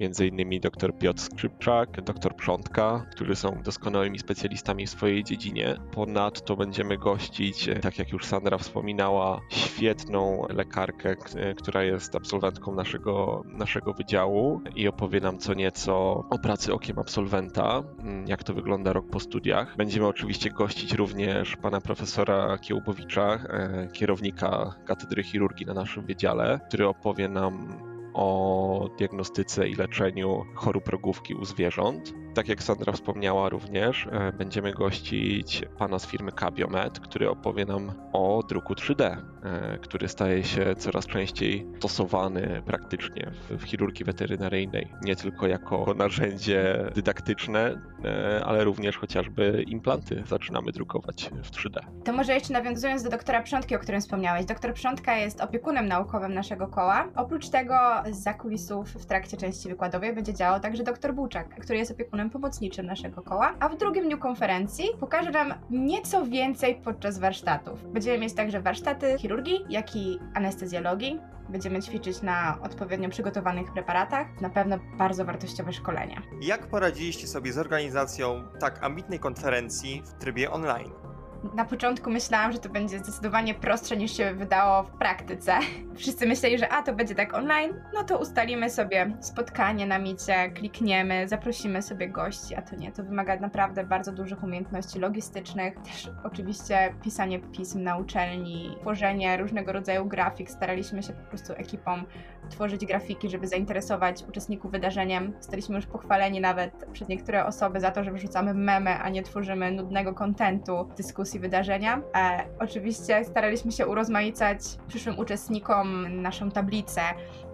innymi 0.00 0.60
dr 0.60 0.98
Piotr 0.98 1.20
Skrzypczak, 1.20 2.02
dr 2.02 2.36
Przątka, 2.36 3.06
którzy 3.10 3.36
są 3.36 3.62
doskonałymi 3.64 4.18
specjalistami 4.18 4.86
w 4.86 4.90
swojej 4.90 5.24
dziedzinie. 5.24 5.76
Ponadto 5.92 6.56
będziemy 6.56 6.98
gościć, 6.98 7.68
e, 7.68 7.80
tak 7.80 7.98
jak 7.98 8.12
już 8.12 8.24
Sandra 8.24 8.58
wspominała, 8.58 9.40
świetną 9.50 10.46
lekarkę, 10.48 11.16
która 11.56 11.82
jest 11.82 12.16
absolwentką 12.16 12.74
naszego, 12.74 13.42
naszego 13.46 13.92
wydziału 13.92 14.60
i 14.76 14.88
opowie 14.88 15.20
nam 15.20 15.38
co 15.38 15.54
nieco 15.54 16.24
o 16.30 16.38
pracy 16.38 16.74
okiem 16.74 16.98
absolwenta, 16.98 17.82
mm, 17.98 18.28
jak 18.28 18.44
to 18.44 18.54
wygląda 18.54 18.92
rok 18.92 19.06
po 19.10 19.20
studiach. 19.20 19.76
Będziemy 19.76 20.06
oczywiście 20.06 20.50
gościć 20.50 20.92
również 20.92 21.56
pana 21.56 21.80
profesora 21.80 22.58
Kiełbowicza, 22.58 23.34
e, 23.34 23.88
kierownika 23.92 24.74
Katedry 24.86 25.22
Chirurgii 25.22 25.66
na 25.66 25.74
naszym 25.74 26.06
wydziale, 26.06 26.60
który 26.68 26.88
opowie 26.88 27.28
nam 27.28 27.93
o 28.14 28.88
diagnostyce 28.98 29.68
i 29.68 29.74
leczeniu 29.74 30.44
chorób 30.54 30.88
rogówki 30.88 31.34
u 31.34 31.44
zwierząt. 31.44 32.14
Tak 32.34 32.48
jak 32.48 32.62
Sandra 32.62 32.92
wspomniała 32.92 33.48
również, 33.48 34.06
e, 34.12 34.32
będziemy 34.32 34.72
gościć 34.72 35.62
pana 35.78 35.98
z 35.98 36.06
firmy 36.06 36.32
Cabiomed, 36.32 37.00
który 37.00 37.30
opowie 37.30 37.64
nam 37.64 37.92
o 38.12 38.42
druku 38.48 38.74
3D, 38.74 39.02
e, 39.04 39.78
który 39.78 40.08
staje 40.08 40.44
się 40.44 40.74
coraz 40.74 41.06
częściej 41.06 41.66
stosowany 41.78 42.62
praktycznie 42.66 43.30
w, 43.30 43.56
w 43.58 43.62
chirurgii 43.62 44.04
weterynaryjnej, 44.04 44.88
nie 45.02 45.16
tylko 45.16 45.46
jako 45.46 45.94
narzędzie 45.96 46.90
dydaktyczne, 46.94 47.80
e, 48.04 48.44
ale 48.44 48.64
również 48.64 48.96
chociażby 48.98 49.64
implanty 49.66 50.22
zaczynamy 50.26 50.72
drukować 50.72 51.30
w 51.42 51.50
3D. 51.50 51.80
To 52.04 52.12
może 52.12 52.34
jeszcze 52.34 52.52
nawiązując 52.52 53.02
do 53.02 53.10
doktora 53.10 53.42
Przątki, 53.42 53.76
o 53.76 53.78
którym 53.78 54.00
wspomniałeś. 54.00 54.44
Doktor 54.46 54.74
Przątka 54.74 55.16
jest 55.16 55.40
opiekunem 55.40 55.88
naukowym 55.88 56.34
naszego 56.34 56.68
koła. 56.68 57.08
Oprócz 57.16 57.48
tego 57.48 57.74
z 58.10 58.36
kulisów 58.38 58.88
w 58.88 59.06
trakcie 59.06 59.36
części 59.36 59.68
wykładowej 59.68 60.14
będzie 60.14 60.34
działał 60.34 60.60
także 60.60 60.82
doktor 60.82 61.14
Buczak, 61.14 61.48
który 61.48 61.78
jest 61.78 61.90
opiekunem 61.90 62.30
pomocniczym 62.30 62.86
naszego 62.86 63.22
koła. 63.22 63.54
A 63.60 63.68
w 63.68 63.76
drugim 63.76 64.04
dniu 64.04 64.18
konferencji 64.18 64.84
pokaże 65.00 65.30
nam 65.30 65.54
nieco 65.70 66.26
więcej 66.26 66.74
podczas 66.74 67.18
warsztatów. 67.18 67.92
Będziemy 67.92 68.18
mieć 68.18 68.34
także 68.34 68.60
warsztaty 68.60 69.18
chirurgii, 69.18 69.64
jak 69.68 69.96
i 69.96 70.18
anestezjologii. 70.34 71.20
Będziemy 71.48 71.82
ćwiczyć 71.82 72.22
na 72.22 72.58
odpowiednio 72.62 73.08
przygotowanych 73.08 73.72
preparatach. 73.72 74.40
Na 74.40 74.50
pewno 74.50 74.78
bardzo 74.98 75.24
wartościowe 75.24 75.72
szkolenia. 75.72 76.22
Jak 76.40 76.66
poradziliście 76.66 77.26
sobie 77.26 77.52
z 77.52 77.58
organizacją 77.58 78.44
tak 78.60 78.84
ambitnej 78.84 79.18
konferencji 79.18 80.02
w 80.06 80.12
trybie 80.12 80.50
online? 80.50 81.03
Na 81.52 81.64
początku 81.64 82.10
myślałam, 82.10 82.52
że 82.52 82.58
to 82.58 82.68
będzie 82.68 82.98
zdecydowanie 82.98 83.54
prostsze 83.54 83.96
niż 83.96 84.16
się 84.16 84.34
wydało 84.34 84.82
w 84.82 84.90
praktyce. 84.90 85.58
Wszyscy 85.96 86.26
myśleli, 86.26 86.58
że 86.58 86.68
a 86.68 86.82
to 86.82 86.94
będzie 86.94 87.14
tak 87.14 87.34
online, 87.34 87.72
no 87.94 88.04
to 88.04 88.18
ustalimy 88.18 88.70
sobie 88.70 89.16
spotkanie 89.20 89.86
na 89.86 89.98
micie, 89.98 90.50
klikniemy, 90.50 91.28
zaprosimy 91.28 91.82
sobie 91.82 92.08
gości, 92.08 92.54
a 92.54 92.62
to 92.62 92.76
nie, 92.76 92.92
to 92.92 93.02
wymaga 93.02 93.36
naprawdę 93.36 93.84
bardzo 93.84 94.12
dużych 94.12 94.42
umiejętności 94.42 94.98
logistycznych, 94.98 95.74
też 95.74 96.10
oczywiście 96.24 96.94
pisanie 97.02 97.38
pism 97.38 97.82
na 97.82 97.96
uczelni, 97.96 98.76
tworzenie 98.80 99.36
różnego 99.36 99.72
rodzaju 99.72 100.06
grafik. 100.06 100.50
Staraliśmy 100.50 101.02
się 101.02 101.12
po 101.12 101.28
prostu 101.28 101.52
ekipą 101.52 102.02
tworzyć 102.50 102.86
grafiki, 102.86 103.30
żeby 103.30 103.48
zainteresować 103.48 104.22
uczestników 104.28 104.70
wydarzeniem. 104.70 105.32
Zostaliśmy 105.38 105.76
już 105.76 105.86
pochwaleni 105.86 106.40
nawet 106.40 106.86
przez 106.92 107.08
niektóre 107.08 107.46
osoby 107.46 107.80
za 107.80 107.90
to, 107.90 108.04
że 108.04 108.12
wrzucamy 108.12 108.54
memy, 108.54 108.98
a 108.98 109.08
nie 109.08 109.22
tworzymy 109.22 109.70
nudnego 109.70 110.14
kontentu 110.14 110.88
dyskusji 110.96 111.33
wydarzenia. 111.40 112.02
E, 112.16 112.44
oczywiście 112.58 113.24
staraliśmy 113.24 113.72
się 113.72 113.86
urozmaicać 113.86 114.60
przyszłym 114.88 115.18
uczestnikom 115.18 116.06
naszą 116.22 116.50
tablicę, 116.50 117.00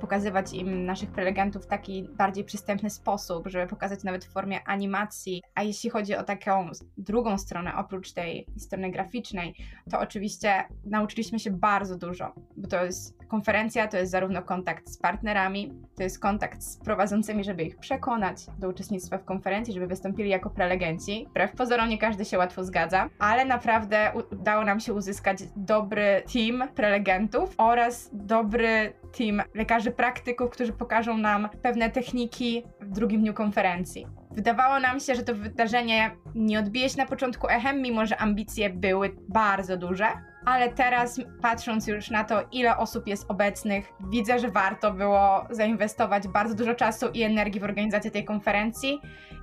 pokazywać 0.00 0.52
im 0.52 0.84
naszych 0.84 1.10
prelegentów 1.10 1.64
w 1.64 1.66
taki 1.66 2.08
bardziej 2.16 2.44
przystępny 2.44 2.90
sposób, 2.90 3.48
żeby 3.48 3.66
pokazać 3.66 4.02
nawet 4.04 4.24
w 4.24 4.32
formie 4.32 4.64
animacji. 4.64 5.42
A 5.54 5.62
jeśli 5.62 5.90
chodzi 5.90 6.14
o 6.14 6.22
taką 6.22 6.70
drugą 6.96 7.38
stronę, 7.38 7.76
oprócz 7.76 8.12
tej 8.12 8.46
strony 8.58 8.90
graficznej, 8.90 9.54
to 9.90 10.00
oczywiście 10.00 10.64
nauczyliśmy 10.84 11.38
się 11.38 11.50
bardzo 11.50 11.96
dużo, 11.96 12.32
bo 12.56 12.68
to 12.68 12.84
jest 12.84 13.19
konferencja, 13.30 13.88
to 13.88 13.96
jest 13.96 14.12
zarówno 14.12 14.42
kontakt 14.42 14.88
z 14.88 14.98
partnerami, 14.98 15.72
to 15.96 16.02
jest 16.02 16.18
kontakt 16.18 16.62
z 16.62 16.76
prowadzącymi, 16.76 17.44
żeby 17.44 17.62
ich 17.62 17.78
przekonać 17.78 18.36
do 18.58 18.68
uczestnictwa 18.68 19.18
w 19.18 19.24
konferencji, 19.24 19.74
żeby 19.74 19.86
wystąpili 19.86 20.30
jako 20.30 20.50
prelegenci. 20.50 21.26
Wbrew 21.30 21.52
pozorom 21.52 21.88
nie 21.88 21.98
każdy 21.98 22.24
się 22.24 22.38
łatwo 22.38 22.64
zgadza, 22.64 23.08
ale 23.18 23.44
naprawdę 23.44 24.12
udało 24.32 24.64
nam 24.64 24.80
się 24.80 24.94
uzyskać 24.94 25.38
dobry 25.56 26.22
team 26.32 26.68
prelegentów 26.74 27.54
oraz 27.58 28.10
dobry 28.12 28.92
team 29.18 29.42
lekarzy 29.54 29.90
praktyków, 29.90 30.50
którzy 30.50 30.72
pokażą 30.72 31.18
nam 31.18 31.48
pewne 31.62 31.90
techniki 31.90 32.62
w 32.80 32.92
drugim 32.92 33.20
dniu 33.20 33.34
konferencji. 33.34 34.06
Wydawało 34.30 34.80
nam 34.80 35.00
się, 35.00 35.14
że 35.14 35.22
to 35.22 35.34
wydarzenie 35.34 36.10
nie 36.34 36.58
odbije 36.58 36.88
się 36.88 36.98
na 36.98 37.06
początku 37.06 37.48
echem, 37.48 37.82
mimo 37.82 38.06
że 38.06 38.16
ambicje 38.16 38.70
były 38.70 39.16
bardzo 39.28 39.76
duże, 39.76 40.06
ale 40.44 40.72
teraz 40.72 41.20
patrząc 41.42 41.86
już 41.86 42.10
na 42.10 42.24
to, 42.24 42.42
ile 42.52 42.76
osób 42.76 43.06
jest 43.06 43.30
obecnych, 43.30 43.92
widzę, 44.10 44.38
że 44.38 44.50
warto 44.50 44.92
było 44.92 45.46
zainwestować 45.50 46.28
bardzo 46.28 46.54
dużo 46.54 46.74
czasu 46.74 47.06
i 47.14 47.22
energii 47.22 47.60
w 47.60 47.64
organizację 47.64 48.10
tej 48.10 48.24
konferencji 48.24 49.00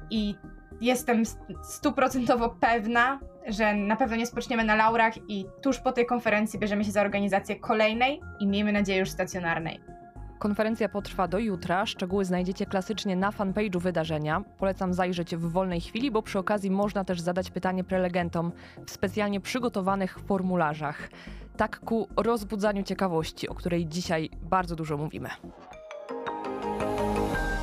i 0.10 0.36
jestem 0.82 1.24
stuprocentowo 1.64 2.50
pewna, 2.50 3.20
że 3.48 3.74
na 3.74 3.95
pewno 3.95 4.16
nie 4.16 4.26
spoczniemy 4.26 4.64
na 4.64 4.76
laurach 4.76 5.14
i 5.28 5.45
tuż 5.62 5.80
po 5.80 5.91
tej 5.91 6.06
konferencji 6.06 6.60
bierzemy 6.60 6.84
się 6.84 6.91
za 6.91 7.02
organizację 7.02 7.56
kolejnej 7.56 8.22
i 8.39 8.48
miejmy 8.48 8.72
nadzieję 8.72 9.00
już 9.00 9.10
stacjonarnej. 9.10 9.97
Konferencja 10.39 10.89
potrwa 10.89 11.27
do 11.27 11.39
jutra. 11.39 11.85
Szczegóły 11.85 12.25
znajdziecie 12.25 12.65
klasycznie 12.65 13.15
na 13.15 13.31
fanpage'u 13.31 13.79
wydarzenia. 13.79 14.43
Polecam 14.57 14.93
zajrzeć 14.93 15.35
w 15.35 15.51
wolnej 15.51 15.81
chwili, 15.81 16.11
bo 16.11 16.21
przy 16.21 16.39
okazji 16.39 16.71
można 16.71 17.03
też 17.03 17.21
zadać 17.21 17.51
pytanie 17.51 17.83
prelegentom 17.83 18.51
w 18.85 18.91
specjalnie 18.91 19.41
przygotowanych 19.41 20.19
formularzach. 20.19 21.09
Tak 21.57 21.79
ku 21.79 22.07
rozbudzaniu 22.15 22.83
ciekawości, 22.83 23.49
o 23.49 23.55
której 23.55 23.88
dzisiaj 23.88 24.29
bardzo 24.41 24.75
dużo 24.75 24.97
mówimy. 24.97 25.29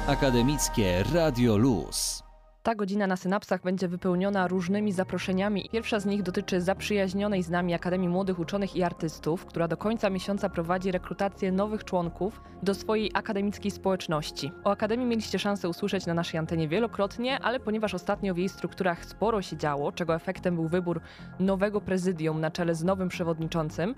Akademickie 0.09 1.05
Radio 1.15 1.57
Luz. 1.57 2.24
Ta 2.65 2.75
godzina 2.75 3.07
na 3.07 3.17
synapsach 3.17 3.63
będzie 3.63 3.89
wypełniona 3.89 4.49
różnymi 4.49 4.93
zaproszeniami. 4.93 5.69
Pierwsza 5.73 6.01
z 6.01 6.07
nich 6.07 6.23
dotyczy 6.23 6.61
zaprzyjaźnionej 6.61 7.43
z 7.43 7.51
nami 7.51 7.75
Akademii 7.75 8.09
Młodych 8.09 8.39
Uczonych 8.39 8.77
i 8.77 8.83
Artystów, 8.83 9.47
która 9.47 9.69
do 9.69 9.77
końca 9.77 10.11
miesiąca 10.11 10.49
prowadzi 10.49 10.93
rekrutację 10.93 11.53
nowych 11.53 11.85
członków 11.85 12.41
do 12.63 12.75
swojej 12.75 13.11
akademickiej 13.15 13.71
społeczności. 13.71 14.53
O 14.65 14.71
Akademii 14.71 15.07
mieliście 15.07 15.39
szansę 15.39 15.69
usłyszeć 15.69 16.07
na 16.07 16.15
naszej 16.15 16.39
antenie 16.39 16.69
wielokrotnie, 16.69 17.41
ale 17.41 17.61
ponieważ 17.61 17.95
ostatnio 17.95 18.35
w 18.35 18.39
jej 18.39 18.49
strukturach 18.49 19.05
sporo 19.05 19.43
się 19.43 19.57
działo, 19.57 19.93
czego 19.93 20.15
efektem 20.15 20.55
był 20.55 20.69
wybór 20.69 21.01
nowego 21.41 21.81
prezydium 21.81 22.41
na 22.41 22.51
czele 22.51 22.75
z 22.75 22.85
nowym 22.85 23.09
przewodniczącym, 23.09 23.95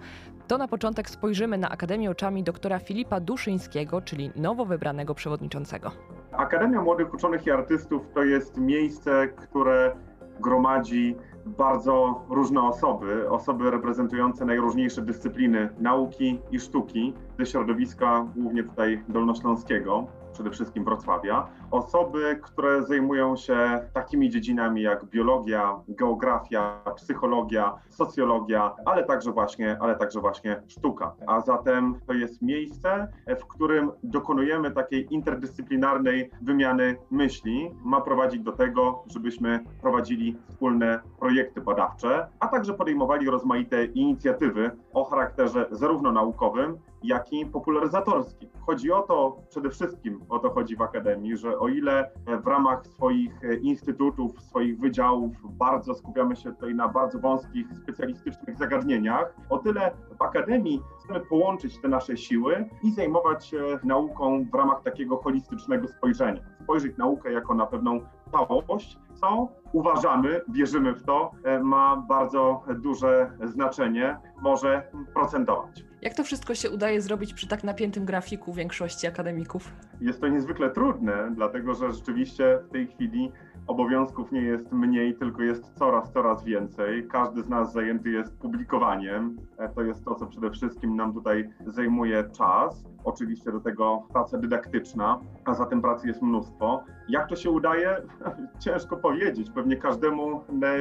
to 0.46 0.58
na 0.58 0.68
początek 0.68 1.10
spojrzymy 1.10 1.58
na 1.58 1.70
Akademię 1.70 2.10
oczami 2.10 2.42
doktora 2.42 2.78
Filipa 2.78 3.20
Duszyńskiego, 3.20 4.00
czyli 4.00 4.30
nowo 4.36 4.64
wybranego 4.64 5.14
przewodniczącego. 5.14 5.92
Akademia 6.32 6.82
Młodych 6.82 7.14
Uczonych 7.14 7.46
i 7.46 7.50
Artystów 7.50 8.08
to 8.14 8.22
jest 8.22 8.58
miejsce, 8.58 9.28
które 9.28 9.96
gromadzi 10.40 11.16
bardzo 11.46 12.24
różne 12.30 12.62
osoby, 12.62 13.30
osoby 13.30 13.70
reprezentujące 13.70 14.44
najróżniejsze 14.44 15.02
dyscypliny 15.02 15.68
nauki 15.78 16.38
i 16.50 16.60
sztuki 16.60 17.14
ze 17.38 17.46
środowiska 17.46 18.26
głównie 18.36 18.64
tutaj 18.64 19.02
dolnośląskiego 19.08 20.06
przede 20.36 20.50
wszystkim 20.50 20.84
Wrocławia. 20.84 21.46
Osoby, 21.70 22.40
które 22.42 22.82
zajmują 22.82 23.36
się 23.36 23.80
takimi 23.92 24.30
dziedzinami 24.30 24.82
jak 24.82 25.04
biologia, 25.04 25.80
geografia, 25.88 26.80
psychologia, 26.96 27.74
socjologia, 27.88 28.74
ale 28.84 29.04
także 29.04 29.32
właśnie, 29.32 29.76
ale 29.80 29.96
także 29.96 30.20
właśnie 30.20 30.62
sztuka. 30.68 31.14
A 31.26 31.40
zatem 31.40 32.00
to 32.06 32.12
jest 32.12 32.42
miejsce, 32.42 33.08
w 33.40 33.46
którym 33.46 33.92
dokonujemy 34.02 34.70
takiej 34.70 35.14
interdyscyplinarnej 35.14 36.30
wymiany 36.42 36.96
myśli. 37.10 37.70
Ma 37.84 38.00
prowadzić 38.00 38.40
do 38.40 38.52
tego, 38.52 39.04
żebyśmy 39.06 39.64
prowadzili 39.82 40.36
wspólne 40.48 41.00
projekty 41.18 41.60
badawcze, 41.60 42.28
a 42.40 42.48
także 42.48 42.74
podejmowali 42.74 43.30
rozmaite 43.30 43.84
inicjatywy 43.84 44.70
o 44.92 45.04
charakterze 45.04 45.66
zarówno 45.70 46.12
naukowym, 46.12 46.78
jak 47.02 47.32
i 47.32 47.46
popularyzatorskim. 47.46 48.48
Chodzi 48.66 48.92
o 48.92 49.02
to, 49.02 49.36
przede 49.48 49.70
wszystkim 49.70 50.20
o 50.28 50.38
to 50.38 50.50
chodzi 50.50 50.76
w 50.76 50.82
Akademii, 50.82 51.36
że 51.36 51.58
o 51.58 51.68
ile 51.68 52.10
w 52.44 52.46
ramach 52.46 52.86
swoich 52.86 53.40
instytutów, 53.62 54.42
swoich 54.42 54.80
wydziałów 54.80 55.32
bardzo 55.44 55.94
skupiamy 55.94 56.36
się 56.36 56.52
tutaj 56.52 56.74
na 56.74 56.88
bardzo 56.88 57.18
wąskich, 57.18 57.66
specjalistycznych 57.82 58.58
zagadnieniach, 58.58 59.34
o 59.50 59.58
tyle 59.58 59.90
w 60.18 60.22
Akademii 60.22 60.82
chcemy 60.98 61.20
połączyć 61.20 61.80
te 61.80 61.88
nasze 61.88 62.16
siły 62.16 62.68
i 62.82 62.92
zajmować 62.92 63.46
się 63.46 63.78
nauką 63.84 64.46
w 64.52 64.54
ramach 64.54 64.82
takiego 64.82 65.16
holistycznego 65.16 65.88
spojrzenia. 65.88 66.42
Spojrzeć 66.62 66.96
naukę 66.96 67.32
jako 67.32 67.54
na 67.54 67.66
pewną 67.66 68.00
całość, 68.30 68.98
co 69.20 69.48
uważamy, 69.72 70.40
wierzymy 70.48 70.94
w 70.94 71.02
to, 71.02 71.30
ma 71.62 71.96
bardzo 72.08 72.62
duże 72.78 73.30
znaczenie, 73.44 74.16
może 74.42 74.82
procentować. 75.14 75.84
Jak 76.02 76.14
to 76.14 76.24
wszystko 76.24 76.54
się 76.54 76.70
udaje 76.70 77.00
zrobić 77.00 77.34
przy 77.34 77.48
tak 77.48 77.64
napiętym 77.64 78.04
grafiku 78.04 78.52
większości 78.52 79.06
akademików? 79.06 79.72
Jest 80.00 80.20
to 80.20 80.28
niezwykle 80.28 80.70
trudne, 80.70 81.30
dlatego 81.34 81.74
że 81.74 81.92
rzeczywiście 81.92 82.58
w 82.68 82.72
tej 82.72 82.86
chwili 82.86 83.32
obowiązków 83.66 84.32
nie 84.32 84.40
jest 84.40 84.72
mniej, 84.72 85.14
tylko 85.14 85.42
jest 85.42 85.72
coraz, 85.74 86.12
coraz 86.12 86.44
więcej. 86.44 87.08
Każdy 87.08 87.42
z 87.42 87.48
nas 87.48 87.72
zajęty 87.72 88.10
jest 88.10 88.38
publikowaniem. 88.38 89.36
E, 89.58 89.68
to 89.68 89.82
jest 89.82 90.04
to, 90.04 90.14
co 90.14 90.26
przede 90.26 90.50
wszystkim 90.50 90.96
nam 90.96 91.14
tutaj 91.14 91.48
zajmuje 91.66 92.24
czas. 92.38 92.84
Oczywiście 93.04 93.52
do 93.52 93.60
tego 93.60 94.02
praca 94.12 94.38
dydaktyczna, 94.38 95.20
a 95.44 95.54
zatem 95.54 95.82
pracy 95.82 96.08
jest 96.08 96.22
mnóstwo. 96.22 96.84
Jak 97.08 97.28
to 97.28 97.36
się 97.36 97.50
udaje? 97.50 97.96
Ciężko 98.64 98.96
powiedzieć, 98.96 99.50
pewnie 99.50 99.76
każdemu 99.76 100.40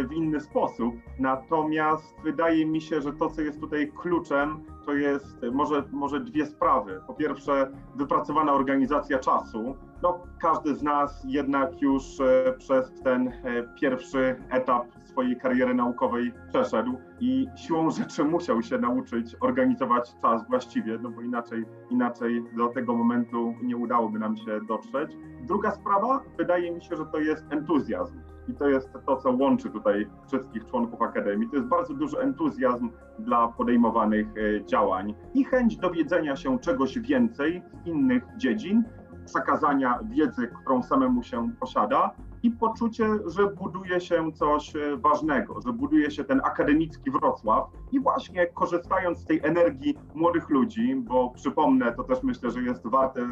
w 0.10 0.14
inny 0.14 0.40
sposób. 0.40 0.96
Natomiast 1.20 2.16
wydaje 2.24 2.66
mi 2.66 2.82
się, 2.82 3.02
że 3.02 3.14
to, 3.14 3.30
co 3.30 3.42
jest 3.42 3.60
tutaj 3.60 3.92
kluczem, 3.98 4.64
to 4.86 4.94
jest 4.94 5.42
może, 5.52 5.84
może 5.92 6.20
dwie 6.20 6.46
sprawy. 6.46 7.02
Po 7.08 7.14
pierwsze, 7.14 7.72
wypracowana 7.96 8.54
organizacja 8.54 9.20
czasu. 9.20 9.76
No, 10.06 10.20
każdy 10.42 10.76
z 10.76 10.84
nas 10.84 11.24
jednak 11.28 11.82
już 11.82 12.20
e, 12.20 12.54
przez 12.58 12.94
ten 13.04 13.28
e, 13.28 13.34
pierwszy 13.82 14.36
etap 14.50 14.86
swojej 15.04 15.38
kariery 15.38 15.74
naukowej 15.74 16.34
przeszedł 16.50 16.98
i 17.20 17.48
siłą 17.56 17.90
rzeczy 17.92 18.24
musiał 18.24 18.62
się 18.62 18.78
nauczyć 18.78 19.36
organizować 19.40 20.16
czas 20.22 20.48
właściwie, 20.50 20.98
no 21.02 21.10
bo 21.10 21.22
inaczej, 21.22 21.66
inaczej 21.90 22.44
do 22.58 22.68
tego 22.68 22.96
momentu 22.96 23.54
nie 23.64 23.78
udałoby 23.78 24.20
nam 24.20 24.38
się 24.38 24.62
dotrzeć. 24.68 25.18
Druga 25.42 25.72
sprawa, 25.72 26.24
wydaje 26.38 26.72
mi 26.72 26.84
się, 26.84 26.96
że 26.96 27.06
to 27.06 27.20
jest 27.20 27.46
entuzjazm. 27.50 28.20
I 28.48 28.54
to 28.54 28.70
jest 28.70 28.90
to, 29.06 29.18
co 29.18 29.32
łączy 29.32 29.70
tutaj 29.70 30.08
wszystkich 30.28 30.66
członków 30.66 31.02
Akademii. 31.02 31.50
To 31.50 31.56
jest 31.56 31.68
bardzo 31.68 31.94
duży 31.94 32.20
entuzjazm 32.20 32.90
dla 33.20 33.48
podejmowanych 33.48 34.28
e, 34.28 34.66
działań 34.66 35.16
i 35.34 35.44
chęć 35.44 35.78
dowiedzenia 35.78 36.36
się 36.36 36.60
czegoś 36.60 37.00
więcej 37.00 37.62
z 37.84 37.88
innych 37.88 38.24
dziedzin, 38.38 38.84
przekazania 39.26 40.00
wiedzy, 40.04 40.48
którą 40.48 40.84
samemu 40.84 41.24
się 41.24 41.50
posiada, 41.60 42.12
i 42.46 42.52
poczucie, 42.52 43.10
że 43.26 43.48
buduje 43.48 44.02
się 44.02 44.32
coś 44.32 44.76
e, 44.76 44.98
ważnego, 44.98 45.62
że 45.66 45.74
buduje 45.74 46.12
się 46.12 46.24
ten 46.24 46.42
akademicki 46.44 47.12
Wrocław 47.12 47.70
i 47.92 48.00
właśnie 48.00 48.48
korzystając 48.48 49.20
z 49.20 49.26
tej 49.26 49.40
energii 49.44 49.98
młodych 50.16 50.50
ludzi, 50.50 50.96
bo 50.96 51.30
przypomnę, 51.30 51.92
to 51.92 52.04
też 52.04 52.24
myślę, 52.24 52.52
że 52.52 52.62
jest 52.62 52.88
warte 52.88 53.28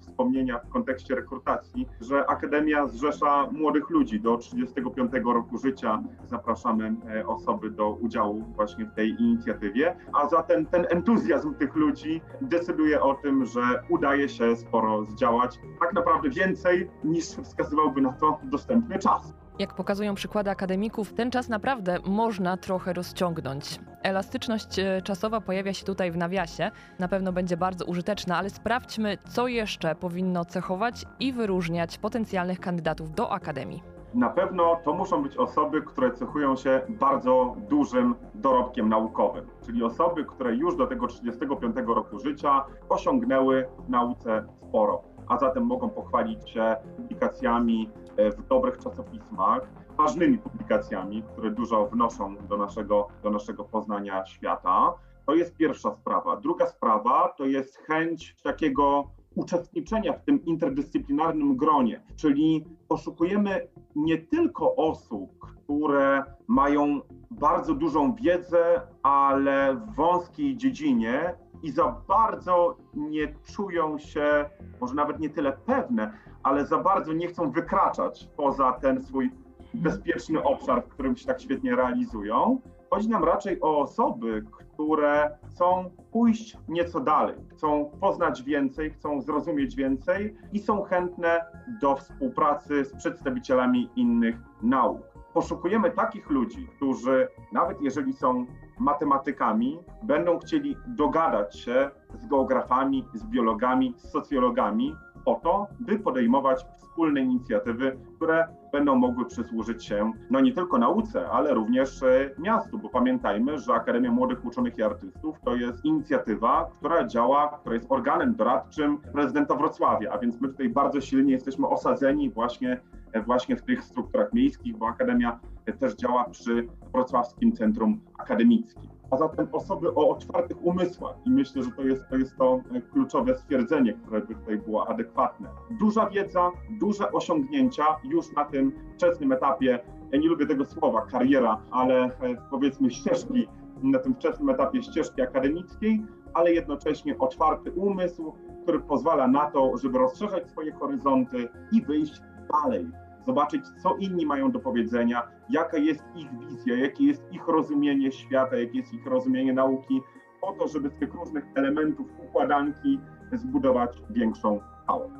wspomnienia 0.00 0.58
w 0.58 0.68
kontekście 0.68 1.14
rekrutacji, 1.14 1.88
że 2.00 2.26
Akademia 2.26 2.86
zrzesza 2.86 3.48
młodych 3.52 3.90
ludzi 3.90 4.20
do 4.20 4.36
35 4.36 5.12
roku 5.24 5.58
życia. 5.58 6.02
Zapraszamy 6.26 6.96
e, 7.08 7.26
osoby 7.26 7.70
do 7.70 7.90
udziału 7.90 8.44
właśnie 8.56 8.84
w 8.84 8.94
tej 8.94 9.10
inicjatywie, 9.22 9.96
a 10.12 10.28
zatem 10.28 10.66
ten 10.66 10.86
entuzjazm 10.90 11.54
tych 11.54 11.76
ludzi 11.76 12.20
decyduje 12.40 13.02
o 13.02 13.14
tym, 13.14 13.46
że 13.46 13.60
udaje 13.88 14.28
się 14.28 14.56
sporo 14.56 15.04
zdziałać, 15.04 15.58
tak 15.80 15.92
naprawdę 15.92 16.30
więcej 16.30 16.90
niż 17.04 17.24
wskazywałby 17.24 18.00
na 18.00 18.12
to 18.12 18.38
dostępny 18.58 18.98
czas. 18.98 19.34
Jak 19.58 19.74
pokazują 19.74 20.14
przykłady 20.14 20.50
akademików, 20.50 21.12
ten 21.12 21.30
czas 21.30 21.48
naprawdę 21.48 21.98
można 22.06 22.56
trochę 22.56 22.92
rozciągnąć. 22.92 23.80
Elastyczność 24.02 24.78
e, 24.78 25.02
czasowa 25.02 25.40
pojawia 25.40 25.72
się 25.74 25.84
tutaj 25.84 26.10
w 26.10 26.16
nawiasie, 26.16 26.70
na 26.98 27.08
pewno 27.08 27.32
będzie 27.32 27.56
bardzo 27.56 27.84
użyteczna, 27.84 28.36
ale 28.36 28.50
sprawdźmy, 28.50 29.18
co 29.28 29.48
jeszcze 29.48 29.94
powinno 29.94 30.44
cechować 30.44 31.04
i 31.20 31.32
wyróżniać 31.32 31.98
potencjalnych 31.98 32.60
kandydatów 32.60 33.14
do 33.14 33.32
akademii. 33.32 33.82
Na 34.14 34.28
pewno 34.28 34.80
to 34.84 34.92
muszą 34.94 35.22
być 35.22 35.36
osoby, 35.36 35.82
które 35.82 36.10
cechują 36.10 36.56
się 36.56 36.80
bardzo 36.88 37.56
dużym 37.68 38.14
dorobkiem 38.34 38.88
naukowym, 38.88 39.46
czyli 39.66 39.84
osoby, 39.84 40.24
które 40.24 40.54
już 40.54 40.76
do 40.76 40.86
tego 40.86 41.06
35 41.06 41.76
roku 41.86 42.18
życia 42.18 42.64
osiągnęły 42.88 43.68
w 43.78 43.90
nauce 43.90 44.44
sporo 44.68 45.02
a 45.28 45.38
zatem 45.38 45.66
mogą 45.66 45.90
pochwalić 45.90 46.50
się 46.50 46.76
publikacjami 46.96 47.90
w 48.18 48.46
dobrych 48.48 48.78
czasopismach, 48.78 49.68
ważnymi 49.96 50.38
publikacjami, 50.38 51.22
które 51.22 51.50
dużo 51.50 51.86
wnoszą 51.86 52.36
do 52.36 52.56
naszego, 52.56 53.08
do 53.22 53.30
naszego 53.30 53.64
poznania 53.64 54.26
świata. 54.26 54.94
To 55.26 55.34
jest 55.34 55.56
pierwsza 55.56 55.90
sprawa. 55.92 56.36
Druga 56.36 56.66
sprawa 56.66 57.34
to 57.36 57.44
jest 57.44 57.76
chęć 57.76 58.36
takiego 58.42 59.10
uczestniczenia 59.34 60.12
w 60.12 60.24
tym 60.24 60.44
interdyscyplinarnym 60.44 61.56
gronie, 61.56 62.02
czyli 62.16 62.64
poszukujemy 62.88 63.68
nie 63.96 64.18
tylko 64.18 64.76
osób, 64.76 65.30
które 65.40 66.24
mają 66.46 67.00
bardzo 67.30 67.74
dużą 67.74 68.14
wiedzę, 68.14 68.80
ale 69.02 69.74
w 69.74 69.94
wąskiej 69.94 70.56
dziedzinie 70.56 71.34
i 71.62 71.70
za 71.70 72.02
bardzo 72.08 72.76
nie 72.94 73.34
czują 73.54 73.98
się, 73.98 74.50
może 74.80 74.94
nawet 74.94 75.20
nie 75.20 75.30
tyle 75.30 75.52
pewne, 75.52 76.12
ale 76.42 76.66
za 76.66 76.78
bardzo 76.78 77.12
nie 77.12 77.28
chcą 77.28 77.50
wykraczać 77.50 78.28
poza 78.36 78.72
ten 78.72 79.02
swój 79.02 79.30
bezpieczny 79.74 80.42
obszar, 80.42 80.82
w 80.84 80.88
którym 80.88 81.16
się 81.16 81.26
tak 81.26 81.40
świetnie 81.40 81.76
realizują. 81.76 82.60
Chodzi 82.90 83.08
nam 83.08 83.24
raczej 83.24 83.60
o 83.60 83.78
osoby, 83.78 84.44
które 84.50 85.38
chcą 85.50 85.90
pójść 86.12 86.56
nieco 86.68 87.00
dalej, 87.00 87.36
chcą 87.50 87.90
poznać 88.00 88.42
więcej, 88.42 88.90
chcą 88.90 89.20
zrozumieć 89.20 89.76
więcej 89.76 90.36
i 90.52 90.58
są 90.58 90.82
chętne 90.82 91.44
do 91.80 91.96
współpracy 91.96 92.84
z 92.84 92.94
przedstawicielami 92.96 93.90
innych 93.96 94.36
nauk. 94.62 95.00
Poszukujemy 95.34 95.90
takich 95.90 96.30
ludzi, 96.30 96.68
którzy 96.76 97.28
nawet 97.52 97.80
jeżeli 97.80 98.12
są 98.12 98.46
matematykami, 98.78 99.78
będą 100.02 100.38
chcieli 100.38 100.76
dogadać 100.86 101.58
się 101.58 101.90
z 102.14 102.26
geografami, 102.26 103.04
z 103.14 103.24
biologami, 103.26 103.94
z 103.96 104.10
socjologami 104.10 104.94
o 105.24 105.34
to, 105.34 105.66
by 105.80 105.98
podejmować 105.98 106.66
wspólne 106.76 107.20
inicjatywy, 107.20 107.98
które 108.16 108.48
będą 108.72 108.94
mogły 108.94 109.24
przysłużyć 109.24 109.84
się 109.84 110.12
no 110.30 110.40
nie 110.40 110.52
tylko 110.52 110.78
nauce, 110.78 111.28
ale 111.28 111.54
również 111.54 112.02
e, 112.02 112.30
miastu, 112.38 112.78
bo 112.78 112.88
pamiętajmy, 112.88 113.58
że 113.58 113.74
Akademia 113.74 114.12
Młodych 114.12 114.44
Uczonych 114.44 114.78
i 114.78 114.82
Artystów 114.82 115.40
to 115.44 115.56
jest 115.56 115.84
inicjatywa, 115.84 116.70
która 116.76 117.06
działa, 117.06 117.58
która 117.60 117.74
jest 117.74 117.86
organem 117.88 118.34
doradczym 118.34 118.98
prezydenta 118.98 119.54
Wrocławia, 119.54 120.12
a 120.12 120.18
więc 120.18 120.40
my 120.40 120.48
tutaj 120.48 120.68
bardzo 120.68 121.00
silnie 121.00 121.32
jesteśmy 121.32 121.68
osadzeni 121.68 122.30
właśnie, 122.30 122.80
e, 123.12 123.22
właśnie 123.22 123.56
w 123.56 123.62
tych 123.62 123.84
strukturach 123.84 124.32
miejskich, 124.32 124.76
bo 124.76 124.88
Akademia 124.88 125.40
też 125.78 125.94
działa 125.94 126.24
przy 126.24 126.68
Wrocławskim 126.92 127.52
Centrum 127.52 128.00
Akademickim 128.18 128.97
a 129.10 129.16
zatem 129.16 129.48
osoby 129.52 129.94
o 129.94 130.08
otwartych 130.08 130.64
umysłach. 130.64 131.16
I 131.26 131.30
myślę, 131.30 131.62
że 131.62 131.70
to 131.70 131.82
jest 131.82 132.02
to, 132.10 132.16
jest 132.16 132.36
to 132.36 132.60
kluczowe 132.92 133.38
stwierdzenie, 133.38 133.92
które 133.92 134.20
by 134.20 134.34
tutaj 134.34 134.58
było 134.58 134.88
adekwatne. 134.88 135.48
Duża 135.80 136.10
wiedza, 136.10 136.50
duże 136.80 137.12
osiągnięcia 137.12 137.84
już 138.04 138.32
na 138.32 138.44
tym 138.44 138.72
wczesnym 138.94 139.32
etapie, 139.32 139.80
ja 140.12 140.18
nie 140.18 140.28
lubię 140.28 140.46
tego 140.46 140.64
słowa 140.64 141.06
kariera, 141.06 141.62
ale 141.70 142.04
e, 142.04 142.10
powiedzmy 142.50 142.90
ścieżki, 142.90 143.48
na 143.82 143.98
tym 143.98 144.14
wczesnym 144.14 144.50
etapie 144.50 144.82
ścieżki 144.82 145.22
akademickiej, 145.22 146.02
ale 146.34 146.52
jednocześnie 146.52 147.18
otwarty 147.18 147.72
umysł, 147.72 148.32
który 148.62 148.80
pozwala 148.80 149.28
na 149.28 149.50
to, 149.50 149.76
żeby 149.82 149.98
rozszerzać 149.98 150.50
swoje 150.50 150.72
horyzonty 150.72 151.48
i 151.72 151.82
wyjść 151.82 152.20
dalej 152.52 152.86
zobaczyć, 153.26 153.62
co 153.82 153.96
inni 153.96 154.26
mają 154.26 154.50
do 154.50 154.60
powiedzenia, 154.60 155.22
jaka 155.50 155.76
jest 155.76 156.04
ich 156.16 156.38
wizja, 156.38 156.76
jakie 156.76 157.04
jest 157.04 157.22
ich 157.32 157.48
rozumienie 157.48 158.12
świata, 158.12 158.56
jakie 158.56 158.78
jest 158.78 158.94
ich 158.94 159.06
rozumienie 159.06 159.52
nauki, 159.52 160.00
po 160.40 160.52
to, 160.52 160.68
żeby 160.68 160.90
z 160.90 160.94
tych 160.94 161.14
różnych 161.14 161.44
elementów 161.54 162.06
układanki 162.28 163.00
zbudować 163.32 163.90
większą 164.10 164.60
całość. 164.86 165.17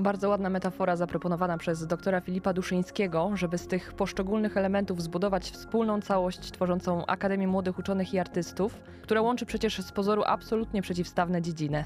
Bardzo 0.00 0.28
ładna 0.28 0.50
metafora 0.50 0.96
zaproponowana 0.96 1.58
przez 1.58 1.86
doktora 1.86 2.20
Filipa 2.20 2.52
Duszyńskiego, 2.52 3.30
żeby 3.34 3.58
z 3.58 3.66
tych 3.66 3.92
poszczególnych 3.92 4.56
elementów 4.56 5.02
zbudować 5.02 5.50
wspólną 5.50 6.00
całość 6.00 6.50
tworzącą 6.50 7.06
Akademię 7.06 7.48
Młodych 7.48 7.78
Uczonych 7.78 8.14
i 8.14 8.18
Artystów, 8.18 8.74
która 9.02 9.20
łączy 9.20 9.46
przecież 9.46 9.78
z 9.82 9.92
pozoru 9.92 10.22
absolutnie 10.26 10.82
przeciwstawne 10.82 11.42
dziedziny. 11.42 11.84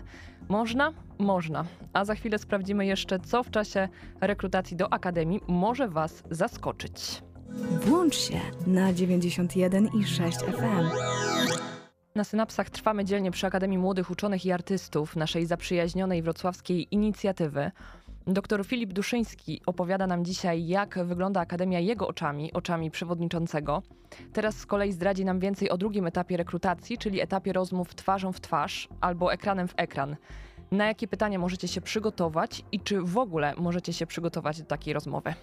Można? 0.49 0.93
Można. 1.19 1.65
A 1.93 2.05
za 2.05 2.15
chwilę 2.15 2.39
sprawdzimy 2.39 2.87
jeszcze, 2.87 3.19
co 3.19 3.43
w 3.43 3.51
czasie 3.51 3.89
rekrutacji 4.21 4.77
do 4.77 4.93
Akademii 4.93 5.41
może 5.49 5.89
Was 5.89 6.23
zaskoczyć. 6.31 7.23
Włącz 7.85 8.17
się 8.17 8.41
na 8.67 8.93
91 8.93 9.89
i 10.01 10.05
6 10.05 10.39
FM. 10.39 11.11
Na 12.15 12.25
synapsach 12.25 12.71
trwamy 12.71 13.05
dzielnie 13.05 13.31
przy 13.31 13.47
Akademii 13.47 13.79
Młodych 13.79 14.11
Uczonych 14.11 14.47
i 14.47 14.53
Artystów, 14.53 15.17
naszej 15.17 15.47
zaprzyjaźnionej 15.47 16.23
wrocławskiej 16.23 16.95
inicjatywy. 16.95 17.71
Doktor 18.27 18.67
Filip 18.67 18.93
Duszyński 18.93 19.63
opowiada 19.67 20.07
nam 20.07 20.25
dzisiaj, 20.25 20.67
jak 20.67 20.99
wygląda 21.05 21.41
Akademia 21.41 21.81
jego 21.81 22.09
oczami, 22.09 22.53
oczami 22.53 22.91
przewodniczącego. 22.91 23.83
Teraz 24.33 24.57
z 24.57 24.67
kolei 24.67 24.93
zdradzi 24.93 25.25
nam 25.25 25.41
więcej 25.41 25.71
o 25.71 25.77
drugim 25.79 26.07
etapie 26.07 26.37
rekrutacji, 26.37 26.99
czyli 26.99 27.21
etapie 27.21 27.53
rozmów 27.53 27.95
twarzą 27.95 28.33
w 28.33 28.41
twarz 28.41 28.89
albo 29.01 29.33
ekranem 29.33 29.69
w 29.69 29.75
ekran. 29.77 30.17
Na 30.71 30.87
jakie 30.87 31.09
pytania 31.09 31.39
możecie 31.39 31.69
się 31.69 31.81
przygotować 31.81 32.65
i 32.73 32.81
czy 32.81 33.03
w 33.03 33.19
ogóle 33.19 33.55
możecie 33.57 33.93
się 33.93 34.07
przygotować 34.07 34.63
do 34.63 34.67
takiej 34.67 34.95
rozmowy? 34.95 35.35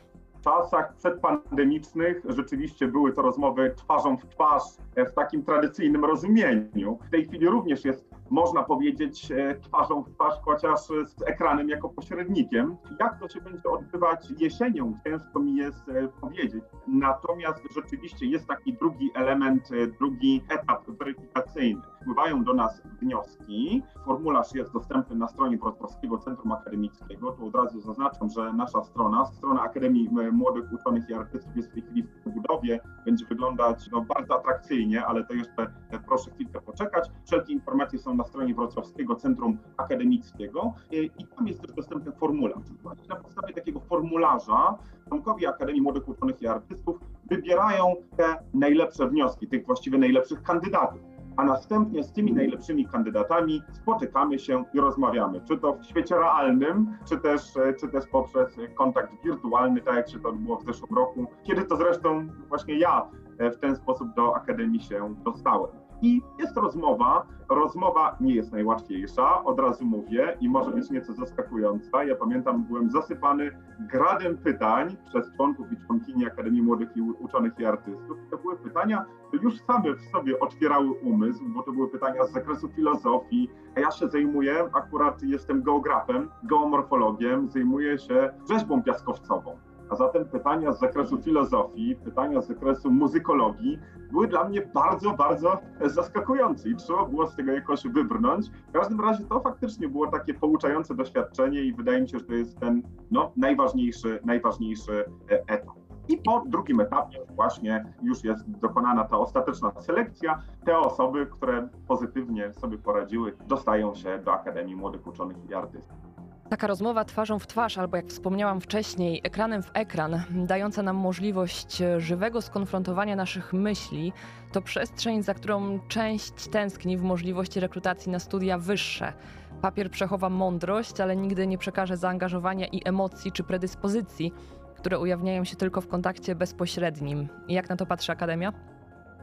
czasach 0.47 0.93
przedpandemicznych 0.95 2.23
rzeczywiście 2.29 2.87
były 2.87 3.13
to 3.13 3.21
rozmowy 3.21 3.73
twarzą 3.75 4.17
w 4.17 4.25
twarz 4.25 4.63
e, 4.95 5.05
w 5.05 5.13
takim 5.13 5.43
tradycyjnym 5.43 6.05
rozumieniu. 6.05 6.99
W 7.07 7.09
tej 7.09 7.25
chwili 7.25 7.47
również 7.47 7.85
jest 7.85 8.09
można 8.29 8.63
powiedzieć, 8.63 9.31
e, 9.31 9.59
twarzą 9.59 10.03
w 10.03 10.09
twarz, 10.09 10.33
chociaż 10.45 10.79
z 11.05 11.21
ekranem 11.25 11.69
jako 11.69 11.89
pośrednikiem. 11.89 12.77
Jak 12.99 13.19
to 13.19 13.29
się 13.29 13.41
będzie 13.41 13.69
odbywać 13.69 14.31
jesienią, 14.37 14.93
ciężko 15.03 15.39
mi 15.39 15.55
jest 15.55 15.89
e, 15.89 16.07
powiedzieć. 16.07 16.63
Natomiast 16.87 17.63
rzeczywiście 17.75 18.25
jest 18.25 18.47
taki 18.47 18.73
drugi 18.73 19.11
element, 19.15 19.69
e, 19.71 19.87
drugi 19.87 20.43
etap 20.49 20.87
weryfikacyjny. 20.87 21.81
Wpływają 22.01 22.43
do 22.43 22.53
nas 22.53 22.81
wnioski. 23.01 23.83
Formularz 24.05 24.55
jest 24.55 24.73
dostępny 24.73 25.15
na 25.15 25.27
stronie 25.27 25.57
Wrocławskiego 25.57 26.17
Centrum 26.17 26.51
Akademickiego. 26.51 27.31
Tu 27.31 27.47
od 27.47 27.55
razu 27.55 27.81
zaznaczam, 27.81 28.29
że 28.29 28.53
nasza 28.53 28.83
strona, 28.83 29.25
strona 29.25 29.61
Akademii 29.61 30.09
Młodych 30.31 30.73
Uczonych 30.73 31.09
i 31.09 31.13
Artystów 31.13 31.55
jest 31.55 31.69
w 31.69 31.73
tej 31.73 31.81
chwili 31.81 32.03
w 32.03 32.29
budowie. 32.29 32.79
Będzie 33.05 33.25
wyglądać 33.25 33.89
no, 33.91 34.01
bardzo 34.01 34.39
atrakcyjnie, 34.39 35.05
ale 35.05 35.23
to 35.23 35.33
jeszcze 35.33 35.73
proszę 36.07 36.31
chwilkę 36.31 36.61
poczekać. 36.61 37.09
Wszelkie 37.25 37.53
informacje 37.53 37.99
są 37.99 38.16
na 38.17 38.23
stronie 38.23 38.53
Wrocławskiego 38.55 39.15
Centrum 39.15 39.57
Akademickiego 39.77 40.73
i 40.91 41.27
tam 41.35 41.47
jest 41.47 41.61
też 41.61 41.71
dostępny 41.71 42.11
formularz. 42.11 42.63
Na 43.09 43.15
podstawie 43.15 43.53
takiego 43.53 43.79
formularza 43.79 44.77
członkowie 45.07 45.49
Akademii 45.49 45.81
Młodych 45.81 46.07
Uczonych 46.09 46.41
i 46.41 46.47
Artystów 46.47 46.99
wybierają 47.29 47.95
te 48.17 48.37
najlepsze 48.53 49.07
wnioski, 49.09 49.47
tych 49.47 49.65
właściwie 49.65 49.97
najlepszych 49.97 50.43
kandydatów 50.43 50.99
a 51.37 51.43
następnie 51.43 52.03
z 52.03 52.11
tymi 52.11 52.33
najlepszymi 52.33 52.85
kandydatami 52.85 53.61
spotykamy 53.73 54.39
się 54.39 54.63
i 54.73 54.79
rozmawiamy, 54.79 55.41
czy 55.47 55.57
to 55.57 55.73
w 55.73 55.85
świecie 55.85 56.15
realnym, 56.15 56.97
czy 57.09 57.17
też, 57.17 57.41
czy 57.79 57.87
też 57.87 58.07
poprzez 58.07 58.57
kontakt 58.75 59.13
wirtualny, 59.23 59.81
tak 59.81 59.95
jak 59.95 60.09
się 60.09 60.19
to 60.19 60.29
odbyło 60.29 60.57
w 60.57 60.65
zeszłym 60.65 60.95
roku, 60.95 61.27
kiedy 61.43 61.63
to 61.63 61.77
zresztą 61.77 62.27
właśnie 62.49 62.79
ja 62.79 63.09
w 63.39 63.57
ten 63.57 63.75
sposób 63.75 64.13
do 64.15 64.35
Akademii 64.35 64.81
się 64.81 65.15
dostałem. 65.25 65.86
I 66.01 66.21
jest 66.39 66.57
rozmowa. 66.57 67.27
Rozmowa 67.49 68.17
nie 68.21 68.35
jest 68.35 68.51
najłatwiejsza, 68.51 69.43
od 69.43 69.59
razu 69.59 69.85
mówię, 69.85 70.37
i 70.41 70.49
może 70.49 70.71
być 70.71 70.89
nieco 70.89 71.13
zaskakująca. 71.13 72.03
Ja 72.03 72.15
pamiętam, 72.15 72.63
byłem 72.63 72.89
zasypany 72.89 73.51
gradem 73.79 74.37
pytań 74.37 74.97
przez 75.05 75.35
członków 75.35 75.71
i 75.71 75.85
członkini 75.85 76.25
Akademii 76.25 76.61
Młodych 76.61 76.97
i 76.97 77.01
Uczonych 77.01 77.59
i 77.59 77.65
Artystów. 77.65 78.17
To 78.31 78.37
były 78.37 78.57
pytania, 78.57 79.05
które 79.27 79.43
już 79.43 79.61
same 79.61 79.93
w 79.93 80.01
sobie 80.01 80.39
otwierały 80.39 80.91
umysł, 80.91 81.43
bo 81.47 81.63
to 81.63 81.71
były 81.71 81.89
pytania 81.89 82.23
z 82.23 82.31
zakresu 82.31 82.67
filozofii. 82.67 83.49
A 83.75 83.79
ja 83.79 83.91
się 83.91 84.07
zajmuję, 84.07 84.69
akurat 84.73 85.23
jestem 85.23 85.63
geografem, 85.63 86.29
geomorfologiem, 86.45 87.49
zajmuję 87.49 87.97
się 87.97 88.33
rzeźbą 88.49 88.83
piaskowcową. 88.83 89.57
A 89.89 89.95
zatem 89.95 90.25
pytania 90.25 90.73
z 90.73 90.79
zakresu 90.79 91.17
filozofii, 91.17 91.95
pytania 91.95 92.41
z 92.41 92.47
zakresu 92.47 92.91
muzykologii 92.91 93.79
były 94.11 94.27
dla 94.27 94.43
mnie 94.43 94.61
bardzo, 94.73 95.13
bardzo 95.13 95.59
zaskakujące 95.85 96.69
i 96.69 96.75
trzeba 96.75 97.05
było 97.05 97.27
z 97.27 97.35
tego 97.35 97.51
jakoś 97.51 97.83
wybrnąć. 97.83 98.49
W 98.49 98.71
każdym 98.71 99.01
razie 99.01 99.23
to 99.23 99.39
faktycznie 99.39 99.87
było 99.87 100.07
takie 100.07 100.33
pouczające 100.33 100.95
doświadczenie 100.95 101.61
i 101.61 101.73
wydaje 101.73 102.01
mi 102.01 102.09
się, 102.09 102.19
że 102.19 102.25
to 102.25 102.33
jest 102.33 102.59
ten 102.59 102.81
no, 103.11 103.31
najważniejszy, 103.37 104.19
najważniejszy 104.25 105.05
e, 105.31 105.43
etap. 105.47 105.77
I 106.09 106.17
po 106.17 106.43
drugim 106.47 106.79
etapie 106.79 107.19
właśnie 107.35 107.93
już 108.01 108.23
jest 108.23 108.49
dokonana 108.49 109.03
ta 109.03 109.17
ostateczna 109.17 109.71
selekcja. 109.81 110.41
Te 110.65 110.77
osoby, 110.77 111.25
które 111.25 111.69
pozytywnie 111.87 112.53
sobie 112.53 112.77
poradziły, 112.77 113.37
dostają 113.47 113.95
się 113.95 114.19
do 114.19 114.33
Akademii 114.33 114.75
Młodych 114.75 115.07
Uczonych 115.07 115.37
i 115.49 115.53
Artystów. 115.53 116.16
Taka 116.49 116.67
rozmowa 116.67 117.05
twarzą 117.05 117.39
w 117.39 117.47
twarz, 117.47 117.77
albo 117.77 117.97
jak 117.97 118.07
wspomniałam 118.07 118.61
wcześniej, 118.61 119.21
ekranem 119.23 119.63
w 119.63 119.71
ekran, 119.73 120.23
dająca 120.29 120.83
nam 120.83 120.95
możliwość 120.95 121.83
żywego 121.97 122.41
skonfrontowania 122.41 123.15
naszych 123.15 123.53
myśli, 123.53 124.13
to 124.51 124.61
przestrzeń, 124.61 125.23
za 125.23 125.33
którą 125.33 125.79
część 125.87 126.47
tęskni 126.51 126.97
w 126.97 127.03
możliwości 127.03 127.59
rekrutacji 127.59 128.11
na 128.11 128.19
studia 128.19 128.57
wyższe. 128.57 129.13
Papier 129.61 129.91
przechowa 129.91 130.29
mądrość, 130.29 131.01
ale 131.01 131.15
nigdy 131.15 131.47
nie 131.47 131.57
przekaże 131.57 131.97
zaangażowania 131.97 132.67
i 132.67 132.81
emocji 132.85 133.31
czy 133.31 133.43
predyspozycji, 133.43 134.33
które 134.75 134.99
ujawniają 134.99 135.43
się 135.43 135.55
tylko 135.55 135.81
w 135.81 135.87
kontakcie 135.87 136.35
bezpośrednim. 136.35 137.27
Jak 137.49 137.69
na 137.69 137.75
to 137.75 137.85
patrzy 137.85 138.11
Akademia? 138.11 138.53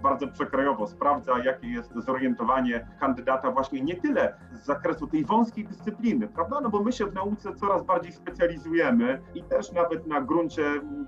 Bardzo 0.05 0.29
przekrojowo 0.29 0.87
sprawdza, 0.87 1.39
jakie 1.45 1.69
jest 1.69 1.93
zorientowanie 1.97 2.87
kandydata 3.01 3.51
właśnie 3.51 3.81
nie 3.81 3.97
tyle 3.97 4.37
z 4.53 4.65
zakresu 4.65 5.07
tej 5.07 5.25
wąskiej 5.25 5.65
dyscypliny, 5.65 6.29
prawda? 6.29 6.61
No 6.61 6.71
bo 6.71 6.83
my 6.83 6.93
się 6.93 7.07
w 7.07 7.15
nauce 7.15 7.55
coraz 7.55 7.85
bardziej 7.85 8.13
specjalizujemy 8.13 9.21
i 9.35 9.43
też 9.43 9.73
nawet 9.73 10.07
na 10.07 10.21
gruncie 10.21 10.65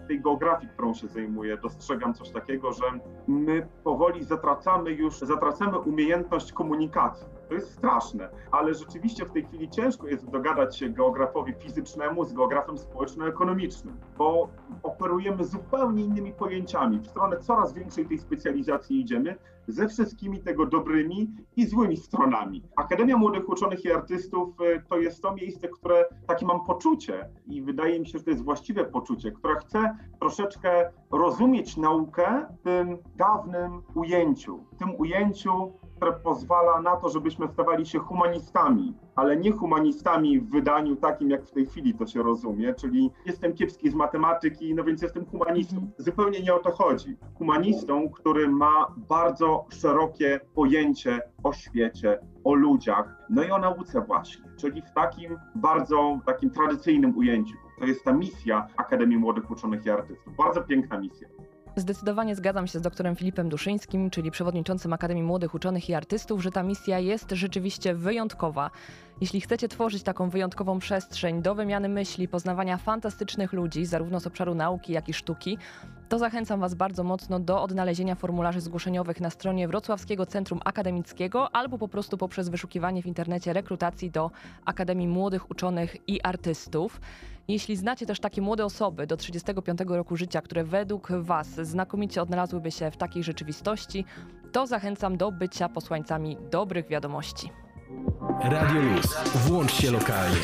tej 0.08 0.20
geografii, 0.20 0.72
którą 0.72 0.94
się 0.94 1.08
zajmuję, 1.08 1.56
dostrzegam 1.56 2.14
coś 2.14 2.30
takiego, 2.30 2.72
że 2.72 2.84
my 3.28 3.66
powoli 3.84 4.24
zatracamy 4.24 4.90
już, 4.90 5.18
zatracamy 5.18 5.78
umiejętność 5.78 6.52
komunikacji. 6.52 7.35
To 7.48 7.54
jest 7.54 7.74
straszne, 7.74 8.28
ale 8.50 8.74
rzeczywiście 8.74 9.24
w 9.24 9.32
tej 9.32 9.44
chwili 9.44 9.70
ciężko 9.70 10.06
jest 10.06 10.30
dogadać 10.30 10.78
się 10.78 10.88
geografowi 10.88 11.54
fizycznemu 11.54 12.24
z 12.24 12.32
geografem 12.32 12.78
społeczno-ekonomicznym, 12.78 13.96
bo 14.18 14.48
operujemy 14.82 15.44
zupełnie 15.44 16.04
innymi 16.04 16.32
pojęciami. 16.32 17.00
W 17.00 17.06
stronę 17.06 17.36
coraz 17.40 17.72
większej 17.72 18.06
tej 18.06 18.18
specjalizacji 18.18 19.00
idziemy, 19.00 19.36
ze 19.68 19.88
wszystkimi 19.88 20.40
tego 20.40 20.66
dobrymi 20.66 21.30
i 21.56 21.66
złymi 21.66 21.96
stronami. 21.96 22.62
Akademia 22.76 23.16
Młodych 23.16 23.48
Uczonych 23.48 23.84
i 23.84 23.92
Artystów 23.92 24.60
y, 24.60 24.82
to 24.88 24.98
jest 24.98 25.22
to 25.22 25.34
miejsce, 25.34 25.68
które 25.68 26.04
takie 26.26 26.46
mam 26.46 26.64
poczucie 26.64 27.28
i 27.46 27.62
wydaje 27.62 28.00
mi 28.00 28.06
się, 28.06 28.18
że 28.18 28.24
to 28.24 28.30
jest 28.30 28.44
właściwe 28.44 28.84
poczucie, 28.84 29.32
które 29.32 29.56
chce 29.56 29.96
troszeczkę 30.20 30.90
rozumieć 31.10 31.76
naukę 31.76 32.46
w 32.60 32.62
tym 32.62 32.98
dawnym 33.16 33.82
ujęciu, 33.94 34.64
w 34.72 34.76
tym 34.76 34.94
ujęciu 34.98 35.72
które 35.96 36.12
pozwala 36.12 36.80
na 36.80 36.96
to, 36.96 37.08
żebyśmy 37.08 37.48
stawali 37.48 37.86
się 37.86 37.98
humanistami, 37.98 38.94
ale 39.14 39.36
nie 39.36 39.52
humanistami 39.52 40.40
w 40.40 40.50
wydaniu 40.50 40.96
takim, 40.96 41.30
jak 41.30 41.44
w 41.44 41.50
tej 41.50 41.66
chwili 41.66 41.94
to 41.94 42.06
się 42.06 42.22
rozumie, 42.22 42.74
czyli 42.74 43.10
jestem 43.26 43.54
kiepski 43.54 43.90
z 43.90 43.94
matematyki, 43.94 44.74
no 44.74 44.84
więc 44.84 45.02
jestem 45.02 45.26
humanistą. 45.26 45.76
Mhm. 45.76 45.92
Zupełnie 45.98 46.40
nie 46.40 46.54
o 46.54 46.58
to 46.58 46.70
chodzi. 46.70 47.16
Humanistą, 47.38 48.10
który 48.10 48.48
ma 48.48 48.86
bardzo 48.96 49.64
szerokie 49.68 50.40
pojęcie 50.54 51.20
o 51.42 51.52
świecie, 51.52 52.18
o 52.44 52.54
ludziach, 52.54 53.26
no 53.30 53.42
i 53.42 53.50
o 53.50 53.58
nauce 53.58 54.00
właśnie, 54.00 54.44
czyli 54.56 54.82
w 54.82 54.92
takim 54.94 55.36
bardzo 55.54 56.20
takim 56.26 56.50
tradycyjnym 56.50 57.18
ujęciu. 57.18 57.56
To 57.78 57.86
jest 57.86 58.04
ta 58.04 58.12
misja 58.12 58.66
Akademii 58.76 59.18
Młodych 59.18 59.50
Uczonych 59.50 59.86
i 59.86 59.90
Artystów. 59.90 60.36
Bardzo 60.36 60.62
piękna 60.62 60.98
misja. 60.98 61.28
Zdecydowanie 61.78 62.36
zgadzam 62.36 62.66
się 62.66 62.78
z 62.78 62.82
doktorem 62.82 63.16
Filipem 63.16 63.48
Duszyńskim, 63.48 64.10
czyli 64.10 64.30
przewodniczącym 64.30 64.92
Akademii 64.92 65.22
Młodych 65.22 65.54
Uczonych 65.54 65.88
i 65.88 65.94
Artystów, 65.94 66.42
że 66.42 66.50
ta 66.50 66.62
misja 66.62 66.98
jest 66.98 67.30
rzeczywiście 67.30 67.94
wyjątkowa. 67.94 68.70
Jeśli 69.20 69.40
chcecie 69.40 69.68
tworzyć 69.68 70.02
taką 70.02 70.30
wyjątkową 70.30 70.78
przestrzeń 70.78 71.42
do 71.42 71.54
wymiany 71.54 71.88
myśli, 71.88 72.28
poznawania 72.28 72.76
fantastycznych 72.76 73.52
ludzi, 73.52 73.86
zarówno 73.86 74.20
z 74.20 74.26
obszaru 74.26 74.54
nauki, 74.54 74.92
jak 74.92 75.08
i 75.08 75.14
sztuki, 75.14 75.58
to 76.08 76.18
zachęcam 76.18 76.60
Was 76.60 76.74
bardzo 76.74 77.04
mocno 77.04 77.40
do 77.40 77.62
odnalezienia 77.62 78.14
formularzy 78.14 78.60
zgłoszeniowych 78.60 79.20
na 79.20 79.30
stronie 79.30 79.68
Wrocławskiego 79.68 80.26
Centrum 80.26 80.60
Akademickiego 80.64 81.56
albo 81.56 81.78
po 81.78 81.88
prostu 81.88 82.18
poprzez 82.18 82.48
wyszukiwanie 82.48 83.02
w 83.02 83.06
internecie 83.06 83.52
rekrutacji 83.52 84.10
do 84.10 84.30
Akademii 84.64 85.08
Młodych 85.08 85.50
Uczonych 85.50 86.08
i 86.08 86.22
Artystów. 86.22 87.00
Jeśli 87.48 87.76
znacie 87.76 88.06
też 88.06 88.20
takie 88.20 88.42
młode 88.42 88.64
osoby 88.64 89.06
do 89.06 89.16
35 89.16 89.80
roku 89.88 90.16
życia, 90.16 90.42
które 90.42 90.64
według 90.64 91.08
Was 91.12 91.48
znakomicie 91.48 92.22
odnalazłyby 92.22 92.70
się 92.70 92.90
w 92.90 92.96
takiej 92.96 93.22
rzeczywistości, 93.22 94.04
to 94.52 94.66
zachęcam 94.66 95.16
do 95.16 95.32
bycia 95.32 95.68
posłańcami 95.68 96.36
dobrych 96.50 96.88
wiadomości. 96.88 97.50
Radio 98.42 98.80
Luz. 98.80 99.14
Włącz 99.34 99.72
się 99.72 99.90
lokalnie. 99.90 100.40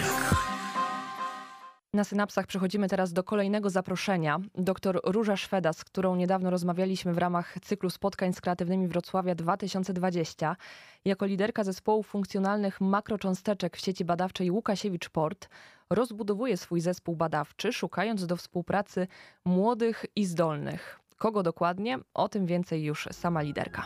Na 1.95 2.05
synapsach 2.05 2.47
przechodzimy 2.47 2.89
teraz 2.89 3.13
do 3.13 3.25
kolejnego 3.25 3.71
zaproszenia. 3.71 4.39
Doktor 4.55 5.01
Róża 5.05 5.37
Szweda, 5.37 5.73
z 5.73 5.85
którą 5.85 6.17
niedawno 6.17 6.51
rozmawialiśmy 6.51 7.13
w 7.13 7.19
ramach 7.19 7.55
cyklu 7.63 7.91
spotkań 7.91 8.33
z 8.33 8.41
kreatywnymi 8.41 8.89
Wrocławia 8.89 9.35
2020, 9.35 10.57
jako 11.05 11.27
liderka 11.27 11.65
zespołu 11.65 12.03
funkcjonalnych 12.03 12.81
makrocząsteczek 12.81 13.77
w 13.77 13.81
sieci 13.81 14.05
badawczej 14.05 14.51
Łukasiewicz-Port, 14.51 15.49
rozbudowuje 15.91 16.57
swój 16.57 16.81
zespół 16.81 17.17
badawczy, 17.17 17.73
szukając 17.73 18.27
do 18.27 18.37
współpracy 18.37 19.07
młodych 19.45 20.07
i 20.17 20.25
zdolnych. 20.25 21.01
Kogo 21.19 21.43
dokładnie? 21.43 21.99
O 22.15 22.29
tym 22.29 22.47
więcej 22.47 22.85
już 22.85 23.09
sama 23.13 23.43
liderka. 23.43 23.85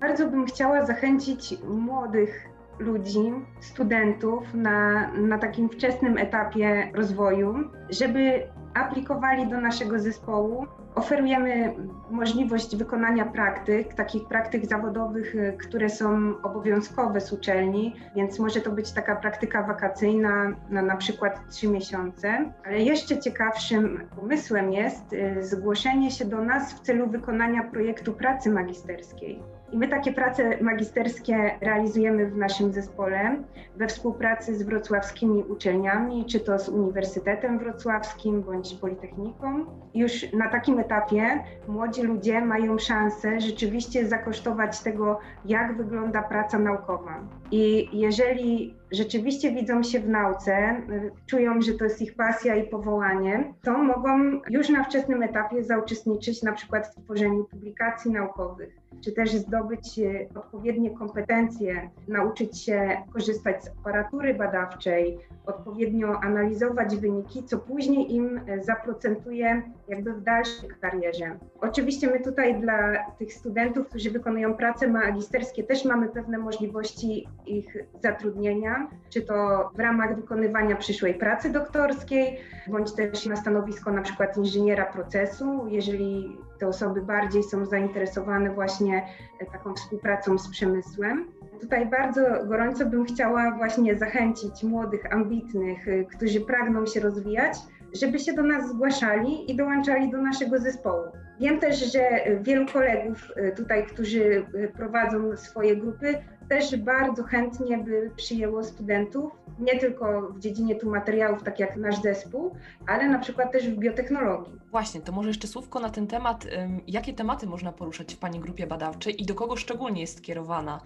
Bardzo 0.00 0.28
bym 0.28 0.46
chciała 0.46 0.86
zachęcić 0.86 1.54
młodych 1.64 2.59
ludzi, 2.80 3.32
studentów 3.60 4.54
na, 4.54 5.10
na 5.12 5.38
takim 5.38 5.68
wczesnym 5.68 6.18
etapie 6.18 6.90
rozwoju, 6.94 7.54
żeby 7.90 8.42
aplikowali 8.74 9.46
do 9.46 9.60
naszego 9.60 9.98
zespołu. 9.98 10.66
Oferujemy 10.94 11.74
możliwość 12.10 12.76
wykonania 12.76 13.24
praktyk, 13.24 13.94
takich 13.94 14.28
praktyk 14.28 14.66
zawodowych, 14.66 15.34
które 15.58 15.90
są 15.90 16.34
obowiązkowe 16.42 17.20
z 17.20 17.32
uczelni, 17.32 17.96
więc 18.16 18.38
może 18.38 18.60
to 18.60 18.70
być 18.70 18.92
taka 18.92 19.16
praktyka 19.16 19.62
wakacyjna 19.62 20.56
na 20.70 20.82
na 20.82 20.96
przykład 20.96 21.48
trzy 21.50 21.68
miesiące. 21.68 22.52
Ale 22.64 22.78
jeszcze 22.78 23.18
ciekawszym 23.18 24.08
pomysłem 24.16 24.72
jest 24.72 25.12
y, 25.12 25.36
zgłoszenie 25.40 26.10
się 26.10 26.24
do 26.24 26.44
nas 26.44 26.74
w 26.74 26.80
celu 26.80 27.06
wykonania 27.06 27.62
projektu 27.62 28.12
pracy 28.12 28.50
magisterskiej. 28.50 29.42
I 29.72 29.76
my 29.76 29.88
takie 29.88 30.12
prace 30.12 30.62
magisterskie 30.62 31.58
realizujemy 31.60 32.26
w 32.26 32.36
naszym 32.36 32.72
zespole 32.72 33.42
we 33.76 33.86
współpracy 33.86 34.56
z 34.56 34.62
wrocławskimi 34.62 35.42
uczelniami, 35.42 36.24
czy 36.24 36.40
to 36.40 36.58
z 36.58 36.68
Uniwersytetem 36.68 37.58
Wrocławskim 37.58 38.42
bądź 38.42 38.74
Politechniką. 38.74 39.64
Już 39.94 40.32
na 40.32 40.48
takim 40.48 40.78
etapie 40.78 41.44
młodzi 41.68 42.02
ludzie 42.02 42.40
mają 42.40 42.78
szansę 42.78 43.40
rzeczywiście 43.40 44.08
zakosztować 44.08 44.80
tego, 44.80 45.18
jak 45.44 45.76
wygląda 45.76 46.22
praca 46.22 46.58
naukowa. 46.58 47.20
I 47.50 47.88
jeżeli 47.92 48.74
rzeczywiście 48.92 49.52
widzą 49.52 49.82
się 49.82 50.00
w 50.00 50.08
nauce, 50.08 50.82
czują, 51.26 51.62
że 51.62 51.72
to 51.72 51.84
jest 51.84 52.02
ich 52.02 52.14
pasja 52.14 52.56
i 52.56 52.68
powołanie, 52.68 53.54
to 53.62 53.78
mogą 53.78 54.40
już 54.50 54.68
na 54.68 54.84
wczesnym 54.84 55.22
etapie 55.22 55.64
zauczestniczyć 55.64 56.42
na 56.42 56.52
przykład 56.52 56.86
w 56.86 57.04
tworzeniu 57.04 57.44
publikacji 57.44 58.10
naukowych, 58.10 58.76
czy 59.04 59.12
też 59.12 59.32
zdobyć 59.32 59.98
e, 59.98 60.38
odpowiednie 60.38 60.90
kompetencje, 60.90 61.90
nauczyć 62.08 62.62
się 62.62 63.02
korzystać 63.12 63.64
z 63.64 63.68
aparatury 63.68 64.34
badawczej, 64.34 65.18
odpowiednio 65.46 66.20
analizować 66.20 66.96
wyniki, 66.96 67.44
co 67.44 67.58
później 67.58 68.14
im 68.14 68.40
e, 68.46 68.62
zaprocentuje 68.62 69.62
jakby 69.88 70.12
w 70.12 70.22
dalszej 70.22 70.70
karierze. 70.80 71.38
Oczywiście 71.60 72.10
my 72.10 72.20
tutaj 72.20 72.60
dla 72.60 73.04
tych 73.18 73.32
studentów, 73.32 73.88
którzy 73.88 74.10
wykonują 74.10 74.54
prace 74.54 74.88
magisterskie, 74.88 75.64
też 75.64 75.84
mamy 75.84 76.08
pewne 76.08 76.38
możliwości 76.38 77.26
ich 77.46 77.76
zatrudnienia, 78.02 78.88
czy 79.10 79.22
to 79.22 79.70
w 79.74 79.80
ramach 79.80 80.16
wykonywania 80.16 80.76
przyszłej 80.76 81.14
pracy 81.14 81.50
doktorskiej, 81.50 82.38
bądź 82.68 82.92
też 82.94 83.26
na 83.26 83.36
stanowisko 83.36 83.92
na 83.92 84.02
przykład 84.02 84.36
inżyniera 84.36 84.84
procesu, 84.84 85.66
jeżeli 85.68 86.36
te 86.58 86.68
osoby 86.68 87.02
bardziej 87.02 87.42
są 87.42 87.66
zainteresowane 87.66 88.50
właśnie 88.50 89.06
taką 89.52 89.74
współpracą 89.74 90.38
z 90.38 90.50
przemysłem. 90.50 91.28
Tutaj 91.60 91.86
bardzo 91.86 92.20
gorąco 92.46 92.86
bym 92.86 93.04
chciała 93.04 93.56
właśnie 93.56 93.96
zachęcić 93.96 94.62
młodych, 94.62 95.12
ambitnych, 95.12 95.86
którzy 96.16 96.40
pragną 96.40 96.86
się 96.86 97.00
rozwijać, 97.00 97.56
żeby 98.00 98.18
się 98.18 98.32
do 98.32 98.42
nas 98.42 98.68
zgłaszali 98.68 99.50
i 99.50 99.56
dołączali 99.56 100.10
do 100.10 100.18
naszego 100.18 100.58
zespołu. 100.58 101.02
Wiem 101.40 101.60
też, 101.60 101.92
że 101.92 102.00
wielu 102.40 102.66
kolegów 102.66 103.28
tutaj, 103.56 103.86
którzy 103.86 104.46
prowadzą 104.76 105.36
swoje 105.36 105.76
grupy, 105.76 106.14
też 106.50 106.76
bardzo 106.76 107.22
chętnie 107.22 107.78
by 107.78 108.10
przyjęło 108.16 108.64
studentów, 108.64 109.32
nie 109.58 109.78
tylko 109.78 110.22
w 110.22 110.38
dziedzinie 110.38 110.74
tu 110.74 110.90
materiałów, 110.90 111.42
tak 111.42 111.60
jak 111.60 111.76
nasz 111.76 112.02
zespół, 112.02 112.54
ale 112.86 113.08
na 113.08 113.18
przykład 113.18 113.52
też 113.52 113.68
w 113.68 113.78
biotechnologii. 113.78 114.52
Właśnie, 114.70 115.00
to 115.00 115.12
może 115.12 115.28
jeszcze 115.28 115.48
słówko 115.48 115.80
na 115.80 115.90
ten 115.90 116.06
temat. 116.06 116.46
Jakie 116.86 117.12
tematy 117.12 117.46
można 117.46 117.72
poruszać 117.72 118.14
w 118.14 118.18
Pani 118.18 118.40
grupie 118.40 118.66
badawczej 118.66 119.22
i 119.22 119.26
do 119.26 119.34
kogo 119.34 119.56
szczególnie 119.56 120.00
jest 120.00 120.18
skierowana 120.18 120.80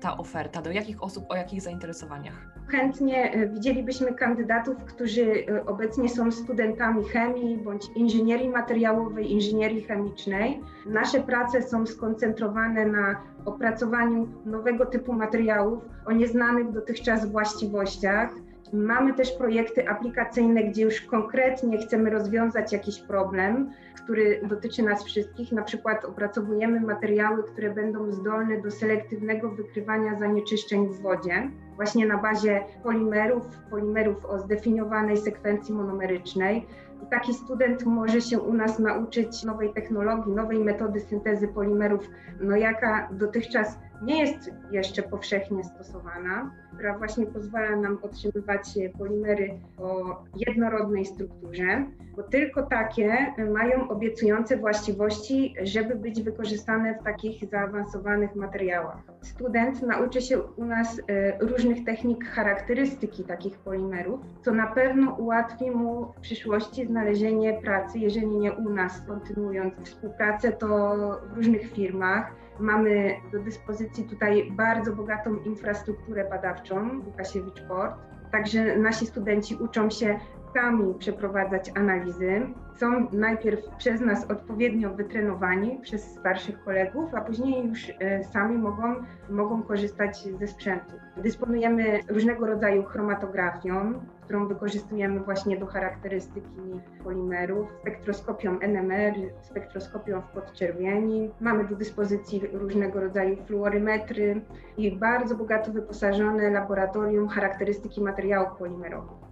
ta 0.00 0.16
oferta? 0.16 0.62
Do 0.62 0.70
jakich 0.70 1.02
osób, 1.02 1.24
o 1.28 1.36
jakich 1.36 1.62
zainteresowaniach? 1.62 2.54
Chętnie 2.68 3.32
e, 3.32 3.48
widzielibyśmy 3.48 4.14
kandydatów, 4.14 4.76
którzy 4.76 5.46
e, 5.48 5.66
obecnie 5.66 6.08
są 6.08 6.32
studentami 6.32 7.04
chemii 7.04 7.56
bądź 7.56 7.82
inżynierii 7.96 8.48
materiałowej, 8.48 9.32
inżynierii 9.32 9.82
chemicznej. 9.82 10.60
Nasze 10.86 11.20
prace 11.20 11.62
są 11.62 11.86
skoncentrowane 11.86 12.86
na 12.86 13.33
opracowaniu 13.46 14.28
nowego 14.46 14.86
typu 14.86 15.12
materiałów 15.12 15.84
o 16.06 16.12
nieznanych 16.12 16.72
dotychczas 16.72 17.26
właściwościach. 17.32 18.30
Mamy 18.72 19.14
też 19.14 19.32
projekty 19.32 19.88
aplikacyjne, 19.88 20.64
gdzie 20.64 20.82
już 20.82 21.00
konkretnie 21.00 21.78
chcemy 21.78 22.10
rozwiązać 22.10 22.72
jakiś 22.72 23.00
problem, 23.00 23.70
który 24.04 24.40
dotyczy 24.48 24.82
nas 24.82 25.04
wszystkich. 25.04 25.52
Na 25.52 25.62
przykład 25.62 26.04
opracowujemy 26.04 26.80
materiały, 26.80 27.42
które 27.42 27.70
będą 27.70 28.12
zdolne 28.12 28.60
do 28.60 28.70
selektywnego 28.70 29.50
wykrywania 29.50 30.18
zanieczyszczeń 30.18 30.88
w 30.88 31.00
wodzie, 31.00 31.50
właśnie 31.76 32.06
na 32.06 32.18
bazie 32.18 32.60
polimerów, 32.82 33.44
polimerów 33.70 34.24
o 34.24 34.38
zdefiniowanej 34.38 35.16
sekwencji 35.16 35.74
monomerycznej. 35.74 36.66
Taki 37.10 37.34
student 37.34 37.84
może 37.86 38.20
się 38.20 38.40
u 38.40 38.54
nas 38.54 38.78
nauczyć 38.78 39.44
nowej 39.44 39.72
technologii, 39.72 40.32
nowej 40.32 40.58
metody 40.58 41.00
syntezy 41.00 41.48
polimerów, 41.48 42.10
no 42.40 42.56
jaka 42.56 43.08
dotychczas 43.12 43.78
nie 44.02 44.20
jest 44.20 44.50
jeszcze 44.70 45.02
powszechnie 45.02 45.64
stosowana, 45.64 46.50
która 46.74 46.98
właśnie 46.98 47.26
pozwala 47.26 47.76
nam 47.76 47.98
otrzymywać 48.02 48.62
polimery 48.98 49.58
o 49.78 50.16
jednorodnej 50.36 51.06
strukturze, 51.06 51.84
bo 52.16 52.22
tylko 52.22 52.62
takie 52.62 53.34
mają 53.52 53.88
obiecujące 53.88 54.56
właściwości, 54.56 55.54
żeby 55.62 55.94
być 55.94 56.22
wykorzystane 56.22 56.98
w 56.98 57.04
takich 57.04 57.50
zaawansowanych 57.50 58.34
materiałach. 58.34 58.98
Student 59.22 59.82
nauczy 59.82 60.20
się 60.20 60.42
u 60.42 60.64
nas 60.64 61.00
e, 61.08 61.38
różnych 61.38 61.84
technik 61.84 62.24
charakterystyki 62.24 63.24
takich 63.24 63.58
polimerów, 63.58 64.20
co 64.44 64.52
na 64.52 64.66
pewno 64.66 65.14
ułatwi 65.14 65.70
mu 65.70 66.04
w 66.04 66.20
przyszłości 66.20 66.86
znalezienie 66.86 67.60
pracy, 67.62 67.98
jeżeli 67.98 68.26
nie 68.26 68.52
u 68.52 68.70
nas, 68.70 69.02
kontynuując 69.06 69.74
współpracę, 69.82 70.52
to 70.52 70.96
w 71.32 71.36
różnych 71.36 71.72
firmach 71.72 72.43
Mamy 72.60 73.14
do 73.32 73.38
dyspozycji 73.38 74.04
tutaj 74.04 74.52
bardzo 74.52 74.96
bogatą 74.96 75.36
infrastrukturę 75.36 76.28
badawczą 76.30 77.00
Łukasiewicz 77.06 77.62
Port. 77.68 77.94
Także 78.32 78.76
nasi 78.76 79.06
studenci 79.06 79.56
uczą 79.56 79.90
się 79.90 80.18
sami 80.54 80.94
przeprowadzać 80.98 81.70
analizy. 81.74 82.46
Są 82.76 83.06
najpierw 83.12 83.60
przez 83.78 84.00
nas 84.00 84.30
odpowiednio 84.30 84.94
wytrenowani 84.94 85.78
przez 85.82 86.04
starszych 86.14 86.64
kolegów, 86.64 87.14
a 87.14 87.20
później 87.20 87.68
już 87.68 87.90
e, 88.00 88.24
sami 88.24 88.58
mogą, 88.58 88.94
mogą 89.30 89.62
korzystać 89.62 90.28
ze 90.40 90.46
sprzętu. 90.46 90.92
Dysponujemy 91.16 92.00
różnego 92.08 92.46
rodzaju 92.46 92.82
chromatografią, 92.82 94.00
którą 94.24 94.48
wykorzystujemy 94.48 95.20
właśnie 95.20 95.56
do 95.56 95.66
charakterystyki 95.66 96.80
polimerów, 97.04 97.68
spektroskopią 97.80 98.58
NMR, 98.60 99.14
spektroskopią 99.42 100.20
w 100.20 100.28
podczerwieni. 100.28 101.30
Mamy 101.40 101.68
do 101.68 101.76
dyspozycji 101.76 102.42
różnego 102.52 103.00
rodzaju 103.00 103.36
fluorymetry 103.46 104.40
i 104.76 104.96
bardzo 104.96 105.34
bogato 105.34 105.72
wyposażone 105.72 106.50
laboratorium 106.50 107.28
charakterystyki 107.28 108.00
materiałów 108.00 108.58
polimerowych. 108.58 109.24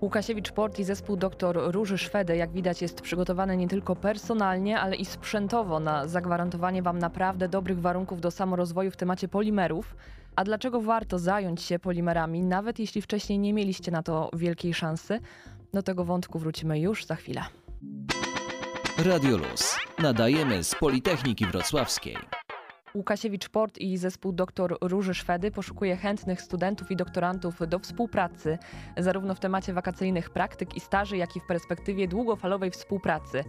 Łukasiewicz-Port 0.00 0.78
i 0.78 0.84
zespół 0.84 1.16
dr 1.16 1.58
Róży 1.66 1.98
Szwedy, 1.98 2.36
jak 2.36 2.50
widać, 2.50 2.82
jest 2.82 3.00
przygotowany 3.00 3.56
nie 3.56 3.68
tylko 3.68 3.96
personalnie, 3.96 4.80
ale 4.80 4.96
i 4.96 5.04
sprzętowo 5.04 5.80
na 5.80 6.08
zagwarantowanie 6.08 6.82
Wam 6.82 6.98
naprawdę 6.98 7.48
dobrych 7.48 7.80
warunków 7.80 8.20
do 8.20 8.30
samorozwoju 8.30 8.90
w 8.90 8.96
temacie 8.96 9.28
polimerów. 9.28 9.96
A 10.36 10.44
dlaczego 10.44 10.80
warto 10.80 11.18
zająć 11.18 11.62
się 11.62 11.78
polimerami, 11.78 12.42
nawet 12.42 12.78
jeśli 12.78 13.02
wcześniej 13.02 13.38
nie 13.38 13.52
mieliście 13.52 13.90
na 13.90 14.02
to 14.02 14.30
wielkiej 14.36 14.74
szansy? 14.74 15.20
Do 15.72 15.82
tego 15.82 16.04
wątku 16.04 16.38
wrócimy 16.38 16.80
już 16.80 17.04
za 17.04 17.16
chwilę. 17.16 17.42
Radio 18.98 19.36
Luz. 19.36 19.76
Nadajemy 19.98 20.64
z 20.64 20.74
Politechniki 20.74 21.46
Wrocławskiej. 21.46 22.16
Łukasiewicz 22.96 23.48
Port 23.48 23.78
i 23.78 23.98
zespół 23.98 24.32
dr 24.32 24.76
Róży 24.80 25.14
Szwedy 25.14 25.50
poszukuje 25.50 25.96
chętnych 25.96 26.42
studentów 26.42 26.90
i 26.90 26.96
doktorantów 26.96 27.68
do 27.68 27.78
współpracy, 27.78 28.58
zarówno 28.98 29.34
w 29.34 29.40
temacie 29.40 29.72
wakacyjnych 29.72 30.30
praktyk 30.30 30.76
i 30.76 30.80
staży, 30.80 31.16
jak 31.16 31.36
i 31.36 31.40
w 31.40 31.46
perspektywie 31.46 32.08
długofalowej 32.08 32.70
współpracy, 32.70 33.44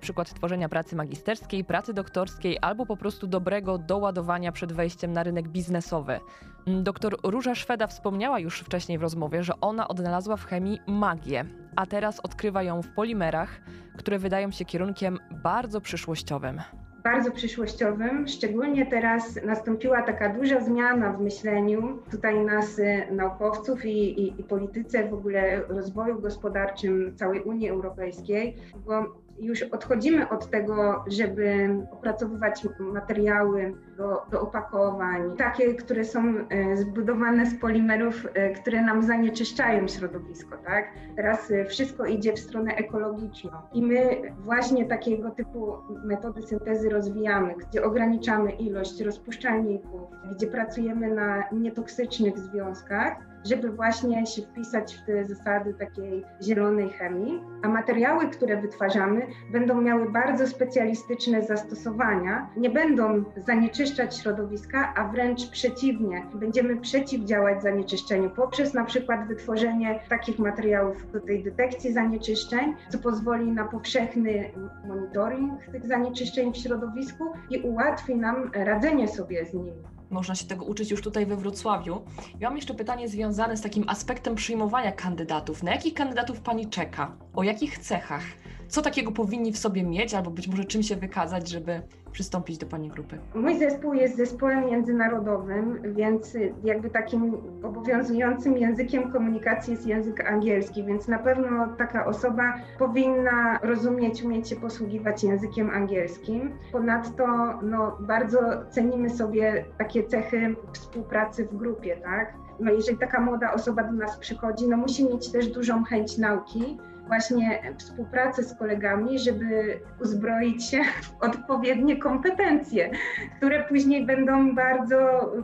przykład 0.00 0.34
tworzenia 0.34 0.68
pracy 0.68 0.96
magisterskiej, 0.96 1.64
pracy 1.64 1.92
doktorskiej 1.92 2.58
albo 2.62 2.86
po 2.86 2.96
prostu 2.96 3.26
dobrego 3.26 3.78
doładowania 3.78 4.52
przed 4.52 4.72
wejściem 4.72 5.12
na 5.12 5.22
rynek 5.22 5.48
biznesowy. 5.48 6.20
Doktor 6.66 7.16
Róża 7.22 7.54
Szweda 7.54 7.86
wspomniała 7.86 8.38
już 8.38 8.60
wcześniej 8.60 8.98
w 8.98 9.02
rozmowie, 9.02 9.44
że 9.44 9.60
ona 9.60 9.88
odnalazła 9.88 10.36
w 10.36 10.44
chemii 10.44 10.80
magię, 10.86 11.44
a 11.76 11.86
teraz 11.86 12.20
odkrywa 12.20 12.62
ją 12.62 12.82
w 12.82 12.88
polimerach, 12.88 13.60
które 13.96 14.18
wydają 14.18 14.50
się 14.50 14.64
kierunkiem 14.64 15.18
bardzo 15.30 15.80
przyszłościowym 15.80 16.60
bardzo 17.04 17.30
przyszłościowym. 17.30 18.28
Szczególnie 18.28 18.86
teraz 18.86 19.38
nastąpiła 19.44 20.02
taka 20.02 20.28
duża 20.28 20.60
zmiana 20.60 21.12
w 21.12 21.20
myśleniu 21.20 21.98
tutaj 22.10 22.44
nas, 22.44 22.78
y, 22.78 23.06
naukowców 23.10 23.84
i, 23.84 24.22
i, 24.22 24.40
i 24.40 24.44
polityce 24.44 25.08
w 25.08 25.14
ogóle 25.14 25.60
rozwoju 25.68 26.20
gospodarczym 26.20 27.12
całej 27.16 27.42
Unii 27.42 27.68
Europejskiej, 27.68 28.56
bo 28.86 29.27
już 29.40 29.62
odchodzimy 29.62 30.28
od 30.28 30.50
tego, 30.50 31.04
żeby 31.06 31.68
opracowywać 31.90 32.66
materiały 32.80 33.74
do, 33.96 34.22
do 34.30 34.40
opakowań, 34.40 35.36
takie, 35.36 35.74
które 35.74 36.04
są 36.04 36.34
e, 36.48 36.76
zbudowane 36.76 37.46
z 37.46 37.60
polimerów, 37.60 38.26
e, 38.34 38.50
które 38.50 38.82
nam 38.82 39.02
zanieczyszczają 39.02 39.88
środowisko, 39.88 40.56
tak? 40.64 40.84
Teraz 41.16 41.50
e, 41.50 41.64
wszystko 41.64 42.06
idzie 42.06 42.32
w 42.32 42.38
stronę 42.38 42.74
ekologiczną 42.74 43.50
i 43.72 43.82
my 43.82 44.22
właśnie 44.38 44.84
takiego 44.84 45.30
typu 45.30 45.76
metody 46.04 46.42
syntezy 46.42 46.88
rozwijamy, 46.88 47.54
gdzie 47.54 47.84
ograniczamy 47.84 48.52
ilość 48.52 49.00
rozpuszczalników, 49.00 50.00
gdzie 50.36 50.46
pracujemy 50.46 51.14
na 51.14 51.44
nietoksycznych 51.52 52.38
związkach, 52.38 53.16
żeby 53.48 53.70
właśnie 53.70 54.26
się 54.26 54.42
wpisać 54.42 54.94
w 54.94 55.06
te 55.06 55.24
zasady 55.24 55.74
takiej 55.74 56.24
zielonej 56.42 56.90
chemii. 56.90 57.40
A 57.62 57.68
materiały, 57.68 58.28
które 58.28 58.60
wytwarzamy, 58.60 59.26
będą 59.52 59.80
miały 59.80 60.10
bardzo 60.10 60.46
specjalistyczne 60.46 61.42
zastosowania, 61.42 62.50
nie 62.56 62.70
będą 62.70 63.24
zanieczyszczać 63.36 64.16
środowiska, 64.16 64.94
a 64.96 65.08
wręcz 65.08 65.50
przeciwnie, 65.50 66.26
będziemy 66.34 66.76
przeciwdziałać 66.76 67.62
zanieczyszczeniu 67.62 68.30
poprzez 68.30 68.74
na 68.74 68.84
przykład 68.84 69.28
wytworzenie 69.28 70.00
takich 70.08 70.38
materiałów 70.38 71.12
do 71.12 71.20
tej 71.20 71.44
detekcji 71.44 71.92
zanieczyszczeń, 71.92 72.74
co 72.88 72.98
pozwoli 72.98 73.52
na 73.52 73.64
powszechny 73.64 74.50
monitoring 74.88 75.64
tych 75.72 75.86
zanieczyszczeń 75.86 76.52
w 76.52 76.56
środowisku 76.56 77.24
i 77.50 77.60
ułatwi 77.60 78.16
nam 78.16 78.50
radzenie 78.54 79.08
sobie 79.08 79.46
z 79.46 79.54
nimi. 79.54 79.97
Można 80.10 80.34
się 80.34 80.46
tego 80.46 80.64
uczyć 80.64 80.90
już 80.90 81.02
tutaj 81.02 81.26
we 81.26 81.36
Wrocławiu. 81.36 82.02
Ja 82.40 82.48
mam 82.48 82.56
jeszcze 82.56 82.74
pytanie 82.74 83.08
związane 83.08 83.56
z 83.56 83.60
takim 83.62 83.88
aspektem 83.88 84.34
przyjmowania 84.34 84.92
kandydatów. 84.92 85.62
Na 85.62 85.70
jakich 85.70 85.94
kandydatów 85.94 86.40
Pani 86.40 86.66
czeka? 86.66 87.12
O 87.34 87.42
jakich 87.42 87.78
cechach? 87.78 88.22
Co 88.68 88.82
takiego 88.82 89.12
powinni 89.12 89.52
w 89.52 89.58
sobie 89.58 89.82
mieć, 89.82 90.14
albo 90.14 90.30
być 90.30 90.48
może 90.48 90.64
czym 90.64 90.82
się 90.82 90.96
wykazać, 90.96 91.48
żeby 91.48 91.82
przystąpić 92.12 92.58
do 92.58 92.66
Pani 92.66 92.88
grupy? 92.88 93.18
Mój 93.34 93.58
zespół 93.58 93.94
jest 93.94 94.16
zespołem 94.16 94.66
międzynarodowym, 94.66 95.82
więc 95.94 96.36
jakby 96.64 96.90
takim 96.90 97.34
obowiązującym 97.62 98.58
językiem 98.58 99.12
komunikacji 99.12 99.72
jest 99.72 99.86
język 99.86 100.30
angielski, 100.30 100.84
więc 100.84 101.08
na 101.08 101.18
pewno 101.18 101.68
taka 101.78 102.06
osoba 102.06 102.54
powinna 102.78 103.58
rozumieć, 103.62 104.22
umieć 104.22 104.48
się 104.48 104.56
posługiwać 104.56 105.24
językiem 105.24 105.70
angielskim. 105.70 106.52
Ponadto 106.72 107.26
no, 107.62 107.96
bardzo 108.00 108.38
cenimy 108.70 109.10
sobie 109.10 109.64
takie 109.78 110.04
cechy 110.04 110.56
współpracy 110.72 111.44
w 111.44 111.56
grupie, 111.56 111.96
tak? 111.96 112.34
No, 112.60 112.72
jeżeli 112.72 112.98
taka 112.98 113.20
młoda 113.20 113.52
osoba 113.52 113.82
do 113.82 113.92
nas 113.92 114.18
przychodzi, 114.18 114.68
no 114.68 114.76
musi 114.76 115.04
mieć 115.04 115.32
też 115.32 115.48
dużą 115.48 115.84
chęć 115.84 116.18
nauki, 116.18 116.78
właśnie 117.08 117.62
współpracę 117.78 118.42
z 118.42 118.54
kolegami, 118.54 119.18
żeby 119.18 119.80
uzbroić 120.00 120.64
się 120.64 120.78
w 121.02 121.22
odpowiednie 121.22 121.96
kompetencje, 121.96 122.90
które 123.36 123.64
później 123.64 124.06
będą 124.06 124.54
bardzo 124.54 124.98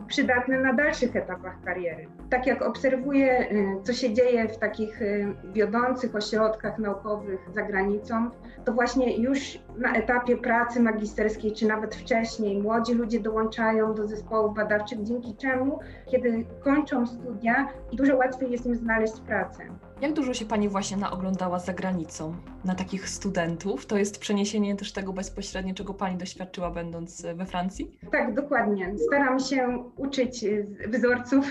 przydatne 0.07 0.59
na 0.59 0.73
dalszych 0.73 1.15
etapach 1.15 1.63
kariery. 1.65 2.07
Tak 2.29 2.47
jak 2.47 2.61
obserwuję, 2.61 3.51
y, 3.51 3.83
co 3.83 3.93
się 3.93 4.13
dzieje 4.13 4.47
w 4.47 4.57
takich 4.57 5.01
y, 5.01 5.33
wiodących 5.53 6.15
ośrodkach 6.15 6.79
naukowych 6.79 7.39
za 7.53 7.61
granicą, 7.61 8.29
to 8.65 8.73
właśnie 8.73 9.17
już 9.17 9.59
na 9.77 9.93
etapie 9.93 10.37
pracy 10.37 10.79
magisterskiej, 10.79 11.53
czy 11.53 11.67
nawet 11.67 11.95
wcześniej, 11.95 12.61
młodzi 12.61 12.93
ludzie 12.93 13.19
dołączają 13.19 13.95
do 13.95 14.07
zespołów 14.07 14.55
badawczych, 14.55 15.03
dzięki 15.03 15.35
czemu, 15.35 15.79
kiedy 16.11 16.45
kończą 16.63 17.07
studia, 17.07 17.67
dużo 17.93 18.17
łatwiej 18.17 18.51
jest 18.51 18.65
im 18.65 18.75
znaleźć 18.75 19.19
pracę. 19.19 19.63
Jak 20.01 20.13
dużo 20.13 20.33
się 20.33 20.45
Pani 20.45 20.69
właśnie 20.69 20.97
naoglądała 20.97 21.54
za 21.59 21.73
granicą 21.73 22.35
na 22.65 22.75
takich 22.75 23.09
studentów? 23.09 23.85
To 23.85 23.97
jest 23.97 24.19
przeniesienie 24.19 24.75
też 24.75 24.91
tego 24.91 25.13
bezpośrednio, 25.13 25.73
czego 25.73 25.93
Pani 25.93 26.17
doświadczyła 26.17 26.71
będąc 26.71 27.21
we 27.35 27.45
Francji? 27.45 27.99
Tak, 28.11 28.33
dokładnie. 28.33 28.93
Staram 29.07 29.39
się 29.39 29.83
uczyć 29.97 30.39
z 30.39 30.95
wzorców, 30.95 31.45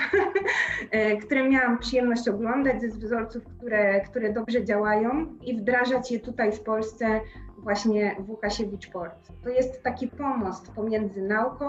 które 1.27 1.49
miałam 1.49 1.79
przyjemność 1.79 2.29
oglądać, 2.29 2.81
ze 2.81 2.89
wzorców, 2.89 3.43
które, 3.59 4.01
które 4.01 4.33
dobrze 4.33 4.65
działają 4.65 5.27
i 5.43 5.57
wdrażać 5.57 6.11
je 6.11 6.21
tutaj 6.21 6.53
w 6.53 6.61
Polsce 6.61 7.21
właśnie 7.59 8.17
w 8.19 8.31
Łukasiewicz 8.31 8.91
Port. 8.91 9.29
To 9.43 9.49
jest 9.49 9.83
taki 9.83 10.09
pomost 10.09 10.71
pomiędzy 10.73 11.23
nauką 11.23 11.67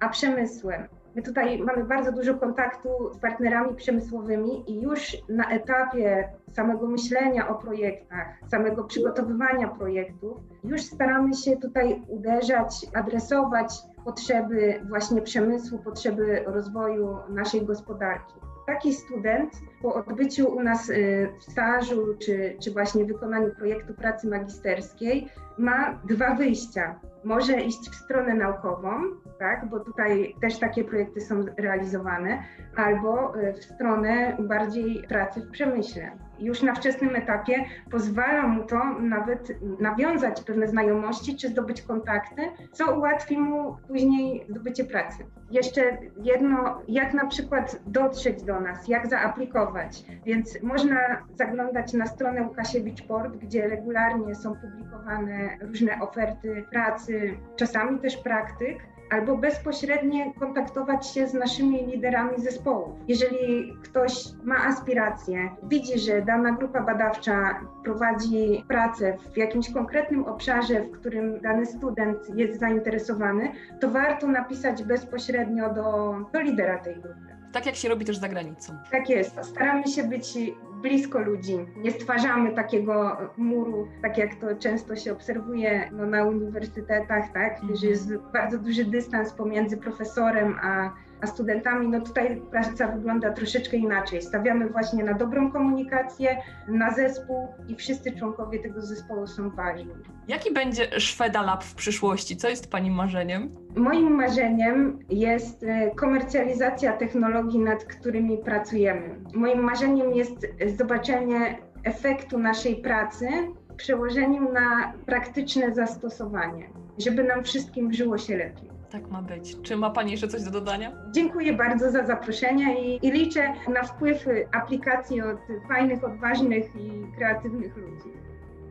a 0.00 0.08
przemysłem. 0.08 0.88
My 1.18 1.22
tutaj 1.22 1.58
mamy 1.58 1.84
bardzo 1.84 2.12
dużo 2.12 2.34
kontaktu 2.34 2.88
z 3.12 3.18
partnerami 3.18 3.74
przemysłowymi 3.74 4.70
i 4.70 4.80
już 4.80 5.16
na 5.28 5.50
etapie 5.50 6.28
samego 6.52 6.86
myślenia 6.86 7.48
o 7.48 7.54
projektach, 7.54 8.26
samego 8.50 8.84
przygotowywania 8.84 9.68
projektów, 9.68 10.38
już 10.64 10.82
staramy 10.82 11.34
się 11.34 11.56
tutaj 11.56 12.02
uderzać, 12.08 12.86
adresować 12.94 13.74
potrzeby 14.04 14.80
właśnie 14.88 15.22
przemysłu, 15.22 15.78
potrzeby 15.78 16.44
rozwoju 16.46 17.16
naszej 17.28 17.62
gospodarki. 17.62 18.34
Taki 18.66 18.94
student 18.94 19.52
po 19.82 19.94
odbyciu 19.94 20.56
u 20.56 20.62
nas 20.62 20.88
y, 20.88 21.28
stażu 21.40 22.16
czy, 22.18 22.56
czy 22.62 22.70
właśnie 22.70 23.04
wykonaniu 23.04 23.54
projektu 23.54 23.94
pracy 23.94 24.28
magisterskiej 24.28 25.28
ma 25.58 26.00
dwa 26.08 26.34
wyjścia. 26.34 27.00
Może 27.24 27.60
iść 27.60 27.90
w 27.90 27.94
stronę 27.94 28.34
naukową, 28.34 28.90
tak, 29.38 29.68
bo 29.68 29.80
tutaj 29.80 30.34
też 30.40 30.58
takie 30.58 30.84
projekty 30.84 31.20
są 31.20 31.44
realizowane, 31.56 32.42
albo 32.76 33.36
y, 33.36 33.52
w 33.52 33.64
stronę 33.64 34.36
bardziej 34.40 35.02
pracy 35.08 35.40
w 35.40 35.50
przemyśle. 35.50 36.10
Już 36.38 36.62
na 36.62 36.74
wczesnym 36.74 37.16
etapie 37.16 37.64
pozwala 37.90 38.46
mu 38.46 38.64
to 38.64 38.84
nawet 39.00 39.48
nawiązać 39.80 40.42
pewne 40.42 40.68
znajomości 40.68 41.36
czy 41.36 41.48
zdobyć 41.48 41.82
kontakty, 41.82 42.42
co 42.72 42.96
ułatwi 42.96 43.38
mu 43.38 43.76
później 43.88 44.44
zdobycie 44.48 44.84
pracy. 44.84 45.26
Jeszcze 45.50 45.98
jedno, 46.22 46.82
jak 46.88 47.14
na 47.14 47.26
przykład 47.26 47.80
dotrzeć 47.86 48.42
do 48.42 48.60
nas, 48.60 48.88
jak 48.88 49.06
zaaplikować. 49.06 50.04
Więc 50.26 50.62
można 50.62 51.26
zaglądać 51.34 51.92
na 51.92 52.06
stronę 52.06 52.42
Łukasiewicz 52.42 53.02
Port, 53.02 53.36
gdzie 53.36 53.68
regularnie 53.68 54.34
są 54.34 54.54
publikowane 54.56 55.58
różne 55.60 56.00
oferty 56.00 56.64
pracy, 56.70 57.34
czasami 57.56 57.98
też 57.98 58.16
praktyk 58.16 58.78
albo 59.10 59.36
bezpośrednio 59.36 60.32
kontaktować 60.38 61.06
się 61.06 61.26
z 61.28 61.34
naszymi 61.34 61.86
liderami 61.86 62.40
zespołów. 62.40 62.94
Jeżeli 63.08 63.76
ktoś 63.82 64.12
ma 64.44 64.66
aspiracje, 64.66 65.50
widzi, 65.62 65.98
że 65.98 66.22
dana 66.22 66.52
grupa 66.52 66.80
badawcza 66.80 67.60
prowadzi 67.84 68.64
pracę 68.68 69.16
w 69.34 69.36
jakimś 69.36 69.72
konkretnym 69.72 70.24
obszarze, 70.24 70.80
w 70.80 70.90
którym 70.90 71.40
dany 71.40 71.66
student 71.66 72.18
jest 72.34 72.60
zainteresowany, 72.60 73.52
to 73.80 73.90
warto 73.90 74.26
napisać 74.26 74.82
bezpośrednio 74.82 75.74
do, 75.74 76.16
do 76.32 76.40
lidera 76.40 76.78
tej 76.78 76.94
grupy. 76.94 77.38
Tak 77.52 77.66
jak 77.66 77.74
się 77.74 77.88
robi 77.88 78.04
też 78.04 78.18
za 78.18 78.28
granicą. 78.28 78.72
Tak 78.90 79.10
jest. 79.10 79.36
Staramy 79.42 79.86
się 79.88 80.04
być 80.04 80.38
blisko 80.82 81.18
ludzi. 81.18 81.56
Nie 81.76 81.90
stwarzamy 81.90 82.54
takiego 82.54 83.16
muru, 83.36 83.88
tak 84.02 84.18
jak 84.18 84.34
to 84.34 84.46
często 84.58 84.96
się 84.96 85.12
obserwuje 85.12 85.90
no, 85.92 86.06
na 86.06 86.24
uniwersytetach, 86.24 87.32
tak, 87.32 87.60
że 87.74 87.86
jest 87.86 88.16
bardzo 88.32 88.58
duży 88.58 88.84
dystans 88.84 89.32
pomiędzy 89.32 89.76
profesorem 89.76 90.56
a 90.62 90.92
a 91.20 91.26
studentami, 91.26 91.88
no 91.88 92.00
tutaj 92.00 92.42
praca 92.50 92.88
wygląda 92.88 93.32
troszeczkę 93.32 93.76
inaczej. 93.76 94.22
Stawiamy 94.22 94.68
właśnie 94.68 95.04
na 95.04 95.14
dobrą 95.14 95.52
komunikację, 95.52 96.36
na 96.68 96.90
zespół 96.94 97.48
i 97.68 97.76
wszyscy 97.76 98.12
członkowie 98.18 98.58
tego 98.58 98.82
zespołu 98.82 99.26
są 99.26 99.50
ważni. 99.50 99.94
Jaki 100.28 100.52
będzie 100.52 101.00
Szweda 101.00 101.42
Lab 101.42 101.64
w 101.64 101.74
przyszłości? 101.74 102.36
Co 102.36 102.48
jest 102.48 102.70
Pani 102.70 102.90
marzeniem? 102.90 103.50
Moim 103.76 104.10
marzeniem 104.10 104.98
jest 105.10 105.62
e, 105.62 105.90
komercjalizacja 105.90 106.92
technologii, 106.92 107.58
nad 107.58 107.84
którymi 107.84 108.38
pracujemy. 108.38 109.20
Moim 109.34 109.60
marzeniem 109.60 110.12
jest 110.12 110.46
zobaczenie 110.76 111.58
efektu 111.84 112.38
naszej 112.38 112.76
pracy 112.76 113.28
w 113.70 113.74
przełożeniu 113.74 114.52
na 114.52 114.92
praktyczne 115.06 115.74
zastosowanie, 115.74 116.70
żeby 116.98 117.24
nam 117.24 117.44
wszystkim 117.44 117.92
żyło 117.92 118.18
się 118.18 118.36
lepiej. 118.36 118.70
Tak 118.90 119.10
ma 119.10 119.22
być. 119.22 119.56
Czy 119.62 119.76
ma 119.76 119.90
Pani 119.90 120.10
jeszcze 120.10 120.28
coś 120.28 120.42
do 120.42 120.50
dodania? 120.50 120.92
Dziękuję 121.10 121.52
bardzo 121.52 121.90
za 121.90 122.06
zaproszenie 122.06 122.80
i, 122.80 123.06
i 123.06 123.10
liczę 123.10 123.52
na 123.74 123.82
wpływ 123.82 124.26
aplikacji 124.52 125.22
od 125.22 125.38
fajnych, 125.68 126.04
odważnych 126.04 126.64
i 126.76 127.16
kreatywnych 127.16 127.76
ludzi. 127.76 128.08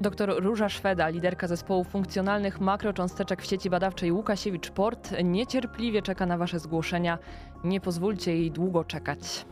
Doktor 0.02 0.44
Róża 0.44 0.70
Szweda, 0.70 1.10
liderka 1.10 1.48
zespołu 1.48 1.84
funkcjonalnych 1.84 2.62
makrocząsteczek 2.62 3.42
w 3.42 3.46
sieci 3.46 3.70
badawczej 3.70 4.12
Łukasiewicz-Port, 4.12 5.24
niecierpliwie 5.24 6.02
czeka 6.02 6.26
na 6.26 6.38
Wasze 6.38 6.60
zgłoszenia. 6.60 7.18
Nie 7.64 7.82
pozwólcie 7.82 8.36
jej 8.38 8.52
długo 8.52 8.84
czekać. 8.84 9.46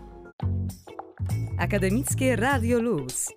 Akademickie 1.57 2.35
Radio 2.35 2.79
Luz. 2.79 3.29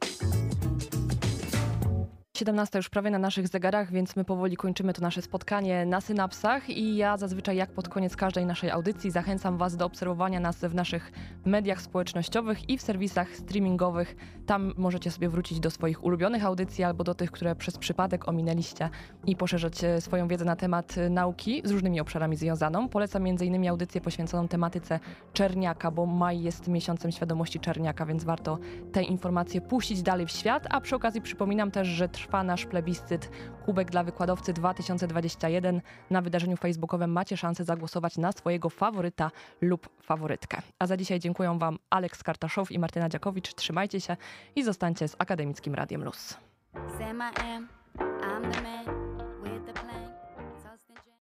17 2.39 2.79
już 2.79 2.89
prawie 2.89 3.11
na 3.11 3.19
naszych 3.19 3.49
zegarach, 3.49 3.93
więc 3.93 4.17
my 4.17 4.25
powoli 4.25 4.57
kończymy 4.57 4.93
to 4.93 5.03
nasze 5.03 5.23
spotkanie 5.23 5.87
na 5.87 6.01
synapsach 6.01 6.71
i 6.71 6.97
ja 6.97 7.17
zazwyczaj 7.17 7.57
jak 7.57 7.71
pod 7.71 7.89
koniec 7.89 8.17
każdej 8.17 8.47
naszej 8.47 8.71
audycji 8.71 9.11
zachęcam 9.11 9.57
Was 9.57 9.77
do 9.77 9.85
obserwowania 9.85 10.41
nas 10.41 10.57
w 10.57 10.75
naszych 10.75 11.13
mediach 11.45 11.83
społecznościowych 11.83 12.71
i 12.71 12.79
w 12.79 12.83
serwisach 12.83 13.37
streamingowych. 13.37 14.17
Tam 14.47 14.75
możecie 14.77 15.11
sobie 15.11 15.29
wrócić 15.29 15.61
do 15.61 15.71
swoich 15.71 16.05
ulubionych 16.05 16.45
audycji 16.45 16.85
albo 16.85 17.05
do 17.05 17.15
tych, 17.15 17.31
które 17.31 17.57
przez 17.57 17.79
przypadek 17.79 18.29
ominęliście 18.29 18.91
i 19.27 19.37
poszerzać 19.37 19.85
e, 19.85 20.01
swoją 20.01 20.29
wiedzę 20.29 20.45
na 20.45 20.57
temat 20.57 20.99
e, 20.99 21.11
nauki 21.11 21.63
z 21.65 21.71
różnymi 21.71 22.01
obszarami 22.01 22.37
związaną. 22.37 22.89
Polecam 22.89 23.27
m.in. 23.27 23.69
audycję 23.69 24.01
poświęconą 24.01 24.49
tematyce 24.49 25.01
czerniaka, 25.33 25.91
bo 25.91 26.07
maj 26.07 26.43
jest 26.43 26.69
miesiącem 26.69 27.13
świadomości 27.13 27.61
czerniaka, 27.61 28.07
więc 28.07 28.25
warto 28.25 28.59
te 28.93 29.03
informacje 29.03 29.61
puścić 29.61 30.03
dalej 30.03 30.27
w 30.27 30.31
świat, 30.31 30.67
a 30.71 30.81
przy 30.81 30.97
okazji 30.97 31.21
przypominam 31.21 31.71
też, 31.71 31.89
że 31.89 32.09
trwa 32.09 32.28
trwa 32.29 32.45
plebiscyt 32.71 33.31
Kubek 33.65 33.91
dla 33.91 34.05
Wykładowcy 34.05 34.53
2021. 34.53 35.81
Na 36.11 36.23
wydarzeniu 36.23 36.57
facebookowym 36.57 37.13
macie 37.13 37.37
szansę 37.37 37.65
zagłosować 37.65 38.19
na 38.19 38.33
swojego 38.33 38.71
faworyta 38.71 39.31
lub 39.61 39.89
faworytkę. 40.03 40.63
A 40.79 40.87
za 40.87 40.97
dzisiaj 40.97 41.21
dziękuję 41.21 41.59
Wam 41.59 41.79
Aleks 41.91 42.23
Kartaszow 42.23 42.71
i 42.71 42.79
Martyna 42.79 43.09
Dziakowicz. 43.09 43.55
Trzymajcie 43.55 44.01
się 44.01 44.17
i 44.57 44.63
zostańcie 44.63 45.09
z 45.09 45.17
Akademickim 45.19 45.75
Radiem 45.75 46.05
Luz. 46.05 46.37